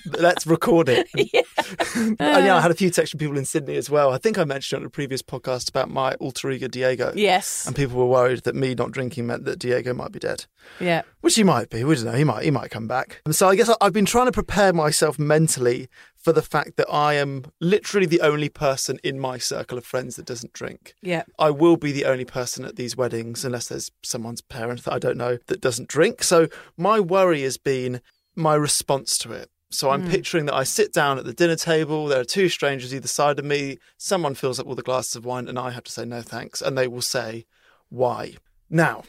Let's 0.06 0.46
record 0.46 0.88
it. 0.88 1.08
and 1.94 2.16
yeah, 2.18 2.54
I 2.54 2.58
uh. 2.58 2.60
had 2.60 2.70
a 2.70 2.74
few 2.74 2.90
texts 2.90 3.10
from 3.10 3.18
people 3.18 3.36
in 3.36 3.44
Sydney 3.44 3.76
as 3.76 3.90
well. 3.90 4.12
I 4.12 4.18
think 4.18 4.38
I 4.38 4.44
mentioned 4.44 4.80
on 4.80 4.86
a 4.86 4.90
previous 4.90 5.22
podcast 5.22 5.68
about 5.68 5.90
my 5.90 6.14
alter 6.14 6.50
ego 6.50 6.68
Diego. 6.68 7.12
Yes. 7.14 7.66
And 7.66 7.74
people 7.74 7.96
were 7.96 8.06
worried 8.06 8.42
that 8.44 8.54
me 8.54 8.74
not 8.74 8.92
drinking 8.92 9.26
meant 9.26 9.44
that 9.44 9.58
Diego 9.58 9.94
might 9.94 10.12
be 10.12 10.18
dead. 10.18 10.46
Yeah. 10.80 11.02
Which 11.20 11.36
he 11.36 11.44
might 11.44 11.70
be. 11.70 11.84
We 11.84 11.94
don't 11.94 12.04
know. 12.04 12.12
He 12.12 12.24
might. 12.24 12.44
He 12.44 12.50
might 12.50 12.70
come 12.70 12.86
back. 12.88 13.20
And 13.24 13.34
so 13.34 13.48
I 13.48 13.56
guess 13.56 13.70
I've 13.80 13.92
been 13.92 14.04
trying 14.04 14.26
to 14.26 14.32
prepare 14.32 14.72
myself 14.72 15.18
mentally 15.18 15.88
for 16.26 16.32
the 16.32 16.42
fact 16.42 16.76
that 16.76 16.90
I 16.92 17.14
am 17.14 17.44
literally 17.60 18.06
the 18.06 18.20
only 18.20 18.48
person 18.48 18.98
in 19.04 19.20
my 19.20 19.38
circle 19.38 19.78
of 19.78 19.84
friends 19.84 20.16
that 20.16 20.26
doesn't 20.26 20.52
drink. 20.52 20.94
Yeah. 21.00 21.22
I 21.38 21.50
will 21.50 21.76
be 21.76 21.92
the 21.92 22.04
only 22.04 22.24
person 22.24 22.64
at 22.64 22.74
these 22.74 22.96
weddings, 22.96 23.44
unless 23.44 23.68
there's 23.68 23.92
someone's 24.02 24.40
parent 24.40 24.84
that 24.84 24.92
I 24.92 24.98
don't 24.98 25.16
know 25.16 25.38
that 25.46 25.60
doesn't 25.60 25.88
drink. 25.88 26.24
So 26.24 26.48
my 26.76 26.98
worry 26.98 27.42
has 27.42 27.58
been 27.58 28.00
my 28.34 28.54
response 28.54 29.18
to 29.18 29.32
it. 29.32 29.50
So 29.70 29.90
I'm 29.90 30.02
hmm. 30.02 30.10
picturing 30.10 30.46
that 30.46 30.54
I 30.54 30.64
sit 30.64 30.92
down 30.92 31.18
at 31.18 31.24
the 31.24 31.32
dinner 31.32 31.56
table, 31.56 32.06
there 32.06 32.20
are 32.20 32.24
two 32.24 32.48
strangers 32.48 32.94
either 32.94 33.08
side 33.08 33.38
of 33.38 33.44
me, 33.44 33.78
someone 33.96 34.34
fills 34.34 34.60
up 34.60 34.66
all 34.66 34.74
the 34.74 34.82
glasses 34.82 35.16
of 35.16 35.24
wine, 35.24 35.48
and 35.48 35.58
I 35.58 35.70
have 35.70 35.84
to 35.84 35.92
say 35.92 36.04
no 36.04 36.22
thanks, 36.22 36.62
and 36.62 36.78
they 36.78 36.86
will 36.86 37.02
say, 37.02 37.46
Why? 37.88 38.36
Now, 38.70 39.04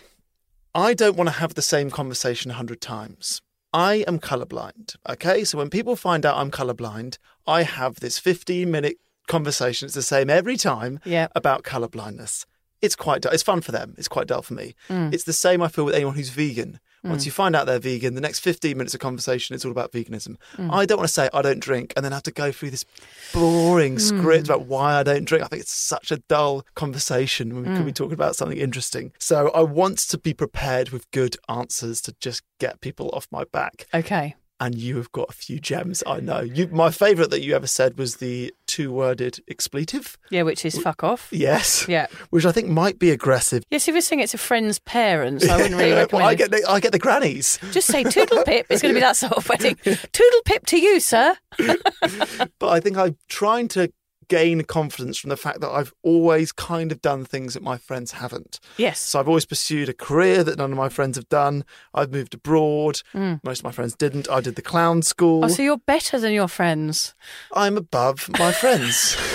I 0.74 0.94
don't 0.94 1.18
want 1.18 1.30
to 1.30 1.36
have 1.36 1.54
the 1.54 1.62
same 1.62 1.90
conversation 1.90 2.52
a 2.52 2.56
hundred 2.56 2.82
times. 2.82 3.42
I 3.74 4.06
am 4.08 4.20
colorblind. 4.20 4.96
Okay. 5.08 5.44
So 5.44 5.58
when 5.58 5.70
people 5.70 5.96
find 5.96 6.26
out 6.26 6.38
I'm 6.38 6.52
colorblind, 6.52 7.18
I 7.46 7.64
have 7.64 8.00
this 8.00 8.18
15 8.20 8.70
minute 8.70 8.98
conversation. 9.28 9.88
It's 9.88 9.96
the 9.96 10.02
same 10.02 10.30
every 10.30 10.58
time 10.58 11.00
Yeah. 11.04 11.28
about 11.36 11.64
colorblindness. 11.64 12.46
It's 12.82 12.96
quite 12.96 13.22
dull. 13.22 13.34
It's 13.34 13.44
fun 13.44 13.62
for 13.62 13.72
them. 13.72 13.96
It's 13.98 14.08
quite 14.08 14.28
dull 14.28 14.42
for 14.42 14.54
me. 14.54 14.76
Mm. 14.90 15.14
It's 15.14 15.24
the 15.24 15.34
same 15.34 15.62
I 15.62 15.68
feel 15.68 15.86
with 15.86 15.96
anyone 15.96 16.16
who's 16.16 16.30
vegan. 16.30 16.80
Mm. 17.04 17.12
Once 17.12 17.26
you 17.26 17.32
find 17.32 17.56
out 17.56 17.66
they're 17.66 17.80
vegan, 17.80 18.16
the 18.16 18.22
next 18.22 18.40
15 18.40 18.78
minutes 18.78 18.94
of 18.94 19.00
conversation 19.00 19.56
is 19.56 19.64
all 19.66 19.72
about 19.72 19.92
veganism. 19.92 20.38
Mm. 20.58 20.72
I 20.72 20.86
don't 20.86 20.98
want 20.98 21.08
to 21.08 21.14
say 21.14 21.30
I 21.34 21.42
don't 21.42 21.60
drink 21.60 21.94
and 21.96 22.04
then 22.04 22.12
have 22.12 22.24
to 22.24 22.32
go 22.32 22.52
through 22.52 22.72
this 22.72 22.86
boring 23.34 24.00
script 24.00 24.48
about 24.48 24.66
why 24.66 24.96
I 24.96 25.04
don't 25.04 25.26
drink. 25.26 25.44
I 25.44 25.48
think 25.48 25.62
it's 25.62 25.72
such 25.72 26.12
a 26.12 26.18
dull 26.28 26.66
conversation 26.76 27.54
when 27.54 27.70
we 27.70 27.76
could 27.76 27.86
be 27.86 27.92
talking 27.92 28.14
about 28.14 28.36
something 28.36 28.58
interesting. 28.58 29.12
So 29.20 29.50
I 29.50 29.62
want 29.62 30.00
to 30.00 30.18
be 30.18 30.34
prepared 30.34 30.90
with 30.90 31.10
good 31.12 31.38
answers 31.50 32.02
to 32.02 32.16
just 32.20 32.42
get 32.60 32.82
people 32.82 33.10
off 33.14 33.28
my 33.32 33.44
back. 33.46 33.88
Okay. 33.94 34.36
And 34.60 34.74
you 34.76 34.98
have 34.98 35.12
got 35.12 35.30
a 35.30 35.34
few 35.34 35.60
gems, 35.60 36.04
I 36.08 36.20
know. 36.20 36.40
You, 36.40 36.68
my 36.70 36.90
favourite 36.90 37.30
that 37.30 37.44
you 37.44 37.56
ever 37.56 37.68
said 37.68 37.98
was 38.00 38.16
the 38.16 38.52
two-worded 38.66 39.40
expletive. 39.48 40.18
Yeah, 40.32 40.44
which 40.44 40.66
is 40.66 40.80
fuck 40.80 41.04
off. 41.04 41.30
Yes. 41.32 41.88
Yeah. 41.88 42.08
Which 42.32 42.44
I 42.44 42.52
think 42.52 42.68
might 42.68 42.98
be 42.98 43.12
aggressive. 43.12 43.64
Yes, 43.70 43.88
if 43.88 43.94
you're 43.94 44.02
saying 44.02 44.22
it's 44.22 44.34
a 44.34 44.40
friend's 44.40 44.80
parents, 44.80 45.48
I 45.48 45.58
wouldn't 45.58 45.76
really 45.76 45.92
recommend 45.92 46.12
well, 46.14 46.28
I 46.30 46.32
it. 46.32 46.38
get 46.38 46.50
the, 46.52 46.66
I 46.68 46.80
get 46.80 46.92
the 46.92 46.98
grannies, 47.00 47.60
Just 47.72 47.88
say 47.88 48.04
toodle 48.04 48.44
pip. 48.46 48.66
It's 48.70 48.82
going 48.82 48.96
to 48.96 48.98
be 48.98 49.02
that 49.06 49.16
sort 49.16 49.34
of 49.34 49.48
wedding. 49.48 49.76
Toodle 49.84 50.42
pip 50.46 50.66
to 50.68 50.80
you, 50.80 51.00
sir. 51.00 51.36
but 51.58 52.70
I 52.70 52.80
think 52.80 52.98
I'm 52.98 53.16
trying 53.30 53.68
to 53.70 53.92
gain 54.28 54.64
confidence 54.64 55.18
from 55.18 55.30
the 55.30 55.38
fact 55.38 55.62
that 55.62 55.70
I've 55.70 55.94
always 56.04 56.52
kind 56.52 56.92
of 56.92 57.02
done 57.02 57.26
things 57.26 57.54
that 57.54 57.64
my 57.64 57.78
friends 57.78 58.14
haven't. 58.14 58.60
Yes. 58.78 59.00
So 59.00 59.20
I've 59.20 59.28
always 59.28 59.46
pursued 59.46 59.90
a 59.90 59.94
career 59.94 60.44
that 60.44 60.58
none 60.58 60.72
of 60.72 60.78
my 60.78 60.90
friends 60.90 61.18
have 61.18 61.30
done. 61.30 61.64
I've 61.94 62.12
moved 62.12 62.34
abroad. 62.34 63.02
Most 63.14 63.60
of 63.60 63.64
my 63.64 63.72
friends 63.72 63.96
didn't. 63.96 64.30
I 64.30 64.42
did 64.42 64.56
the 64.56 64.62
clown 64.62 65.02
school. 65.02 65.42
Mm. 65.42 65.46
Oh, 65.46 65.48
so 65.50 65.62
you're 65.62 65.78
better 65.78 66.20
than 66.20 66.34
your 66.34 66.48
friends. 66.48 67.16
I'm 67.54 67.78
above 67.78 68.30
my 68.38 68.52
friends. 68.52 69.18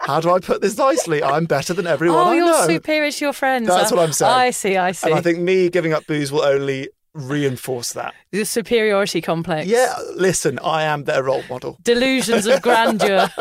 How 0.00 0.20
do 0.20 0.30
I 0.30 0.38
put 0.38 0.62
this 0.62 0.78
nicely? 0.78 1.22
I'm 1.22 1.46
better 1.46 1.74
than 1.74 1.86
everyone 1.86 2.18
oh, 2.18 2.30
I 2.30 2.34
you're 2.36 2.46
know. 2.46 2.66
superior 2.66 3.10
to 3.10 3.24
your 3.24 3.32
friends. 3.32 3.66
That's 3.66 3.90
what 3.90 4.00
I'm 4.00 4.12
saying. 4.12 4.32
I 4.32 4.50
see, 4.50 4.76
I 4.76 4.92
see. 4.92 5.10
And 5.10 5.18
I 5.18 5.20
think 5.20 5.40
me 5.40 5.68
giving 5.68 5.92
up 5.92 6.06
booze 6.06 6.30
will 6.30 6.44
only 6.44 6.88
reinforce 7.16 7.92
that. 7.94 8.14
The 8.30 8.44
superiority 8.44 9.20
complex. 9.20 9.66
Yeah, 9.66 9.94
listen, 10.14 10.58
I 10.60 10.82
am 10.84 11.04
their 11.04 11.22
role 11.22 11.42
model. 11.48 11.78
Delusions 11.82 12.46
of 12.46 12.62
grandeur. 12.62 13.30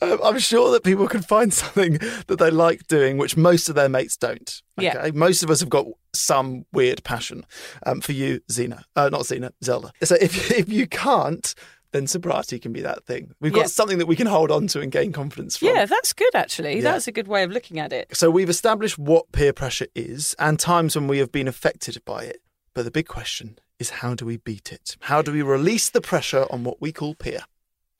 Um, 0.00 0.18
I'm 0.22 0.38
sure 0.38 0.72
that 0.72 0.82
people 0.82 1.06
can 1.06 1.22
find 1.22 1.52
something 1.52 1.98
that 2.26 2.38
they 2.38 2.50
like 2.50 2.86
doing, 2.86 3.16
which 3.18 3.36
most 3.36 3.68
of 3.68 3.74
their 3.74 3.88
mates 3.88 4.16
don't. 4.16 4.62
Yeah. 4.78 5.10
Most 5.14 5.42
of 5.42 5.50
us 5.50 5.60
have 5.60 5.68
got 5.68 5.86
some 6.14 6.64
weird 6.72 7.04
passion. 7.04 7.44
Um, 7.84 8.00
for 8.00 8.12
you, 8.12 8.40
Xena, 8.50 8.82
uh, 8.96 9.08
not 9.10 9.22
Xena, 9.22 9.50
Zelda. 9.62 9.92
So 10.02 10.16
if 10.20 10.50
if 10.58 10.68
you 10.68 10.86
can't, 10.86 11.54
then 11.94 12.06
sobriety 12.08 12.58
can 12.58 12.72
be 12.72 12.80
that 12.82 13.04
thing. 13.06 13.32
We've 13.40 13.52
got 13.52 13.60
Yeah. 13.60 13.66
something 13.68 13.98
that 13.98 14.06
we 14.06 14.16
can 14.16 14.26
hold 14.26 14.50
on 14.50 14.66
to 14.68 14.80
and 14.80 14.90
gain 14.90 15.12
confidence 15.12 15.56
from. 15.56 15.68
yeah, 15.68 15.86
that's 15.86 16.12
good 16.12 16.34
actually. 16.34 16.76
Yeah. 16.76 16.82
That's 16.82 17.06
a 17.06 17.12
good 17.12 17.28
way 17.28 17.44
of 17.44 17.50
looking 17.52 17.78
at 17.78 17.92
it. 17.92 18.08
So 18.16 18.30
we've 18.30 18.50
established 18.50 18.98
what 18.98 19.30
peer 19.32 19.52
pressure 19.52 19.86
is 19.94 20.34
and 20.40 20.58
times 20.58 20.96
when 20.96 21.06
we 21.06 21.18
have 21.18 21.30
been 21.30 21.46
affected 21.48 22.02
by 22.04 22.24
it. 22.24 22.42
But 22.74 22.84
the 22.84 22.90
big 22.90 23.06
question 23.06 23.58
is 23.78 23.90
how 23.90 24.14
do 24.14 24.26
we 24.26 24.36
beat 24.38 24.72
it? 24.72 24.96
How 25.02 25.22
do 25.22 25.30
we 25.32 25.42
release 25.42 25.88
the 25.88 26.00
pressure 26.00 26.46
on 26.50 26.64
what 26.64 26.80
we 26.80 26.90
call 26.90 27.14
peer? 27.14 27.44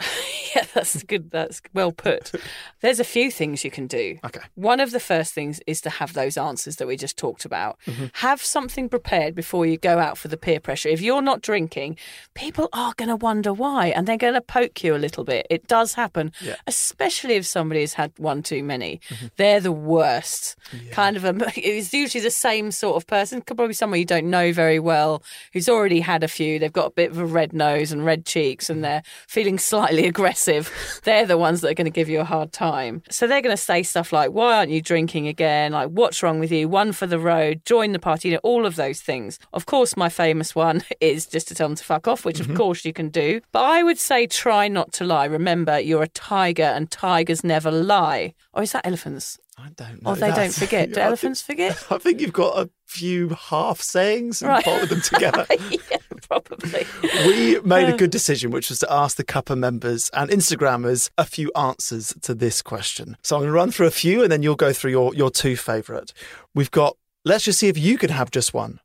Yeah, 0.75 0.83
that's 0.83 1.03
good. 1.05 1.31
That's 1.31 1.61
well 1.73 1.93
put. 1.93 2.33
There's 2.81 3.01
a 3.01 3.05
few 3.05 3.31
things 3.31 3.65
you 3.65 3.71
can 3.71 3.87
do. 3.87 4.19
Okay. 4.25 4.41
One 4.55 4.81
of 4.81 4.91
the 4.91 5.01
first 5.01 5.33
things 5.35 5.61
is 5.67 5.81
to 5.83 5.91
have 5.91 6.13
those 6.15 6.37
answers 6.37 6.77
that 6.77 6.87
we 6.87 6.97
just 6.97 7.17
talked 7.17 7.45
about. 7.45 7.79
Mm-hmm. 7.87 8.07
Have 8.15 8.43
something 8.43 8.89
prepared 8.89 9.35
before 9.35 9.67
you 9.67 9.77
go 9.77 9.99
out 9.99 10.19
for 10.19 10.29
the 10.29 10.37
peer 10.37 10.61
pressure. 10.61 10.89
If 10.89 11.01
you're 11.01 11.23
not 11.23 11.43
drinking, 11.43 11.97
people 12.35 12.69
are 12.73 12.95
going 12.97 13.09
to 13.09 13.17
wonder 13.17 13.53
why 13.53 13.89
and 13.89 14.07
they're 14.07 14.17
going 14.17 14.35
to 14.35 14.41
poke 14.41 14.83
you 14.85 14.95
a 14.95 14.99
little 14.99 15.25
bit. 15.25 15.47
It 15.51 15.67
does 15.67 15.95
happen, 15.95 16.33
Yeah. 16.41 16.53
Mm-hmm. 16.53 16.61
especially 16.67 17.35
if 17.35 17.47
somebody 17.47 17.81
has 17.81 17.95
had 17.95 18.13
one 18.19 18.43
too 18.43 18.63
many. 18.63 19.01
They're 19.37 19.61
the 19.61 19.73
worst. 19.73 20.57
Kind 20.91 21.17
of 21.17 21.25
a, 21.25 21.35
it's 21.57 21.93
usually 21.93 22.23
the 22.23 22.31
same 22.31 22.71
sort 22.71 22.97
of 22.97 23.07
person, 23.07 23.41
could 23.43 23.57
probably 23.57 23.75
someone 23.75 23.99
you 23.99 24.05
don't 24.05 24.29
know 24.31 24.53
very 24.53 24.79
well, 24.79 25.23
who's 25.53 25.69
already 25.69 26.01
had 26.01 26.23
a 26.25 26.29
few. 26.29 26.59
They've 26.59 26.73
got 26.73 26.87
a 26.87 26.91
bit 26.91 27.11
of 27.11 27.19
a 27.19 27.27
red 27.27 27.53
nose 27.53 27.93
and 27.93 28.05
red 28.05 28.25
cheeks 28.27 28.69
and 28.71 28.83
they're 28.85 29.03
feeling 29.27 29.59
slightly 29.59 30.07
aggressive. 30.15 30.64
They're 31.05 31.27
the 31.27 31.39
ones 31.39 31.61
that 31.61 31.71
are 31.71 31.75
going 31.75 31.85
to 31.87 31.91
give 31.91 32.09
you 32.09 32.21
a 32.21 32.25
hard 32.25 32.53
time. 32.53 33.03
So 33.11 33.27
they're 33.27 33.43
going 33.43 33.57
to 33.57 33.63
say 33.63 33.83
stuff 33.83 34.13
like, 34.13 34.31
why 34.31 34.59
aren't 34.59 34.71
you 34.71 34.81
drinking 34.83 35.29
again? 35.29 35.73
Like, 35.73 35.91
what's 35.91 36.23
wrong 36.23 36.39
with 36.39 36.53
you? 36.53 36.69
One 36.69 36.93
for 36.93 37.07
the 37.07 37.19
road, 37.19 37.63
join 37.65 37.93
the 37.93 37.99
party, 37.99 38.29
you 38.29 38.35
know, 38.35 38.41
all 38.43 38.67
of 38.67 38.77
those 38.77 39.01
things. 39.01 39.39
Of 39.53 39.67
course, 39.67 39.97
my 39.97 40.09
famous 40.09 40.55
one 40.55 40.83
is 41.01 41.27
just 41.27 41.49
to 41.49 41.55
tell 41.55 41.69
them 41.69 41.77
to 41.77 41.85
fuck 41.85 42.09
off, 42.09 42.25
which 42.25 42.41
of 42.41 42.47
mm-hmm. 42.47 42.57
course 42.57 42.85
you 42.85 42.93
can 42.93 43.09
do. 43.09 43.41
But 43.53 43.65
I 43.65 43.83
would 43.83 43.99
say 43.99 44.27
try 44.27 44.69
not 44.69 44.93
to 44.95 45.05
lie. 45.05 45.27
Remember, 45.27 45.79
you're 45.79 46.03
a 46.03 46.09
tiger 46.09 46.63
and 46.63 46.91
tigers 46.91 47.45
never 47.45 47.71
lie. 47.71 48.35
Or 48.53 48.63
is 48.63 48.73
that 48.73 48.87
elephants? 48.87 49.39
I 49.57 49.69
don't 49.77 50.03
know. 50.03 50.11
Or 50.11 50.17
they 50.17 50.29
that. 50.29 50.37
don't 50.37 50.55
forget. 50.55 50.93
Do 50.93 51.01
elephants 51.01 51.41
forget? 51.41 51.87
I 51.91 51.99
think 51.99 52.21
you've 52.21 52.33
got 52.33 52.59
a 52.59 52.71
few 52.87 53.31
half 53.31 53.81
sayings 53.81 54.43
and 54.43 54.51
Right. 54.51 54.89
them 54.89 55.01
together. 55.03 55.47
yeah, 55.71 55.97
probably. 56.29 56.87
we 57.27 57.61
made 57.61 57.89
a 57.89 57.93
um, 57.93 57.97
good 57.97 58.11
decision, 58.11 58.51
which 58.51 58.69
was 58.69 58.79
to 58.81 58.93
ask 58.93 59.17
the 59.17 59.25
Cuppa 59.25 59.57
members 59.57 60.11
and 60.15 60.31
Instagrammers 60.31 61.11
a 61.19 61.25
few 61.25 61.51
answers 61.57 62.15
to 62.23 62.35
this 62.35 62.63
question. 62.63 63.17
So 63.23 63.37
I'm 63.37 63.43
going 63.43 63.49
to 63.51 63.55
run 63.55 63.71
through 63.71 63.87
a 63.87 63.93
few 63.93 64.23
and 64.23 64.31
then 64.31 64.43
you'll 64.43 64.57
go 64.57 64.73
through 64.73 64.91
your, 64.91 65.15
your 65.15 65.31
two 65.31 65.57
favourite. 65.57 66.13
We've 66.55 66.71
got, 66.71 66.97
let's 67.25 67.45
just 67.45 67.59
see 67.59 67.69
if 67.69 67.79
you 67.79 67.99
can 67.99 68.11
have 68.11 68.31
just 68.31 68.55
one. 68.55 68.81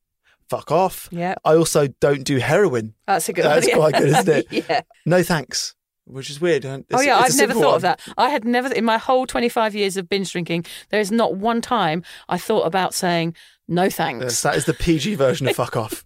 Fuck 0.49 0.71
off. 0.71 1.09
Yeah. 1.11 1.35
I 1.45 1.55
also 1.55 1.87
don't 1.99 2.23
do 2.23 2.37
heroin. 2.37 2.95
That's 3.05 3.29
a 3.29 3.33
good 3.33 3.45
That's 3.45 3.71
quite 3.71 3.93
good, 3.93 4.07
isn't 4.09 4.27
it? 4.27 4.47
yeah. 4.69 4.81
No 5.05 5.21
thanks. 5.21 5.75
Which 6.05 6.31
is 6.31 6.41
weird. 6.41 6.65
It's- 6.65 6.85
oh 6.91 7.01
yeah, 7.01 7.17
I've 7.19 7.37
never 7.37 7.53
thought 7.53 7.65
one. 7.65 7.75
of 7.75 7.81
that. 7.83 8.01
I 8.17 8.29
had 8.29 8.43
never 8.43 8.73
in 8.73 8.83
my 8.83 8.97
whole 8.97 9.27
25 9.27 9.75
years 9.75 9.95
of 9.95 10.09
binge 10.09 10.31
drinking, 10.31 10.65
there 10.89 10.99
is 10.99 11.11
not 11.11 11.35
one 11.35 11.61
time 11.61 12.03
I 12.27 12.39
thought 12.39 12.63
about 12.65 12.95
saying 12.95 13.35
no 13.69 13.83
Yes, 13.83 13.95
thanks. 13.95 14.41
that 14.41 14.55
is 14.55 14.65
the 14.65 14.73
PG 14.73 15.15
version 15.15 15.47
of 15.47 15.55
fuck 15.55 15.77
off. 15.77 16.03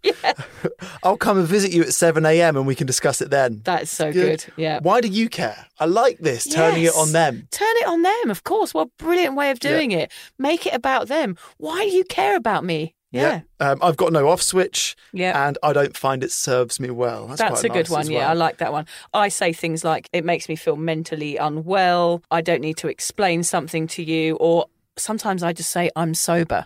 I'll 1.04 1.18
come 1.18 1.38
and 1.40 1.48
visit 1.48 1.72
you 1.72 1.82
at 1.82 1.94
7 1.94 2.26
a.m. 2.26 2.56
and 2.58 2.68
we 2.68 2.76
can 2.76 2.86
discuss 2.86 3.22
it 3.22 3.30
then. 3.30 3.62
That's 3.64 3.90
so 3.90 4.12
good. 4.12 4.46
Yeah. 4.58 4.80
Why 4.82 5.02
do 5.02 5.08
you 5.08 5.30
care? 5.30 5.66
I 5.80 5.86
like 5.86 6.20
this, 6.20 6.46
turning 6.46 6.84
it 6.84 6.94
on 6.96 7.12
them. 7.14 7.48
Turn 7.52 7.76
it 7.78 7.88
on 7.88 8.02
them, 8.02 8.30
of 8.30 8.44
course. 8.44 8.74
What 8.74 8.88
a 8.88 9.04
brilliant 9.04 9.36
way 9.36 9.50
of 9.50 9.60
doing 9.60 9.92
it. 9.92 10.12
Make 10.38 10.66
it 10.68 10.74
about 10.74 11.08
them. 11.08 11.38
Why 11.58 11.86
do 11.86 11.90
you 11.96 12.04
care 12.04 12.36
about 12.36 12.64
me? 12.64 12.96
Yeah. 13.12 13.42
Um, 13.60 13.78
I've 13.82 13.96
got 13.96 14.12
no 14.12 14.28
off 14.28 14.42
switch. 14.42 14.96
Yeah. 15.14 15.48
And 15.48 15.58
I 15.62 15.72
don't 15.72 15.96
find 15.96 16.24
it 16.24 16.32
serves 16.32 16.80
me 16.80 16.90
well. 16.90 17.28
That's, 17.28 17.40
That's, 17.40 17.62
quite 17.62 17.72
a 17.72 17.74
good 17.74 17.90
one. 17.90 18.02
as 18.02 18.10
Yeah. 18.10 18.30
I 18.30 18.34
like 18.34 18.58
that 18.58 18.74
one. 18.74 18.88
I 19.14 19.30
say 19.30 19.54
things 19.54 19.84
like, 19.84 20.10
it 20.12 20.26
makes 20.26 20.50
me 20.50 20.56
feel 20.56 20.76
mentally 20.76 21.38
unwell. 21.38 22.24
I 22.32 22.42
don't 22.42 22.62
need 22.62 22.78
to 22.78 22.88
explain 22.88 23.44
something 23.44 23.86
to 23.90 24.04
you. 24.04 24.36
Or 24.38 24.66
sometimes 24.98 25.44
I 25.44 25.54
just 25.54 25.70
say, 25.70 25.92
I'm 25.96 26.16
sober. 26.16 26.66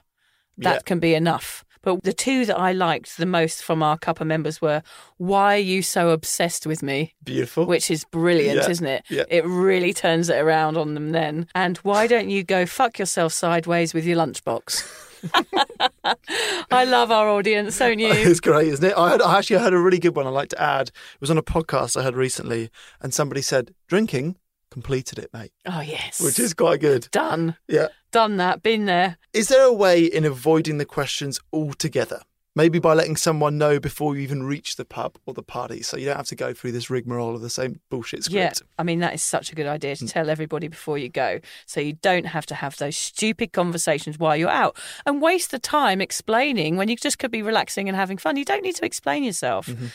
That 0.58 0.74
Yeah. 0.76 0.80
can 0.86 1.00
be 1.00 1.14
enough. 1.16 1.64
But 1.84 2.04
the 2.04 2.12
two 2.12 2.46
that 2.46 2.58
I 2.58 2.74
liked 2.74 3.16
the 3.18 3.26
most 3.26 3.64
from 3.64 3.82
our 3.82 3.98
Cuppa 3.98 4.26
members 4.26 4.62
were, 4.62 4.82
why 5.18 5.56
are 5.56 5.60
you 5.60 5.82
so 5.82 6.10
obsessed 6.10 6.66
with 6.68 6.84
me? 6.84 7.14
Beautiful. 7.24 7.66
Which 7.66 7.90
is 7.90 8.04
brilliant, 8.06 8.58
Yeah, 8.64 8.70
isn't 8.70 8.86
it? 8.88 9.06
yeah. 9.10 9.24
It 9.30 9.46
really 9.46 9.94
turns 9.94 10.28
it 10.30 10.38
around 10.38 10.76
on 10.76 10.96
them 10.96 11.12
then. 11.12 11.48
And 11.56 11.78
why 11.80 12.08
don't 12.08 12.30
you 12.30 12.44
go 12.44 12.66
fuck 12.66 13.00
yourself 13.00 13.32
sideways 13.32 13.94
with 13.94 14.04
your 14.06 14.18
lunchbox? 14.18 14.84
I 16.72 16.84
love 16.86 17.12
our 17.12 17.30
audience, 17.30 17.78
don't 17.78 18.00
you? 18.06 18.12
It's 18.12 18.40
great, 18.40 18.68
isn't 18.68 18.86
it? 18.86 18.98
I, 18.98 19.12
had, 19.12 19.22
I 19.22 19.38
actually 19.38 19.60
heard 19.60 19.74
a 19.74 19.80
really 19.80 20.00
good 20.00 20.16
one 20.16 20.28
I'd 20.28 20.32
like 20.32 20.50
to 20.50 20.62
add. 20.62 20.88
It 20.90 21.22
was 21.22 21.32
on 21.32 21.38
a 21.38 21.44
podcast 21.44 21.96
I 21.98 22.04
heard 22.04 22.16
recently, 22.16 22.70
and 23.02 23.14
somebody 23.14 23.42
said, 23.42 23.74
drinking 23.88 24.36
completed 24.82 25.18
it, 25.18 25.34
mate, 25.34 25.52
Oh, 25.66 25.82
yes. 25.82 26.22
which 26.22 26.38
is 26.38 26.54
quite 26.54 26.80
good. 26.82 27.08
done. 27.12 27.56
Yeah. 27.68 27.88
Done 28.12 28.38
that, 28.38 28.62
been 28.62 28.86
there. 28.86 29.18
Is 29.34 29.48
there 29.48 29.64
a 29.64 29.74
way 29.74 30.04
in 30.06 30.24
avoiding 30.24 30.78
the 30.78 30.86
questions 30.86 31.40
altogether? 31.52 32.22
Maybe 32.58 32.80
by 32.80 32.94
letting 32.96 33.16
someone 33.18 33.60
know 33.60 33.80
before 33.80 34.16
you 34.16 34.22
even 34.24 34.42
reach 34.42 34.78
the 34.78 34.84
pub 34.86 35.18
or 35.28 35.34
the 35.36 35.44
party, 35.44 35.84
so 35.84 35.96
you 35.96 36.06
don't 36.08 36.18
have 36.18 36.26
to 36.28 36.36
go 36.36 36.54
through 36.54 36.72
this 36.72 36.90
rigmarole 36.90 37.36
of 37.36 37.42
the 37.42 37.52
same 37.52 37.80
bullshit 37.92 38.28
Yeah. 38.32 38.52
I 38.80 38.84
mean, 38.84 39.00
that 39.02 39.14
is 39.14 39.22
such 39.22 39.52
a 39.52 39.56
good 39.56 39.68
idea 39.68 39.94
Mm. 39.94 40.00
to 40.00 40.08
tell 40.08 40.30
everybody 40.30 40.68
before 40.68 40.98
you 40.98 41.08
go. 41.08 41.40
So 41.68 41.80
you 41.80 41.94
don't 41.94 42.26
have 42.26 42.48
to 42.48 42.56
have 42.56 42.76
those 42.78 42.98
stupid 42.98 43.54
conversations 43.54 44.18
while 44.18 44.36
you're 44.36 44.50
out 44.50 44.76
and 45.06 45.22
waste 45.22 45.52
the 45.52 45.60
time 45.60 46.02
explaining 46.02 46.78
when 46.78 46.88
you 46.90 46.96
just 46.96 47.20
could 47.20 47.30
be 47.32 47.44
relaxing 47.44 47.88
and 47.88 47.96
having 47.96 48.18
fun. 48.18 48.38
You 48.38 48.46
don't 48.46 48.64
need 48.64 48.76
to 48.78 48.86
explain 48.86 49.24
yourself. 49.24 49.68
Mm-hmm. 49.68 49.86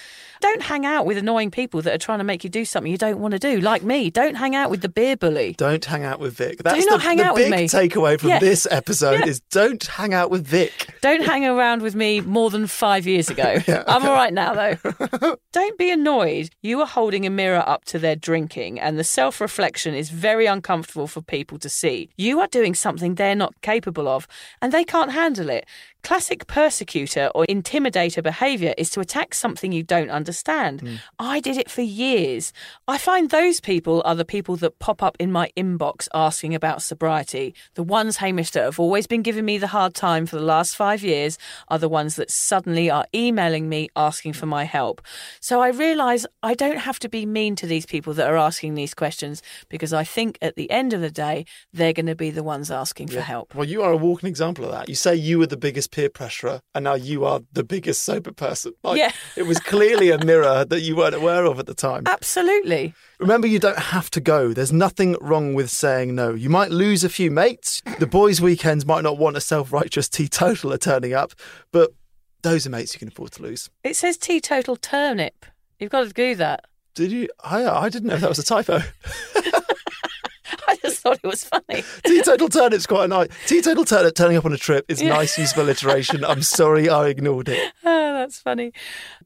Don't 0.40 0.62
hang 0.62 0.84
out 0.86 1.06
with 1.06 1.18
annoying 1.18 1.50
people 1.52 1.82
that 1.82 1.94
are 1.94 1.98
trying 1.98 2.18
to 2.18 2.24
make 2.24 2.42
you 2.42 2.50
do 2.50 2.64
something 2.64 2.90
you 2.90 2.98
don't 2.98 3.18
want 3.20 3.32
to 3.32 3.38
do, 3.38 3.60
like 3.60 3.82
me. 3.84 4.10
Don't 4.10 4.34
hang 4.36 4.54
out 4.56 4.70
with 4.70 4.82
the 4.82 4.88
beer 4.88 5.16
bully. 5.16 5.54
Don't 5.56 5.84
hang 5.84 6.04
out 6.04 6.18
with 6.18 6.34
Vic. 6.34 6.58
That's 6.64 6.84
not 6.86 6.98
the, 6.98 7.04
hang 7.04 7.16
the 7.18 7.24
out 7.24 7.34
with 7.34 7.48
big 7.48 7.60
me. 7.60 7.68
takeaway 7.68 8.18
from 8.18 8.30
Yeah. 8.30 8.38
this 8.40 8.66
episode 8.70 9.20
Yeah. 9.20 9.26
is 9.26 9.40
don't 9.52 9.84
hang 9.86 10.12
out 10.14 10.30
with 10.30 10.44
Vic. 10.46 10.88
Don't 11.00 11.22
hang 11.24 11.44
around 11.46 11.82
with 11.82 11.94
me 11.94 12.20
more 12.20 12.50
than 12.52 12.66
five 12.66 13.06
years 13.06 13.28
ago. 13.28 13.58
I'm 13.88 14.04
all 14.04 14.14
right 14.14 14.32
now, 14.32 14.54
though. 14.54 15.36
Don't 15.52 15.78
be 15.78 15.90
annoyed. 15.90 16.50
You 16.62 16.80
are 16.80 16.86
holding 16.86 17.26
a 17.26 17.30
mirror 17.30 17.64
up 17.66 17.84
to 17.86 17.98
their 17.98 18.16
drinking, 18.16 18.78
and 18.78 18.98
the 18.98 19.04
self 19.04 19.40
reflection 19.40 19.94
is 19.94 20.10
very 20.10 20.46
uncomfortable 20.46 21.06
for 21.06 21.20
people 21.20 21.58
to 21.58 21.68
see. 21.68 22.10
You 22.16 22.40
are 22.40 22.46
doing 22.46 22.74
something 22.74 23.14
they're 23.14 23.34
not 23.34 23.60
capable 23.62 24.06
of, 24.06 24.28
and 24.60 24.72
they 24.72 24.84
can't 24.84 25.12
handle 25.12 25.50
it. 25.50 25.66
Classic 26.02 26.46
persecutor 26.46 27.30
or 27.34 27.46
intimidator 27.46 28.22
behaviour 28.22 28.74
is 28.76 28.90
to 28.90 29.00
attack 29.00 29.34
something 29.34 29.70
you 29.70 29.84
don't 29.84 30.10
understand. 30.10 30.80
Hmm. 30.80 30.94
I 31.18 31.38
did 31.38 31.56
it 31.56 31.70
for 31.70 31.82
years. 31.82 32.52
I 32.88 32.98
find 32.98 33.30
those 33.30 33.60
people 33.60 34.02
are 34.04 34.16
the 34.16 34.24
people 34.24 34.56
that 34.56 34.80
pop 34.80 35.02
up 35.02 35.16
in 35.20 35.30
my 35.30 35.50
inbox 35.56 36.08
asking 36.12 36.54
about 36.54 36.82
sobriety. 36.82 37.54
The 37.74 37.84
ones, 37.84 38.16
Hamish, 38.16 38.50
that 38.50 38.64
have 38.64 38.80
always 38.80 39.06
been 39.06 39.22
giving 39.22 39.44
me 39.44 39.58
the 39.58 39.68
hard 39.68 39.94
time 39.94 40.26
for 40.26 40.36
the 40.36 40.42
last 40.42 40.74
five 40.74 41.04
years 41.04 41.38
are 41.68 41.78
the 41.78 41.88
ones 41.88 42.16
that 42.16 42.30
suddenly 42.30 42.90
are 42.90 43.06
emailing 43.14 43.68
me 43.68 43.88
asking 43.94 44.32
for 44.32 44.46
my 44.46 44.64
help. 44.64 45.02
So 45.40 45.60
I 45.60 45.68
realise 45.68 46.26
I 46.42 46.54
don't 46.54 46.78
have 46.78 46.98
to 47.00 47.08
be 47.08 47.26
mean 47.26 47.54
to 47.56 47.66
these 47.66 47.86
people 47.86 48.12
that 48.14 48.28
are 48.28 48.36
asking 48.36 48.74
these 48.74 48.92
questions 48.92 49.40
because 49.68 49.92
I 49.92 50.02
think 50.02 50.36
at 50.42 50.56
the 50.56 50.68
end 50.70 50.92
of 50.92 51.00
the 51.00 51.10
day, 51.10 51.46
they're 51.72 51.92
going 51.92 52.06
to 52.06 52.16
be 52.16 52.30
the 52.30 52.42
ones 52.42 52.70
asking 52.70 53.08
for 53.08 53.20
help. 53.20 53.54
Well, 53.54 53.68
you 53.68 53.82
are 53.82 53.92
a 53.92 53.96
walking 53.96 54.28
example 54.28 54.64
of 54.64 54.72
that. 54.72 54.88
You 54.88 54.96
say 54.96 55.14
you 55.14 55.38
were 55.38 55.46
the 55.46 55.56
biggest 55.56 55.91
peer 55.92 56.08
pressurer, 56.08 56.60
and 56.74 56.82
now 56.82 56.94
you 56.94 57.24
are 57.24 57.42
the 57.52 57.62
biggest 57.62 58.02
sober 58.02 58.32
person. 58.32 58.72
Like, 58.82 58.98
Yeah. 58.98 59.12
it 59.36 59.44
was 59.44 59.60
clearly 59.60 60.10
a 60.10 60.24
mirror 60.24 60.64
that 60.64 60.80
you 60.80 60.96
weren't 60.96 61.14
aware 61.14 61.44
of 61.44 61.60
at 61.60 61.66
the 61.66 61.74
time. 61.74 62.02
Absolutely. 62.06 62.94
Remember, 63.20 63.46
you 63.46 63.60
don't 63.60 63.78
have 63.78 64.10
to 64.10 64.20
go. 64.20 64.52
There's 64.52 64.72
nothing 64.72 65.16
wrong 65.20 65.54
with 65.54 65.70
saying 65.70 66.16
no. 66.16 66.34
You 66.34 66.50
might 66.50 66.72
lose 66.72 67.04
a 67.04 67.08
few 67.08 67.30
mates. 67.30 67.80
The 68.00 68.06
boys' 68.08 68.40
weekends 68.40 68.84
might 68.84 69.02
not 69.04 69.18
want 69.18 69.36
a 69.36 69.40
self 69.40 69.72
righteous 69.72 70.08
teetotaler 70.08 70.78
turning 70.78 71.12
up, 71.14 71.32
but 71.70 71.92
those 72.42 72.66
are 72.66 72.70
mates 72.70 72.94
you 72.94 72.98
can 72.98 73.08
afford 73.08 73.30
to 73.32 73.42
lose. 73.42 73.70
It 73.84 73.94
says 73.94 74.16
teetotal 74.16 74.74
turnip. 74.74 75.46
You've 75.78 75.92
got 75.92 76.08
to 76.08 76.12
do 76.12 76.34
that. 76.36 76.64
Did 76.94 77.12
you? 77.12 77.28
I, 77.44 77.64
I 77.66 77.88
didn't 77.88 78.08
know 78.08 78.16
that 78.16 78.28
was 78.28 78.38
a 78.38 78.44
typo. 78.44 78.80
I 80.68 80.76
just 80.76 81.00
thought 81.00 81.18
it 81.22 81.26
was 81.26 81.44
funny. 81.44 81.82
Teetotal 82.04 82.48
turnip's 82.48 82.86
quite 82.86 83.08
nice. 83.08 83.28
Teetotal 83.46 83.84
turn 83.84 83.98
turnip 84.00 84.14
turning 84.14 84.36
up 84.36 84.44
on 84.44 84.52
a 84.52 84.58
trip 84.58 84.84
is 84.88 85.00
Yeah. 85.02 85.10
nice, 85.10 85.38
useful 85.38 85.64
alliteration. 85.64 86.24
I'm 86.24 86.42
sorry 86.42 86.88
I 86.88 87.08
ignored 87.08 87.48
it. 87.48 87.72
Oh, 87.84 88.12
that's 88.18 88.38
funny. 88.38 88.72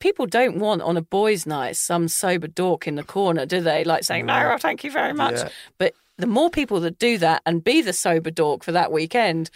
People 0.00 0.26
don't 0.26 0.58
want 0.58 0.82
on 0.82 0.96
a 0.96 1.02
boys' 1.02 1.46
night 1.46 1.76
some 1.76 2.08
sober 2.08 2.46
dork 2.48 2.86
in 2.86 2.94
the 2.96 3.02
corner, 3.04 3.46
do 3.46 3.60
they? 3.60 3.84
Like 3.84 4.04
saying, 4.04 4.26
no, 4.26 4.56
thank 4.58 4.84
you 4.84 4.90
very 4.90 5.12
much. 5.12 5.36
Yeah. 5.36 5.48
But 5.78 5.94
the 6.18 6.26
more 6.26 6.50
people 6.50 6.80
that 6.80 6.98
do 6.98 7.18
that 7.18 7.42
and 7.46 7.62
be 7.62 7.82
the 7.82 7.92
sober 7.92 8.30
dork 8.30 8.64
for 8.64 8.72
that 8.72 8.90
weekend, 8.92 9.50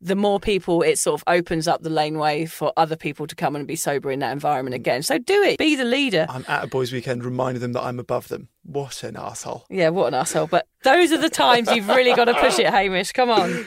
the 0.00 0.16
more 0.16 0.38
people 0.38 0.82
it 0.82 0.98
sort 0.98 1.20
of 1.20 1.24
opens 1.26 1.66
up 1.66 1.82
the 1.82 1.90
laneway 1.90 2.44
for 2.44 2.72
other 2.76 2.96
people 2.96 3.26
to 3.26 3.34
come 3.34 3.56
and 3.56 3.66
be 3.66 3.76
sober 3.76 4.10
in 4.10 4.18
that 4.20 4.32
environment 4.32 4.74
mm. 4.74 4.80
again. 4.80 5.02
So 5.02 5.18
do 5.18 5.42
it. 5.42 5.58
Be 5.58 5.76
the 5.76 5.84
leader. 5.84 6.26
I'm 6.28 6.44
at 6.48 6.64
a 6.64 6.66
boys' 6.66 6.92
weekend 6.92 7.24
reminding 7.24 7.60
them 7.60 7.72
that 7.72 7.82
I'm 7.82 7.98
above 7.98 8.28
them. 8.28 8.48
What 8.62 9.02
an 9.04 9.16
asshole! 9.16 9.64
Yeah, 9.70 9.90
what 9.90 10.08
an 10.08 10.14
asshole. 10.14 10.48
But 10.48 10.66
those 10.82 11.12
are 11.12 11.18
the 11.18 11.30
times 11.30 11.70
you've 11.70 11.88
really 11.88 12.14
got 12.14 12.24
to 12.26 12.34
push 12.34 12.58
it, 12.58 12.66
Hamish. 12.66 13.12
Come 13.12 13.30
on. 13.30 13.64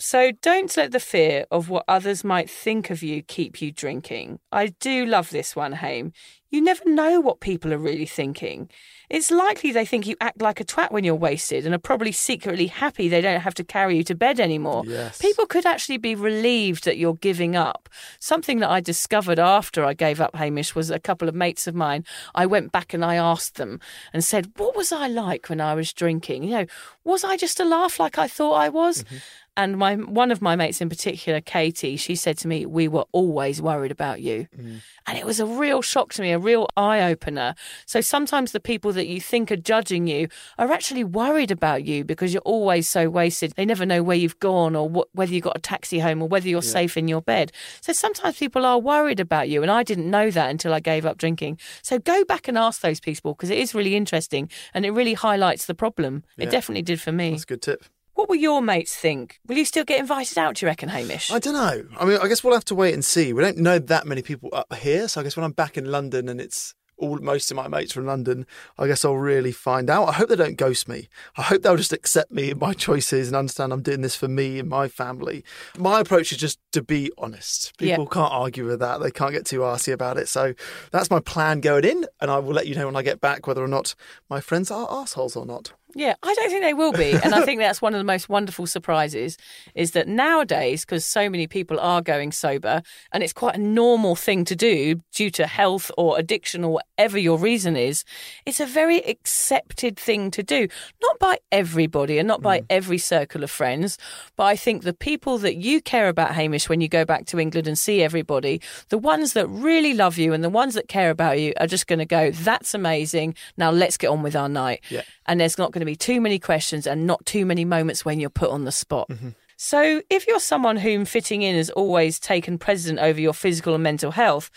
So 0.00 0.30
don't 0.42 0.74
let 0.76 0.92
the 0.92 1.00
fear 1.00 1.44
of 1.50 1.68
what 1.68 1.84
others 1.88 2.22
might 2.22 2.48
think 2.48 2.88
of 2.90 3.02
you 3.02 3.20
keep 3.20 3.60
you 3.60 3.72
drinking. 3.72 4.38
I 4.52 4.68
do 4.68 5.04
love 5.04 5.30
this 5.30 5.56
one, 5.56 5.72
Haim. 5.72 6.12
You 6.50 6.60
never 6.62 6.88
know 6.88 7.20
what 7.20 7.40
people 7.40 7.72
are 7.72 7.78
really 7.78 8.06
thinking. 8.06 8.70
It's 9.10 9.30
likely 9.30 9.72
they 9.72 9.86
think 9.86 10.06
you 10.06 10.16
act 10.20 10.42
like 10.42 10.60
a 10.60 10.64
twat 10.64 10.90
when 10.90 11.02
you're 11.02 11.14
wasted 11.14 11.64
and 11.64 11.74
are 11.74 11.78
probably 11.78 12.12
secretly 12.12 12.66
happy 12.66 13.08
they 13.08 13.22
don't 13.22 13.40
have 13.40 13.54
to 13.54 13.64
carry 13.64 13.96
you 13.96 14.04
to 14.04 14.14
bed 14.14 14.38
anymore. 14.38 14.84
Yes. 14.86 15.18
People 15.18 15.46
could 15.46 15.64
actually 15.64 15.96
be 15.96 16.14
relieved 16.14 16.84
that 16.84 16.98
you're 16.98 17.14
giving 17.14 17.56
up. 17.56 17.88
Something 18.18 18.60
that 18.60 18.70
I 18.70 18.80
discovered 18.80 19.38
after 19.38 19.84
I 19.84 19.94
gave 19.94 20.20
up 20.20 20.36
Hamish 20.36 20.74
was 20.74 20.90
a 20.90 20.98
couple 20.98 21.28
of 21.28 21.34
mates 21.34 21.66
of 21.66 21.74
mine. 21.74 22.04
I 22.34 22.44
went 22.44 22.70
back 22.70 22.92
and 22.92 23.04
I 23.04 23.16
asked 23.16 23.54
them 23.54 23.80
and 24.12 24.22
said, 24.22 24.52
What 24.56 24.76
was 24.76 24.92
I 24.92 25.06
like 25.08 25.48
when 25.48 25.60
I 25.60 25.74
was 25.74 25.92
drinking? 25.92 26.44
You 26.44 26.50
know, 26.50 26.66
was 27.04 27.24
I 27.24 27.38
just 27.38 27.60
a 27.60 27.64
laugh 27.64 27.98
like 27.98 28.18
I 28.18 28.28
thought 28.28 28.54
I 28.54 28.68
was? 28.68 29.04
Mm-hmm. 29.04 29.16
And 29.58 29.76
my 29.76 29.96
one 29.96 30.30
of 30.30 30.40
my 30.40 30.54
mates 30.54 30.80
in 30.80 30.88
particular, 30.88 31.40
Katie, 31.40 31.96
she 31.96 32.14
said 32.14 32.38
to 32.38 32.48
me, 32.48 32.64
"We 32.64 32.86
were 32.86 33.06
always 33.10 33.60
worried 33.60 33.90
about 33.90 34.22
you," 34.22 34.46
mm. 34.56 34.80
and 35.04 35.18
it 35.18 35.26
was 35.26 35.40
a 35.40 35.46
real 35.46 35.82
shock 35.82 36.12
to 36.12 36.22
me, 36.22 36.30
a 36.38 36.40
real 36.40 36.68
eye 36.76 37.02
opener. 37.02 37.54
So 37.84 38.00
sometimes 38.00 38.52
the 38.52 38.60
people 38.60 38.92
that 38.92 39.06
you 39.06 39.20
think 39.20 39.50
are 39.50 39.56
judging 39.56 40.06
you 40.06 40.28
are 40.58 40.70
actually 40.72 41.04
worried 41.04 41.50
about 41.50 41.84
you 41.84 42.04
because 42.04 42.32
you're 42.32 42.42
always 42.42 42.88
so 42.88 43.10
wasted. 43.10 43.52
They 43.52 43.64
never 43.64 43.84
know 43.84 44.02
where 44.02 44.16
you've 44.16 44.38
gone 44.38 44.76
or 44.76 44.88
what, 44.88 45.08
whether 45.12 45.32
you 45.32 45.40
got 45.40 45.56
a 45.56 45.60
taxi 45.60 45.98
home 45.98 46.22
or 46.22 46.28
whether 46.28 46.48
you're 46.48 46.62
safe 46.62 46.96
in 46.96 47.08
your 47.08 47.20
bed. 47.20 47.52
So 47.80 47.92
sometimes 47.92 48.38
people 48.38 48.64
are 48.64 48.78
worried 48.78 49.20
about 49.20 49.48
you, 49.48 49.62
and 49.62 49.70
I 49.70 49.82
didn't 49.82 50.10
know 50.10 50.30
that 50.30 50.50
until 50.50 50.72
I 50.72 50.80
gave 50.80 51.04
up 51.04 51.18
drinking. 51.18 51.58
So 51.82 51.98
go 51.98 52.24
back 52.24 52.48
and 52.48 52.56
ask 52.56 52.80
those 52.80 53.00
people 53.00 53.34
because 53.34 53.50
it 53.50 53.58
is 53.58 53.74
really 53.74 53.96
interesting 53.96 54.50
and 54.72 54.86
it 54.86 54.90
really 54.90 55.14
highlights 55.14 55.66
the 55.66 55.74
problem. 55.74 56.24
It 56.36 56.50
definitely 56.50 56.82
did 56.82 57.00
for 57.00 57.12
me. 57.12 57.30
That's 57.30 57.42
a 57.42 57.46
good 57.46 57.62
tip. 57.62 57.84
What 58.18 58.28
will 58.28 58.34
your 58.34 58.60
mates 58.60 58.96
think? 58.96 59.38
Will 59.46 59.58
you 59.58 59.64
still 59.64 59.84
get 59.84 60.00
invited 60.00 60.38
out, 60.38 60.56
do 60.56 60.66
you 60.66 60.68
reckon, 60.68 60.88
Hamish? 60.88 61.30
I 61.30 61.38
don't 61.38 61.52
know. 61.52 61.84
I 62.00 62.04
mean, 62.04 62.18
I 62.20 62.26
guess 62.26 62.42
we'll 62.42 62.52
have 62.52 62.64
to 62.64 62.74
wait 62.74 62.92
and 62.92 63.04
see. 63.04 63.32
We 63.32 63.42
don't 63.42 63.58
know 63.58 63.78
that 63.78 64.08
many 64.08 64.22
people 64.22 64.50
up 64.52 64.74
here, 64.74 65.06
so 65.06 65.20
I 65.20 65.22
guess 65.22 65.36
when 65.36 65.44
I'm 65.44 65.52
back 65.52 65.78
in 65.78 65.84
London 65.84 66.28
and 66.28 66.40
it's 66.40 66.74
all 66.96 67.16
most 67.18 67.48
of 67.52 67.56
my 67.56 67.68
mates 67.68 67.92
from 67.92 68.06
London, 68.06 68.44
I 68.76 68.88
guess 68.88 69.04
I'll 69.04 69.14
really 69.14 69.52
find 69.52 69.88
out. 69.88 70.08
I 70.08 70.12
hope 70.14 70.30
they 70.30 70.34
don't 70.34 70.56
ghost 70.56 70.88
me. 70.88 71.08
I 71.36 71.42
hope 71.42 71.62
they'll 71.62 71.76
just 71.76 71.92
accept 71.92 72.32
me 72.32 72.50
and 72.50 72.60
my 72.60 72.72
choices 72.88 73.28
and 73.28 73.36
understand 73.36 73.72
I'm 73.72 73.82
doing 73.82 74.00
this 74.00 74.16
for 74.16 74.26
me 74.26 74.58
and 74.58 74.68
my 74.68 74.88
family. 74.88 75.44
My 75.78 76.00
approach 76.00 76.32
is 76.32 76.38
just 76.38 76.58
to 76.78 76.84
be 76.84 77.10
honest. 77.18 77.72
Yeah. 77.80 77.96
People 77.96 78.06
can't 78.06 78.32
argue 78.32 78.64
with 78.64 78.78
that. 78.78 79.00
They 79.00 79.10
can't 79.10 79.32
get 79.32 79.44
too 79.44 79.60
arsy 79.60 79.92
about 79.92 80.16
it. 80.16 80.28
So 80.28 80.54
that's 80.92 81.10
my 81.10 81.18
plan 81.18 81.60
going 81.60 81.84
in, 81.84 82.06
and 82.20 82.30
I 82.30 82.38
will 82.38 82.54
let 82.54 82.68
you 82.68 82.76
know 82.76 82.86
when 82.86 82.94
I 82.94 83.02
get 83.02 83.20
back 83.20 83.48
whether 83.48 83.62
or 83.62 83.68
not 83.68 83.96
my 84.30 84.40
friends 84.40 84.70
are 84.70 84.86
assholes 84.88 85.34
or 85.34 85.44
not. 85.44 85.72
Yeah, 85.94 86.14
I 86.22 86.34
don't 86.34 86.50
think 86.50 86.62
they 86.62 86.74
will 86.74 86.92
be. 86.92 87.12
And 87.24 87.34
I 87.34 87.44
think 87.44 87.60
that's 87.60 87.80
one 87.80 87.94
of 87.94 87.98
the 87.98 88.04
most 88.04 88.28
wonderful 88.28 88.66
surprises 88.66 89.38
is 89.74 89.92
that 89.92 90.06
nowadays, 90.06 90.84
because 90.84 91.04
so 91.04 91.30
many 91.30 91.46
people 91.46 91.80
are 91.80 92.02
going 92.02 92.30
sober 92.30 92.82
and 93.12 93.22
it's 93.22 93.32
quite 93.32 93.54
a 93.54 93.60
normal 93.60 94.14
thing 94.14 94.44
to 94.46 94.56
do 94.56 95.00
due 95.12 95.30
to 95.30 95.46
health 95.46 95.90
or 95.96 96.18
addiction 96.18 96.62
or 96.62 96.74
whatever 96.74 97.18
your 97.18 97.38
reason 97.38 97.76
is, 97.76 98.04
it's 98.44 98.60
a 98.60 98.66
very 98.66 98.98
accepted 98.98 99.98
thing 99.98 100.30
to 100.30 100.42
do. 100.42 100.68
Not 101.02 101.18
by 101.18 101.38
everybody 101.50 102.18
and 102.18 102.28
not 102.28 102.42
by 102.42 102.58
hmm. 102.58 102.66
every 102.68 102.98
circle 102.98 103.42
of 103.42 103.50
friends, 103.50 103.98
but 104.36 104.44
I 104.44 104.56
think 104.56 104.82
the 104.82 104.92
people 104.92 105.38
that 105.38 105.56
you 105.56 105.80
care 105.80 106.08
about, 106.08 106.34
Hamish, 106.34 106.67
when 106.68 106.80
you 106.80 106.88
go 106.88 107.04
back 107.04 107.26
to 107.26 107.38
England 107.38 107.66
and 107.66 107.78
see 107.78 108.02
everybody, 108.02 108.60
the 108.88 108.98
ones 108.98 109.32
that 109.32 109.46
really 109.48 109.94
love 109.94 110.18
you 110.18 110.32
and 110.32 110.42
the 110.42 110.50
ones 110.50 110.74
that 110.74 110.88
care 110.88 111.10
about 111.10 111.38
you 111.38 111.52
are 111.58 111.66
just 111.66 111.86
going 111.86 111.98
to 111.98 112.04
go, 112.04 112.30
that's 112.30 112.74
amazing. 112.74 113.34
Now 113.56 113.70
let's 113.70 113.96
get 113.96 114.08
on 114.08 114.22
with 114.22 114.36
our 114.36 114.48
night. 114.48 114.82
Yeah. 114.90 115.02
And 115.26 115.40
there's 115.40 115.58
not 115.58 115.72
going 115.72 115.80
to 115.80 115.86
be 115.86 115.96
too 115.96 116.20
many 116.20 116.38
questions 116.38 116.86
and 116.86 117.06
not 117.06 117.24
too 117.26 117.44
many 117.44 117.64
moments 117.64 118.04
when 118.04 118.20
you're 118.20 118.30
put 118.30 118.50
on 118.50 118.64
the 118.64 118.72
spot. 118.72 119.08
Mm-hmm. 119.08 119.30
So, 119.60 120.02
if 120.08 120.28
you're 120.28 120.38
someone 120.38 120.76
whom 120.76 121.04
fitting 121.04 121.42
in 121.42 121.56
has 121.56 121.68
always 121.70 122.20
taken 122.20 122.58
precedent 122.58 123.00
over 123.00 123.20
your 123.20 123.32
physical 123.32 123.74
and 123.74 123.82
mental 123.82 124.12
health, 124.12 124.52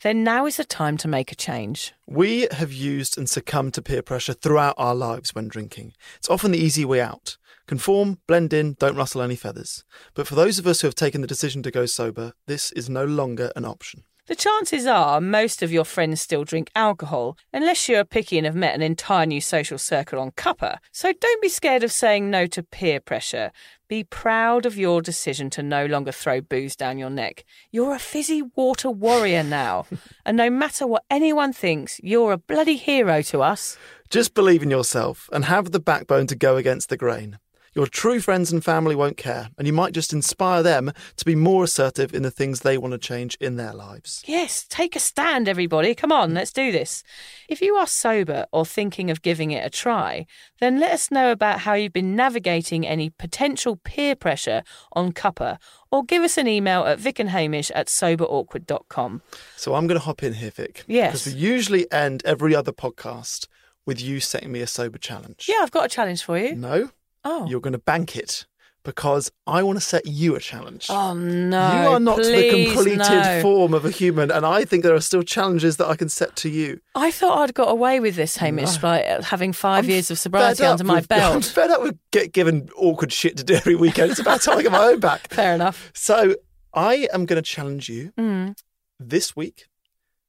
then 0.00 0.24
now 0.24 0.46
is 0.46 0.56
the 0.56 0.64
time 0.64 0.96
to 0.98 1.08
make 1.08 1.30
a 1.30 1.34
change. 1.34 1.92
We 2.06 2.48
have 2.50 2.72
used 2.72 3.18
and 3.18 3.28
succumbed 3.28 3.74
to 3.74 3.82
peer 3.82 4.00
pressure 4.00 4.32
throughout 4.32 4.74
our 4.78 4.94
lives 4.94 5.34
when 5.34 5.48
drinking. 5.48 5.92
It's 6.16 6.30
often 6.30 6.52
the 6.52 6.58
easy 6.58 6.86
way 6.86 7.02
out. 7.02 7.36
Conform, 7.66 8.18
blend 8.26 8.52
in, 8.52 8.74
don't 8.78 8.96
rustle 8.96 9.22
any 9.22 9.36
feathers. 9.36 9.84
But 10.14 10.26
for 10.26 10.34
those 10.34 10.58
of 10.58 10.66
us 10.66 10.80
who 10.80 10.86
have 10.86 10.94
taken 10.94 11.20
the 11.20 11.26
decision 11.26 11.62
to 11.64 11.70
go 11.70 11.86
sober, 11.86 12.32
this 12.46 12.70
is 12.72 12.88
no 12.88 13.04
longer 13.04 13.50
an 13.56 13.64
option. 13.64 14.04
The 14.26 14.34
chances 14.34 14.86
are 14.86 15.20
most 15.20 15.62
of 15.62 15.70
your 15.70 15.84
friends 15.84 16.20
still 16.20 16.42
drink 16.42 16.68
alcohol, 16.74 17.38
unless 17.52 17.88
you're 17.88 18.04
picky 18.04 18.38
and 18.38 18.44
have 18.44 18.56
met 18.56 18.74
an 18.74 18.82
entire 18.82 19.24
new 19.24 19.40
social 19.40 19.78
circle 19.78 20.18
on 20.18 20.32
cuppa. 20.32 20.78
So 20.90 21.12
don't 21.12 21.40
be 21.40 21.48
scared 21.48 21.84
of 21.84 21.92
saying 21.92 22.28
no 22.28 22.46
to 22.48 22.64
peer 22.64 22.98
pressure. 22.98 23.52
Be 23.88 24.02
proud 24.02 24.66
of 24.66 24.76
your 24.76 25.00
decision 25.00 25.48
to 25.50 25.62
no 25.62 25.86
longer 25.86 26.10
throw 26.10 26.40
booze 26.40 26.74
down 26.74 26.98
your 26.98 27.10
neck. 27.10 27.44
You're 27.70 27.94
a 27.94 28.00
fizzy 28.00 28.42
water 28.56 28.90
warrior 28.90 29.44
now. 29.44 29.86
and 30.26 30.36
no 30.36 30.50
matter 30.50 30.88
what 30.88 31.04
anyone 31.08 31.52
thinks, 31.52 32.00
you're 32.02 32.32
a 32.32 32.38
bloody 32.38 32.76
hero 32.76 33.22
to 33.22 33.42
us. 33.42 33.78
Just 34.10 34.34
believe 34.34 34.64
in 34.64 34.70
yourself 34.70 35.30
and 35.32 35.44
have 35.44 35.70
the 35.70 35.78
backbone 35.78 36.26
to 36.26 36.34
go 36.34 36.56
against 36.56 36.88
the 36.88 36.96
grain. 36.96 37.38
Your 37.76 37.86
true 37.86 38.20
friends 38.20 38.50
and 38.50 38.64
family 38.64 38.94
won't 38.94 39.18
care, 39.18 39.50
and 39.58 39.66
you 39.66 39.72
might 39.74 39.92
just 39.92 40.14
inspire 40.14 40.62
them 40.62 40.92
to 41.16 41.24
be 41.26 41.34
more 41.34 41.64
assertive 41.64 42.14
in 42.14 42.22
the 42.22 42.30
things 42.30 42.60
they 42.60 42.78
want 42.78 42.92
to 42.92 42.98
change 42.98 43.36
in 43.38 43.56
their 43.56 43.74
lives. 43.74 44.22
Yes, 44.24 44.64
take 44.66 44.96
a 44.96 44.98
stand, 44.98 45.46
everybody. 45.46 45.94
Come 45.94 46.10
on, 46.10 46.32
let's 46.32 46.54
do 46.54 46.72
this. 46.72 47.02
If 47.50 47.60
you 47.60 47.74
are 47.74 47.86
sober 47.86 48.46
or 48.50 48.64
thinking 48.64 49.10
of 49.10 49.20
giving 49.20 49.50
it 49.50 49.62
a 49.62 49.68
try, 49.68 50.24
then 50.58 50.80
let 50.80 50.92
us 50.92 51.10
know 51.10 51.30
about 51.30 51.60
how 51.60 51.74
you've 51.74 51.92
been 51.92 52.16
navigating 52.16 52.86
any 52.86 53.10
potential 53.10 53.76
peer 53.76 54.16
pressure 54.16 54.62
on 54.94 55.12
Cuppa, 55.12 55.58
or 55.92 56.02
give 56.02 56.22
us 56.22 56.38
an 56.38 56.48
email 56.48 56.84
at 56.84 56.98
vicandhamish 56.98 57.70
at 57.74 57.88
soberawkward.com. 57.88 59.20
So 59.54 59.74
I'm 59.74 59.86
going 59.86 60.00
to 60.00 60.04
hop 60.06 60.22
in 60.22 60.32
here, 60.32 60.50
Vic. 60.50 60.84
Yes. 60.88 61.12
Because 61.12 61.34
we 61.34 61.38
usually 61.38 61.92
end 61.92 62.22
every 62.24 62.54
other 62.54 62.72
podcast 62.72 63.48
with 63.84 64.00
you 64.00 64.18
setting 64.18 64.50
me 64.50 64.60
a 64.60 64.66
sober 64.66 64.96
challenge. 64.96 65.46
Yeah, 65.46 65.58
I've 65.60 65.70
got 65.70 65.84
a 65.84 65.88
challenge 65.88 66.24
for 66.24 66.38
you. 66.38 66.56
No, 66.56 66.90
Oh. 67.28 67.46
you're 67.48 67.60
going 67.60 67.72
to 67.72 67.78
bank 67.78 68.16
it 68.16 68.46
because 68.84 69.32
I 69.48 69.64
want 69.64 69.76
to 69.78 69.84
set 69.84 70.06
you 70.06 70.36
a 70.36 70.38
challenge. 70.40 70.86
Oh, 70.88 71.12
no. 71.12 71.82
you 71.82 71.88
are 71.88 71.98
not 71.98 72.18
the 72.18 72.50
completed 72.66 72.98
no. 72.98 73.40
form 73.42 73.74
of 73.74 73.84
a 73.84 73.90
human, 73.90 74.30
and 74.30 74.46
I 74.46 74.64
think 74.64 74.84
there 74.84 74.94
are 74.94 75.00
still 75.00 75.24
challenges 75.24 75.76
that 75.78 75.88
I 75.88 75.96
can 75.96 76.08
set 76.08 76.36
to 76.36 76.48
you. 76.48 76.80
I 76.94 77.10
thought 77.10 77.38
I'd 77.38 77.52
got 77.54 77.68
away 77.68 77.98
with 77.98 78.14
this, 78.14 78.36
Hamish, 78.36 78.76
by 78.76 79.02
uh, 79.02 79.22
having 79.22 79.52
5 79.52 79.88
years 79.88 80.12
of 80.12 80.20
sobriety 80.20 80.62
under 80.64 80.84
my 80.84 80.96
with- 81.00 81.10
I'm 81.10 81.18
belt. 81.18 81.44
fed 81.46 81.70
up 81.72 81.82
with 81.82 81.98
get 82.12 82.32
given 82.32 82.68
awkward 82.76 83.12
shit 83.12 83.36
to 83.38 83.44
do 83.44 83.54
every 83.54 83.74
weekend. 83.74 84.12
It's 84.12 84.20
about 84.20 84.42
time 84.42 84.58
I 84.58 84.62
get 84.62 84.70
my 84.70 84.84
own 84.86 85.00
back. 85.00 85.28
Fair 85.32 85.52
enough. 85.56 85.90
So 85.92 86.36
I 86.72 87.08
am 87.12 87.26
going 87.26 87.42
to 87.42 87.50
challenge 87.50 87.88
you 87.88 88.12
Mm. 88.16 88.56
this 89.00 89.34
week. 89.34 89.66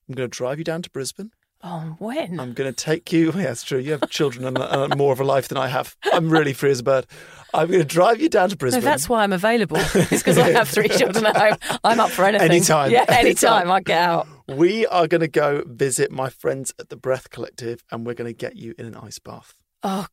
I'm 0.09 0.15
going 0.15 0.27
to 0.27 0.35
drive 0.35 0.57
you 0.57 0.63
down 0.63 0.81
to 0.81 0.89
Brisbane. 0.89 1.29
Oh, 1.63 1.95
when? 1.99 2.39
I'm 2.39 2.53
going 2.53 2.71
to 2.71 2.75
take 2.85 3.11
you. 3.11 3.31
Yeah, 3.35 3.51
it's 3.51 3.63
true. 3.63 3.79
You 3.79 3.91
have 3.93 4.09
children 4.09 4.45
and, 4.45 4.57
and 4.57 4.95
more 4.97 5.11
of 5.13 5.19
a 5.19 5.23
life 5.23 5.47
than 5.47 5.57
I 5.57 5.67
have. 5.67 5.95
I'm 6.13 6.29
really 6.29 6.53
free 6.53 6.71
as 6.71 6.79
a 6.79 6.83
bird. 6.83 7.07
I'm 7.53 7.67
going 7.67 7.79
to 7.79 7.85
drive 7.85 8.21
you 8.21 8.29
down 8.29 8.49
to 8.49 8.55
No, 8.55 8.59
Brisbane. 8.59 8.83
that's 8.83 9.07
why 9.09 9.23
I'm 9.23 9.33
available. 9.33 9.77
It's 9.95 10.09
because 10.21 10.37
I 10.37 10.51
have 10.51 10.67
three 10.69 10.89
children 10.89 11.25
at 11.25 11.35
home. 11.37 11.79
I'm 11.83 11.99
up 11.99 12.11
for 12.11 12.25
anything. 12.25 12.49
Anytime. 12.49 12.91
Yeah, 12.91 13.05
anytime. 13.07 13.25
Anytime. 13.25 13.71
I 13.71 13.79
get 13.81 14.01
out. 14.01 14.27
We 14.47 14.85
are 14.87 15.07
going 15.07 15.21
to 15.21 15.27
go 15.27 15.63
visit 15.65 16.11
my 16.11 16.29
friends 16.29 16.73
at 16.79 16.89
the 16.89 16.95
Breath 16.95 17.29
Collective, 17.29 17.83
and 17.91 18.05
we're 18.05 18.13
going 18.13 18.29
to 18.31 18.37
get 18.37 18.55
you 18.55 18.73
in 18.77 18.85
an 18.85 18.95
ice 18.95 19.19
bath. 19.19 19.55
Oh 19.83 20.07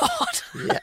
God. 0.00 0.40
Yeah. 0.66 0.78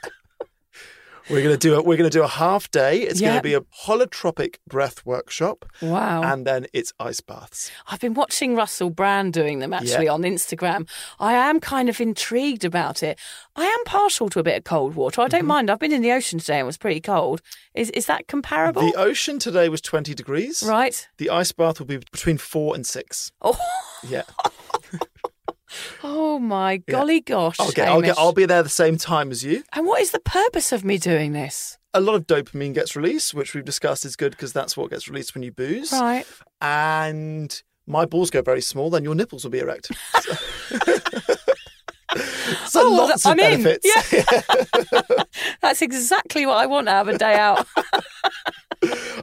We're 1.28 1.42
gonna 1.42 1.56
do 1.56 1.74
a 1.74 1.82
we're 1.82 1.96
gonna 1.96 2.08
do 2.10 2.22
a 2.22 2.28
half 2.28 2.70
day. 2.70 3.00
It's 3.02 3.20
Yeah. 3.20 3.30
gonna 3.30 3.42
be 3.42 3.54
a 3.54 3.60
holotropic 3.84 4.56
breath 4.68 5.04
workshop, 5.04 5.64
Wow. 5.82 6.22
and 6.22 6.46
then 6.46 6.66
it's 6.72 6.92
ice 7.00 7.20
baths. 7.20 7.70
I've 7.88 8.00
been 8.00 8.14
watching 8.14 8.54
Russell 8.54 8.90
Brand 8.90 9.32
doing 9.32 9.58
them 9.58 9.72
actually 9.72 10.04
Yeah. 10.06 10.12
on 10.12 10.22
Instagram. 10.22 10.88
I 11.18 11.32
am 11.34 11.58
kind 11.58 11.88
of 11.88 12.00
intrigued 12.00 12.64
about 12.64 13.02
it. 13.02 13.18
I 13.56 13.64
am 13.64 13.84
partial 13.84 14.28
to 14.30 14.38
a 14.38 14.42
bit 14.44 14.56
of 14.58 14.64
cold 14.64 14.94
water. 14.94 15.20
I 15.20 15.28
don't 15.28 15.40
Mm-hmm. 15.40 15.48
mind. 15.48 15.70
I've 15.70 15.80
been 15.80 15.92
in 15.92 16.02
the 16.02 16.12
ocean 16.12 16.38
today 16.38 16.54
and 16.60 16.64
it 16.64 16.66
was 16.66 16.76
pretty 16.78 17.00
cold. 17.00 17.40
Is 17.74 17.90
is 17.90 18.06
that 18.06 18.28
comparable? 18.28 18.82
The 18.82 18.94
ocean 18.98 19.38
today 19.38 19.68
was 19.68 19.80
20 19.80 20.14
degrees. 20.14 20.62
right. 20.62 21.08
The 21.18 21.30
ice 21.30 21.50
bath 21.52 21.78
will 21.80 21.86
be 21.86 21.96
between 21.98 22.38
four 22.38 22.74
and 22.74 22.86
six. 22.86 23.32
Oh, 23.42 23.58
Yeah. 24.08 24.22
oh 26.36 26.38
my 26.38 26.76
golly 26.78 27.20
gosh. 27.20 27.56
I'll 27.58 27.70
get. 27.72 27.88
I'll 27.88 28.02
get. 28.02 28.18
I'll 28.18 28.32
be 28.32 28.44
there 28.46 28.62
the 28.62 28.68
same 28.68 28.96
time 28.98 29.30
as 29.30 29.42
you. 29.42 29.62
And 29.72 29.86
what 29.86 30.00
is 30.00 30.10
the 30.10 30.20
purpose 30.20 30.72
of 30.72 30.84
me 30.84 30.98
doing 30.98 31.32
this? 31.32 31.78
A 31.94 32.00
lot 32.00 32.14
of 32.14 32.26
dopamine 32.26 32.74
gets 32.74 32.94
released, 32.94 33.32
which 33.34 33.54
we've 33.54 33.64
discussed 33.64 34.04
is 34.04 34.16
good 34.16 34.32
because 34.32 34.52
that's 34.52 34.76
what 34.76 34.90
gets 34.90 35.08
released 35.08 35.34
when 35.34 35.42
you 35.42 35.50
booze. 35.52 35.92
Right. 35.92 36.26
And 36.60 37.62
my 37.86 38.04
balls 38.04 38.30
go 38.30 38.42
very 38.42 38.60
small, 38.60 38.90
then 38.90 39.02
your 39.04 39.14
nipples 39.14 39.44
will 39.44 39.50
be 39.50 39.60
erect. 39.60 39.90
So, 42.16 42.22
so 42.66 42.80
Oh, 42.86 42.94
lots 43.08 43.26
I'm 43.26 43.38
of 43.38 43.44
in. 43.44 43.62
benefits. 43.62 43.88
That's 45.62 45.82
exactly 45.82 46.46
what 46.46 46.56
I 46.58 46.66
want 46.66 46.86
to 46.86 46.92
have 46.92 47.08
a 47.08 47.18
day 47.18 47.34
out. 47.34 47.66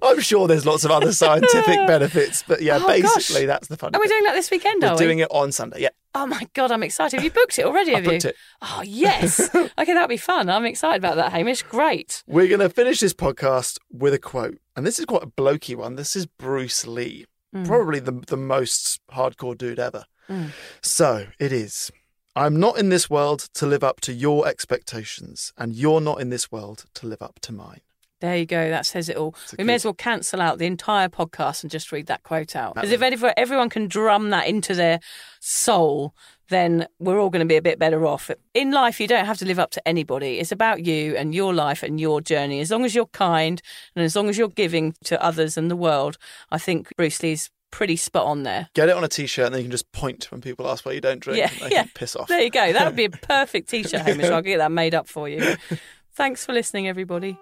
I'm 0.04 0.20
sure 0.20 0.48
there's 0.48 0.66
lots 0.66 0.84
of 0.84 0.92
other 0.92 1.12
scientific 1.14 1.88
benefits, 1.88 2.44
but 2.48 2.62
yeah, 2.62 2.80
Oh, 2.82 2.88
basically 2.88 3.46
gosh. 3.46 3.48
that's 3.48 3.68
the 3.68 3.78
fun. 3.78 3.96
Are 3.96 4.00
we 4.02 4.08
doing 4.08 4.24
that 4.24 4.34
this 4.34 4.52
weekend? 4.52 4.82
We're 4.84 4.90
are 4.90 4.94
we? 4.94 5.00
doing 5.00 5.20
it 5.20 5.30
on 5.32 5.52
Sunday. 5.52 5.82
Yeah, 5.82 5.90
Oh 6.16 6.28
my 6.28 6.48
god, 6.54 6.72
I'm 6.72 6.84
excited. 6.84 7.18
Have 7.18 7.24
you 7.24 7.32
booked 7.32 7.58
it 7.58 7.66
already? 7.66 7.92
I 7.96 8.02
Have 8.02 8.06
you? 8.06 8.30
it. 8.30 8.36
Oh 8.62 8.82
yes. 8.86 9.40
okay, 9.56 9.94
that'll 9.94 10.08
be 10.08 10.18
fun. 10.18 10.50
I'm 10.50 10.66
excited 10.66 10.98
about 10.98 11.16
that, 11.16 11.32
Hamish. 11.32 11.64
Great. 11.64 12.24
We're 12.28 12.48
going 12.48 12.60
to 12.60 12.70
finish 12.70 13.00
this 13.00 13.14
podcast 13.14 13.80
with 13.92 14.14
a 14.14 14.20
quote. 14.20 14.60
And 14.76 14.86
this 14.86 15.00
is 15.00 15.06
quite 15.06 15.24
a 15.24 15.28
blokey 15.28 15.76
one. 15.76 15.96
This 15.96 16.16
is 16.16 16.26
Bruce 16.26 16.86
Lee, 16.86 17.26
mm. 17.56 17.66
probably 17.66 18.00
the, 18.00 18.12
the 18.12 18.38
most 18.38 19.00
hardcore 19.12 19.58
dude 19.58 19.80
ever. 19.80 20.06
Mm. 20.30 20.50
So 20.82 21.28
it 21.40 21.52
is 21.52 21.92
I'm 22.36 22.60
not 22.60 22.78
in 22.78 22.90
this 22.90 23.10
world 23.10 23.48
to 23.56 23.66
live 23.66 23.84
up 23.84 24.00
to 24.02 24.14
your 24.14 24.48
expectations, 24.48 25.54
and 25.58 25.76
you're 25.76 26.02
not 26.02 26.20
in 26.20 26.30
this 26.30 26.52
world 26.52 26.86
to 26.96 27.08
live 27.08 27.22
up 27.22 27.40
to 27.42 27.54
mine. 27.54 27.82
There 28.24 28.38
you 28.38 28.46
go. 28.46 28.70
That 28.70 28.86
says 28.86 29.10
it 29.10 29.18
all. 29.18 29.36
We 29.58 29.66
may 29.66 29.74
as 29.74 29.84
well 29.84 29.94
cancel 29.94 30.40
out 30.40 30.58
the 30.58 30.66
entire 30.66 31.10
podcast 31.10 31.62
and 31.62 31.70
just 31.70 31.92
read 31.92 32.08
that 32.08 32.24
quote 32.24 32.56
out. 32.56 32.74
Because 32.74 32.94
if 32.94 33.02
any- 33.02 33.18
everyone 33.36 33.68
can 33.68 33.90
drum 33.90 34.30
that 34.30 34.48
into 34.48 34.74
their 34.74 35.02
soul, 35.42 36.16
then 36.48 36.88
we're 37.00 37.20
all 37.20 37.30
going 37.30 37.42
to 37.42 37.46
be 37.46 37.58
a 37.58 37.62
bit 37.62 37.80
better 37.80 38.06
off. 38.06 38.32
In 38.54 38.72
life, 38.72 39.02
you 39.02 39.08
don't 39.08 39.26
have 39.26 39.40
to 39.40 39.46
live 39.46 39.60
up 39.60 39.72
to 39.72 39.86
anybody. 39.86 40.40
It's 40.40 40.54
about 40.54 40.86
you 40.86 41.18
and 41.18 41.36
your 41.36 41.54
life 41.54 41.84
and 41.84 42.00
your 42.00 42.22
journey. 42.22 42.62
As 42.62 42.72
long 42.72 42.86
as 42.86 42.96
you're 42.96 43.08
kind 43.08 43.62
and 43.94 44.06
as 44.06 44.16
long 44.16 44.30
as 44.30 44.38
you're 44.38 44.48
giving 44.48 44.96
to 45.04 45.22
others 45.22 45.58
and 45.58 45.70
the 45.70 45.76
world, 45.76 46.18
I 46.50 46.60
think 46.60 46.96
Bruce 46.96 47.22
Lee's 47.22 47.50
pretty 47.72 47.98
spot 47.98 48.26
on 48.26 48.44
there. 48.44 48.70
Get 48.74 48.88
it 48.88 48.96
on 48.96 49.04
a 49.04 49.10
t 49.10 49.28
shirt, 49.28 49.48
and 49.48 49.56
then 49.56 49.60
you 49.60 49.66
can 49.66 49.72
just 49.72 49.92
point 49.92 50.32
when 50.32 50.40
people 50.40 50.70
ask 50.70 50.86
why 50.86 50.94
you 50.94 51.02
don't 51.02 51.20
drink. 51.20 51.40
Yeah, 51.40 51.52
yeah. 51.68 51.84
can 51.84 51.92
piss 51.94 52.16
off. 52.16 52.30
There 52.30 52.42
you 52.42 52.50
go. 52.50 52.72
That 52.72 52.86
would 52.86 52.96
be 52.96 53.04
a 53.04 53.10
perfect 53.10 53.68
t-shirt, 53.68 54.00
Hamish. 54.00 54.28
I'll 54.28 54.42
get 54.42 54.60
that 54.60 54.72
made 54.72 54.96
up 54.96 55.10
for 55.10 55.28
you. 55.28 55.58
Thanks 56.14 56.46
for 56.46 56.54
listening, 56.54 56.88
everybody. 56.88 57.38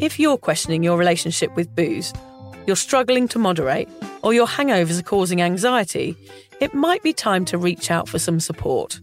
If 0.00 0.18
you're 0.18 0.38
questioning 0.38 0.82
your 0.82 0.96
relationship 0.96 1.54
with 1.56 1.76
booze, 1.76 2.14
you're 2.66 2.74
struggling 2.74 3.28
to 3.28 3.38
moderate, 3.38 3.86
or 4.22 4.32
your 4.32 4.46
hangovers 4.46 4.98
are 4.98 5.02
causing 5.02 5.42
anxiety, 5.42 6.16
it 6.58 6.72
might 6.72 7.02
be 7.02 7.12
time 7.12 7.44
to 7.44 7.58
reach 7.58 7.90
out 7.90 8.08
for 8.08 8.18
some 8.18 8.40
support. 8.40 8.98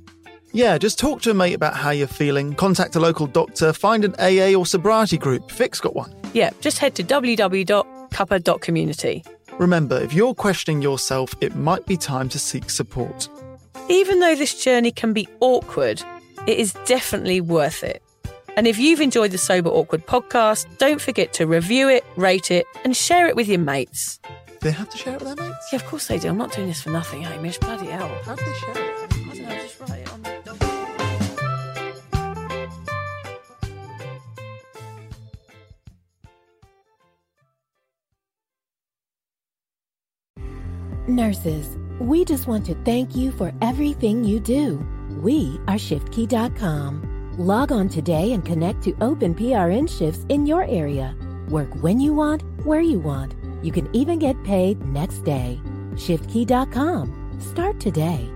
Yeah, 0.53 0.79
just 0.79 0.97
talk 0.97 1.21
to 1.21 1.29
a 1.29 1.35
mate 1.35 1.53
about 1.53 1.75
how 1.75 1.91
you're 1.91 2.07
feeling, 2.07 2.55
contact 2.55 2.95
a 2.95 2.99
local 2.99 3.27
doctor, 3.27 3.73
find 3.73 4.05
an 4.05 4.15
AA 4.17 4.57
or 4.57 4.65
sobriety 4.65 5.19
group. 5.19 5.51
Vic's 5.51 5.79
got 5.79 5.95
one. 5.95 6.11
Yeah, 6.33 6.49
just 6.61 6.79
head 6.79 6.95
to 6.95 7.03
www.cuppa.community. 7.03 9.23
Remember, 9.59 9.99
if 9.99 10.13
you're 10.13 10.33
questioning 10.33 10.81
yourself, 10.81 11.35
it 11.41 11.55
might 11.55 11.85
be 11.85 11.95
time 11.95 12.27
to 12.29 12.39
seek 12.39 12.71
support. 12.71 13.29
Even 13.87 14.19
though 14.19 14.33
this 14.33 14.63
journey 14.63 14.91
can 14.91 15.13
be 15.13 15.27
awkward, 15.41 16.01
it 16.47 16.57
is 16.57 16.73
definitely 16.85 17.39
worth 17.39 17.83
it. 17.83 18.01
And 18.57 18.65
if 18.65 18.79
you've 18.79 19.01
enjoyed 19.01 19.29
the 19.29 19.37
Sober 19.37 19.69
Awkward 19.69 20.07
podcast, 20.07 20.65
don't 20.79 20.99
forget 20.99 21.31
to 21.33 21.45
review 21.45 21.89
it, 21.89 22.03
rate 22.15 22.49
it, 22.49 22.65
and 22.83 22.97
share 22.97 23.27
it 23.27 23.35
with 23.35 23.47
your 23.47 23.59
mates. 23.59 24.19
They 24.61 24.71
have 24.71 24.89
to 24.89 24.97
share 24.97 25.13
it 25.13 25.21
with 25.21 25.37
their 25.37 25.47
mates? 25.47 25.69
Yeah, 25.71 25.77
of 25.77 25.85
course 25.85 26.07
they 26.07 26.17
do. 26.17 26.29
I'm 26.29 26.37
not 26.39 26.51
doing 26.53 26.67
this 26.67 26.81
for 26.81 26.89
nothing, 26.89 27.21
Hamish. 27.21 27.59
Bloody 27.59 27.85
hell. 27.85 28.09
How 28.23 28.33
do 28.33 28.43
they 28.43 28.53
share 28.53 28.71
it? 28.71 28.77
I 28.77 29.07
don't 29.07 29.41
know, 29.43 29.49
just 29.61 29.79
write 29.79 29.99
it 29.99 30.11
on 30.11 30.23
the 30.23 30.37
Nurses, 41.07 41.77
we 41.99 42.25
just 42.25 42.47
want 42.47 42.65
to 42.65 42.75
thank 42.83 43.15
you 43.15 43.31
for 43.31 43.53
everything 43.61 44.23
you 44.23 44.39
do. 44.39 44.85
We 45.21 45.59
are 45.67 45.75
ShiftKey.com. 45.75 47.16
Log 47.39 47.71
on 47.71 47.87
today 47.87 48.33
and 48.33 48.43
connect 48.43 48.81
to 48.81 48.95
open 48.99 49.35
PRN 49.35 49.87
shifts 49.87 50.25
in 50.29 50.47
your 50.47 50.63
area. 50.63 51.15
Work 51.51 51.69
when 51.83 51.99
you 51.99 52.11
want, 52.11 52.41
where 52.65 52.81
you 52.81 52.97
want. 52.97 53.35
You 53.61 53.71
can 53.71 53.87
even 53.95 54.17
get 54.17 54.43
paid 54.43 54.83
next 54.87 55.19
day. 55.19 55.61
ShiftKey.com. 55.93 57.37
Start 57.39 57.79
today. 57.79 58.27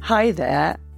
Hi 0.00 0.30
there. 0.30 0.78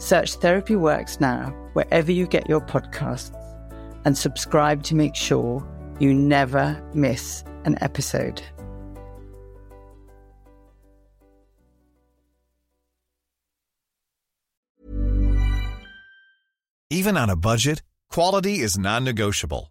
Search 0.00 0.36
Therapy 0.36 0.76
Works 0.76 1.20
now 1.20 1.54
wherever 1.74 2.10
you 2.10 2.26
get 2.26 2.48
your 2.48 2.62
podcasts 2.62 3.36
and 4.06 4.16
subscribe 4.16 4.82
to 4.84 4.94
make 4.94 5.14
sure 5.14 5.62
you 6.00 6.14
never 6.14 6.82
miss 6.94 7.44
an 7.66 7.76
episode. 7.82 8.42
Even 16.88 17.18
on 17.18 17.28
a 17.28 17.36
budget, 17.36 17.82
quality 18.08 18.60
is 18.60 18.78
non-negotiable. 18.78 19.70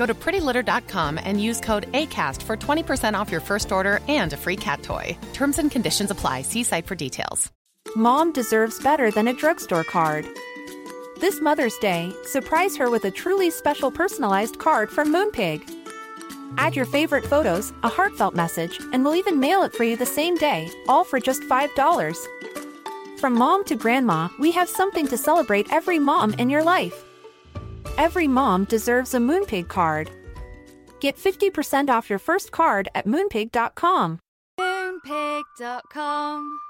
Go 0.00 0.06
to 0.06 0.14
prettylitter.com 0.14 1.20
and 1.22 1.42
use 1.42 1.60
code 1.60 1.86
ACAST 1.92 2.42
for 2.44 2.56
20% 2.56 3.12
off 3.12 3.30
your 3.30 3.42
first 3.42 3.70
order 3.70 4.00
and 4.08 4.32
a 4.32 4.36
free 4.44 4.56
cat 4.56 4.82
toy. 4.82 5.14
Terms 5.34 5.58
and 5.58 5.70
conditions 5.70 6.10
apply. 6.10 6.40
See 6.40 6.62
site 6.62 6.86
for 6.86 6.94
details. 6.94 7.52
Mom 7.94 8.32
deserves 8.32 8.82
better 8.82 9.10
than 9.10 9.28
a 9.28 9.34
drugstore 9.34 9.84
card. 9.84 10.24
This 11.20 11.42
Mother's 11.42 11.76
Day, 11.82 12.14
surprise 12.24 12.78
her 12.78 12.88
with 12.88 13.04
a 13.04 13.10
truly 13.10 13.50
special 13.50 13.90
personalized 13.90 14.58
card 14.58 14.88
from 14.88 15.12
Moonpig. 15.12 15.60
Add 16.56 16.76
your 16.76 16.86
favorite 16.86 17.26
photos, 17.26 17.70
a 17.82 17.90
heartfelt 17.90 18.34
message, 18.34 18.80
and 18.94 19.04
we'll 19.04 19.16
even 19.16 19.38
mail 19.38 19.64
it 19.64 19.74
for 19.74 19.84
you 19.84 19.98
the 19.98 20.06
same 20.06 20.34
day, 20.36 20.70
all 20.88 21.04
for 21.04 21.20
just 21.20 21.42
$5. 21.42 22.16
From 23.18 23.34
mom 23.34 23.66
to 23.66 23.76
grandma, 23.76 24.30
we 24.38 24.50
have 24.52 24.70
something 24.70 25.06
to 25.08 25.18
celebrate 25.18 25.70
every 25.70 25.98
mom 25.98 26.32
in 26.38 26.48
your 26.48 26.64
life. 26.64 27.04
Every 27.98 28.28
mom 28.28 28.64
deserves 28.64 29.14
a 29.14 29.18
Moonpig 29.18 29.68
card. 29.68 30.10
Get 31.00 31.16
50% 31.16 31.88
off 31.88 32.10
your 32.10 32.18
first 32.18 32.52
card 32.52 32.88
at 32.94 33.06
moonpig.com. 33.06 34.20
Moonpig.com. 34.58 36.60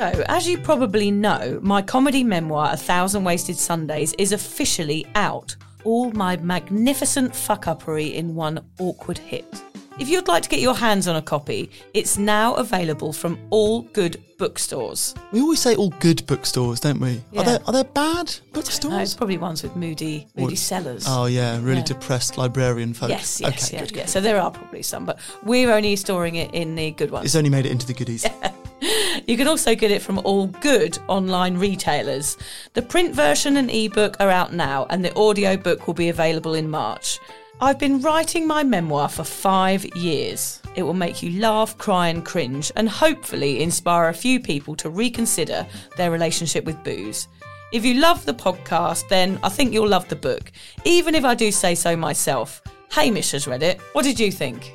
So, 0.00 0.24
as 0.28 0.48
you 0.48 0.56
probably 0.56 1.10
know, 1.10 1.60
my 1.62 1.82
comedy 1.82 2.24
memoir, 2.24 2.70
A 2.72 2.76
Thousand 2.76 3.22
Wasted 3.24 3.58
Sundays, 3.58 4.14
is 4.14 4.32
officially 4.32 5.06
out. 5.14 5.54
All 5.84 6.10
my 6.12 6.38
magnificent 6.38 7.36
fuck 7.36 7.66
uppery 7.66 8.14
in 8.14 8.34
one 8.34 8.64
awkward 8.78 9.18
hit. 9.18 9.62
If 9.98 10.08
you'd 10.08 10.28
like 10.28 10.42
to 10.44 10.48
get 10.48 10.60
your 10.60 10.74
hands 10.74 11.08
on 11.08 11.16
a 11.16 11.22
copy, 11.22 11.70
it's 11.92 12.16
now 12.16 12.54
available 12.54 13.12
from 13.12 13.38
all 13.50 13.82
good 13.82 14.22
bookstores. 14.38 15.14
We 15.32 15.40
always 15.42 15.60
say 15.60 15.74
all 15.76 15.90
good 16.00 16.24
bookstores, 16.26 16.80
don't 16.80 17.00
we? 17.00 17.22
Yeah. 17.32 17.40
Are 17.40 17.44
there 17.44 17.58
are 17.66 17.72
there 17.72 17.84
bad 17.84 18.26
No, 18.46 18.60
bookstores? 18.60 18.94
it's 19.02 19.14
probably 19.14 19.36
ones 19.36 19.62
with 19.62 19.76
moody, 19.76 20.26
moody 20.36 20.56
sellers. 20.56 21.04
Oh 21.06 21.26
yeah, 21.26 21.58
really 21.60 21.78
Yeah. 21.78 21.84
depressed 21.84 22.38
librarian 22.38 22.94
folks. 22.94 23.10
Yes, 23.10 23.40
yes, 23.42 23.66
okay, 23.68 23.76
yeah, 23.76 23.86
good, 23.86 23.96
yeah. 23.96 24.06
So 24.06 24.20
there 24.22 24.40
are 24.40 24.50
probably 24.50 24.82
some, 24.82 25.04
but 25.04 25.18
we're 25.44 25.70
only 25.72 25.96
storing 25.96 26.36
it 26.36 26.54
in 26.54 26.74
the 26.76 26.92
good 26.92 27.10
ones. 27.10 27.26
It's 27.26 27.34
only 27.34 27.50
made 27.50 27.66
it 27.66 27.72
into 27.72 27.86
the 27.86 27.94
goodies. 27.94 28.26
You 29.26 29.36
can 29.36 29.46
also 29.46 29.74
get 29.74 29.90
it 29.90 30.00
from 30.00 30.18
all 30.24 30.46
good 30.46 30.98
online 31.06 31.58
retailers. 31.58 32.38
The 32.72 32.80
print 32.80 33.14
version 33.14 33.58
and 33.58 33.70
ebook 33.70 34.16
are 34.20 34.30
out 34.30 34.54
now, 34.54 34.86
and 34.88 35.04
the 35.04 35.14
audiobook 35.14 35.86
will 35.86 35.92
be 35.94 36.08
available 36.08 36.54
in 36.54 36.70
March. 36.70 37.18
I've 37.62 37.78
been 37.78 38.00
writing 38.00 38.46
my 38.46 38.64
memoir 38.64 39.10
for 39.10 39.22
five 39.22 39.84
years. 39.94 40.62
It 40.76 40.82
will 40.82 40.94
make 40.94 41.22
you 41.22 41.38
laugh, 41.38 41.76
cry, 41.76 42.08
and 42.08 42.24
cringe, 42.24 42.72
and 42.74 42.88
hopefully 42.88 43.62
inspire 43.62 44.08
a 44.08 44.14
few 44.14 44.40
people 44.40 44.74
to 44.76 44.88
reconsider 44.88 45.66
their 45.98 46.10
relationship 46.10 46.64
with 46.64 46.82
booze. 46.82 47.28
If 47.70 47.84
you 47.84 48.00
love 48.00 48.24
the 48.24 48.32
podcast, 48.32 49.08
then 49.08 49.38
I 49.42 49.50
think 49.50 49.74
you'll 49.74 49.88
love 49.88 50.08
the 50.08 50.16
book, 50.16 50.50
even 50.86 51.14
if 51.14 51.22
I 51.22 51.34
do 51.34 51.52
say 51.52 51.74
so 51.74 51.94
myself. 51.94 52.62
Hamish 52.92 53.32
has 53.32 53.46
read 53.46 53.62
it. 53.62 53.78
What 53.92 54.04
did 54.04 54.18
you 54.18 54.32
think? 54.32 54.74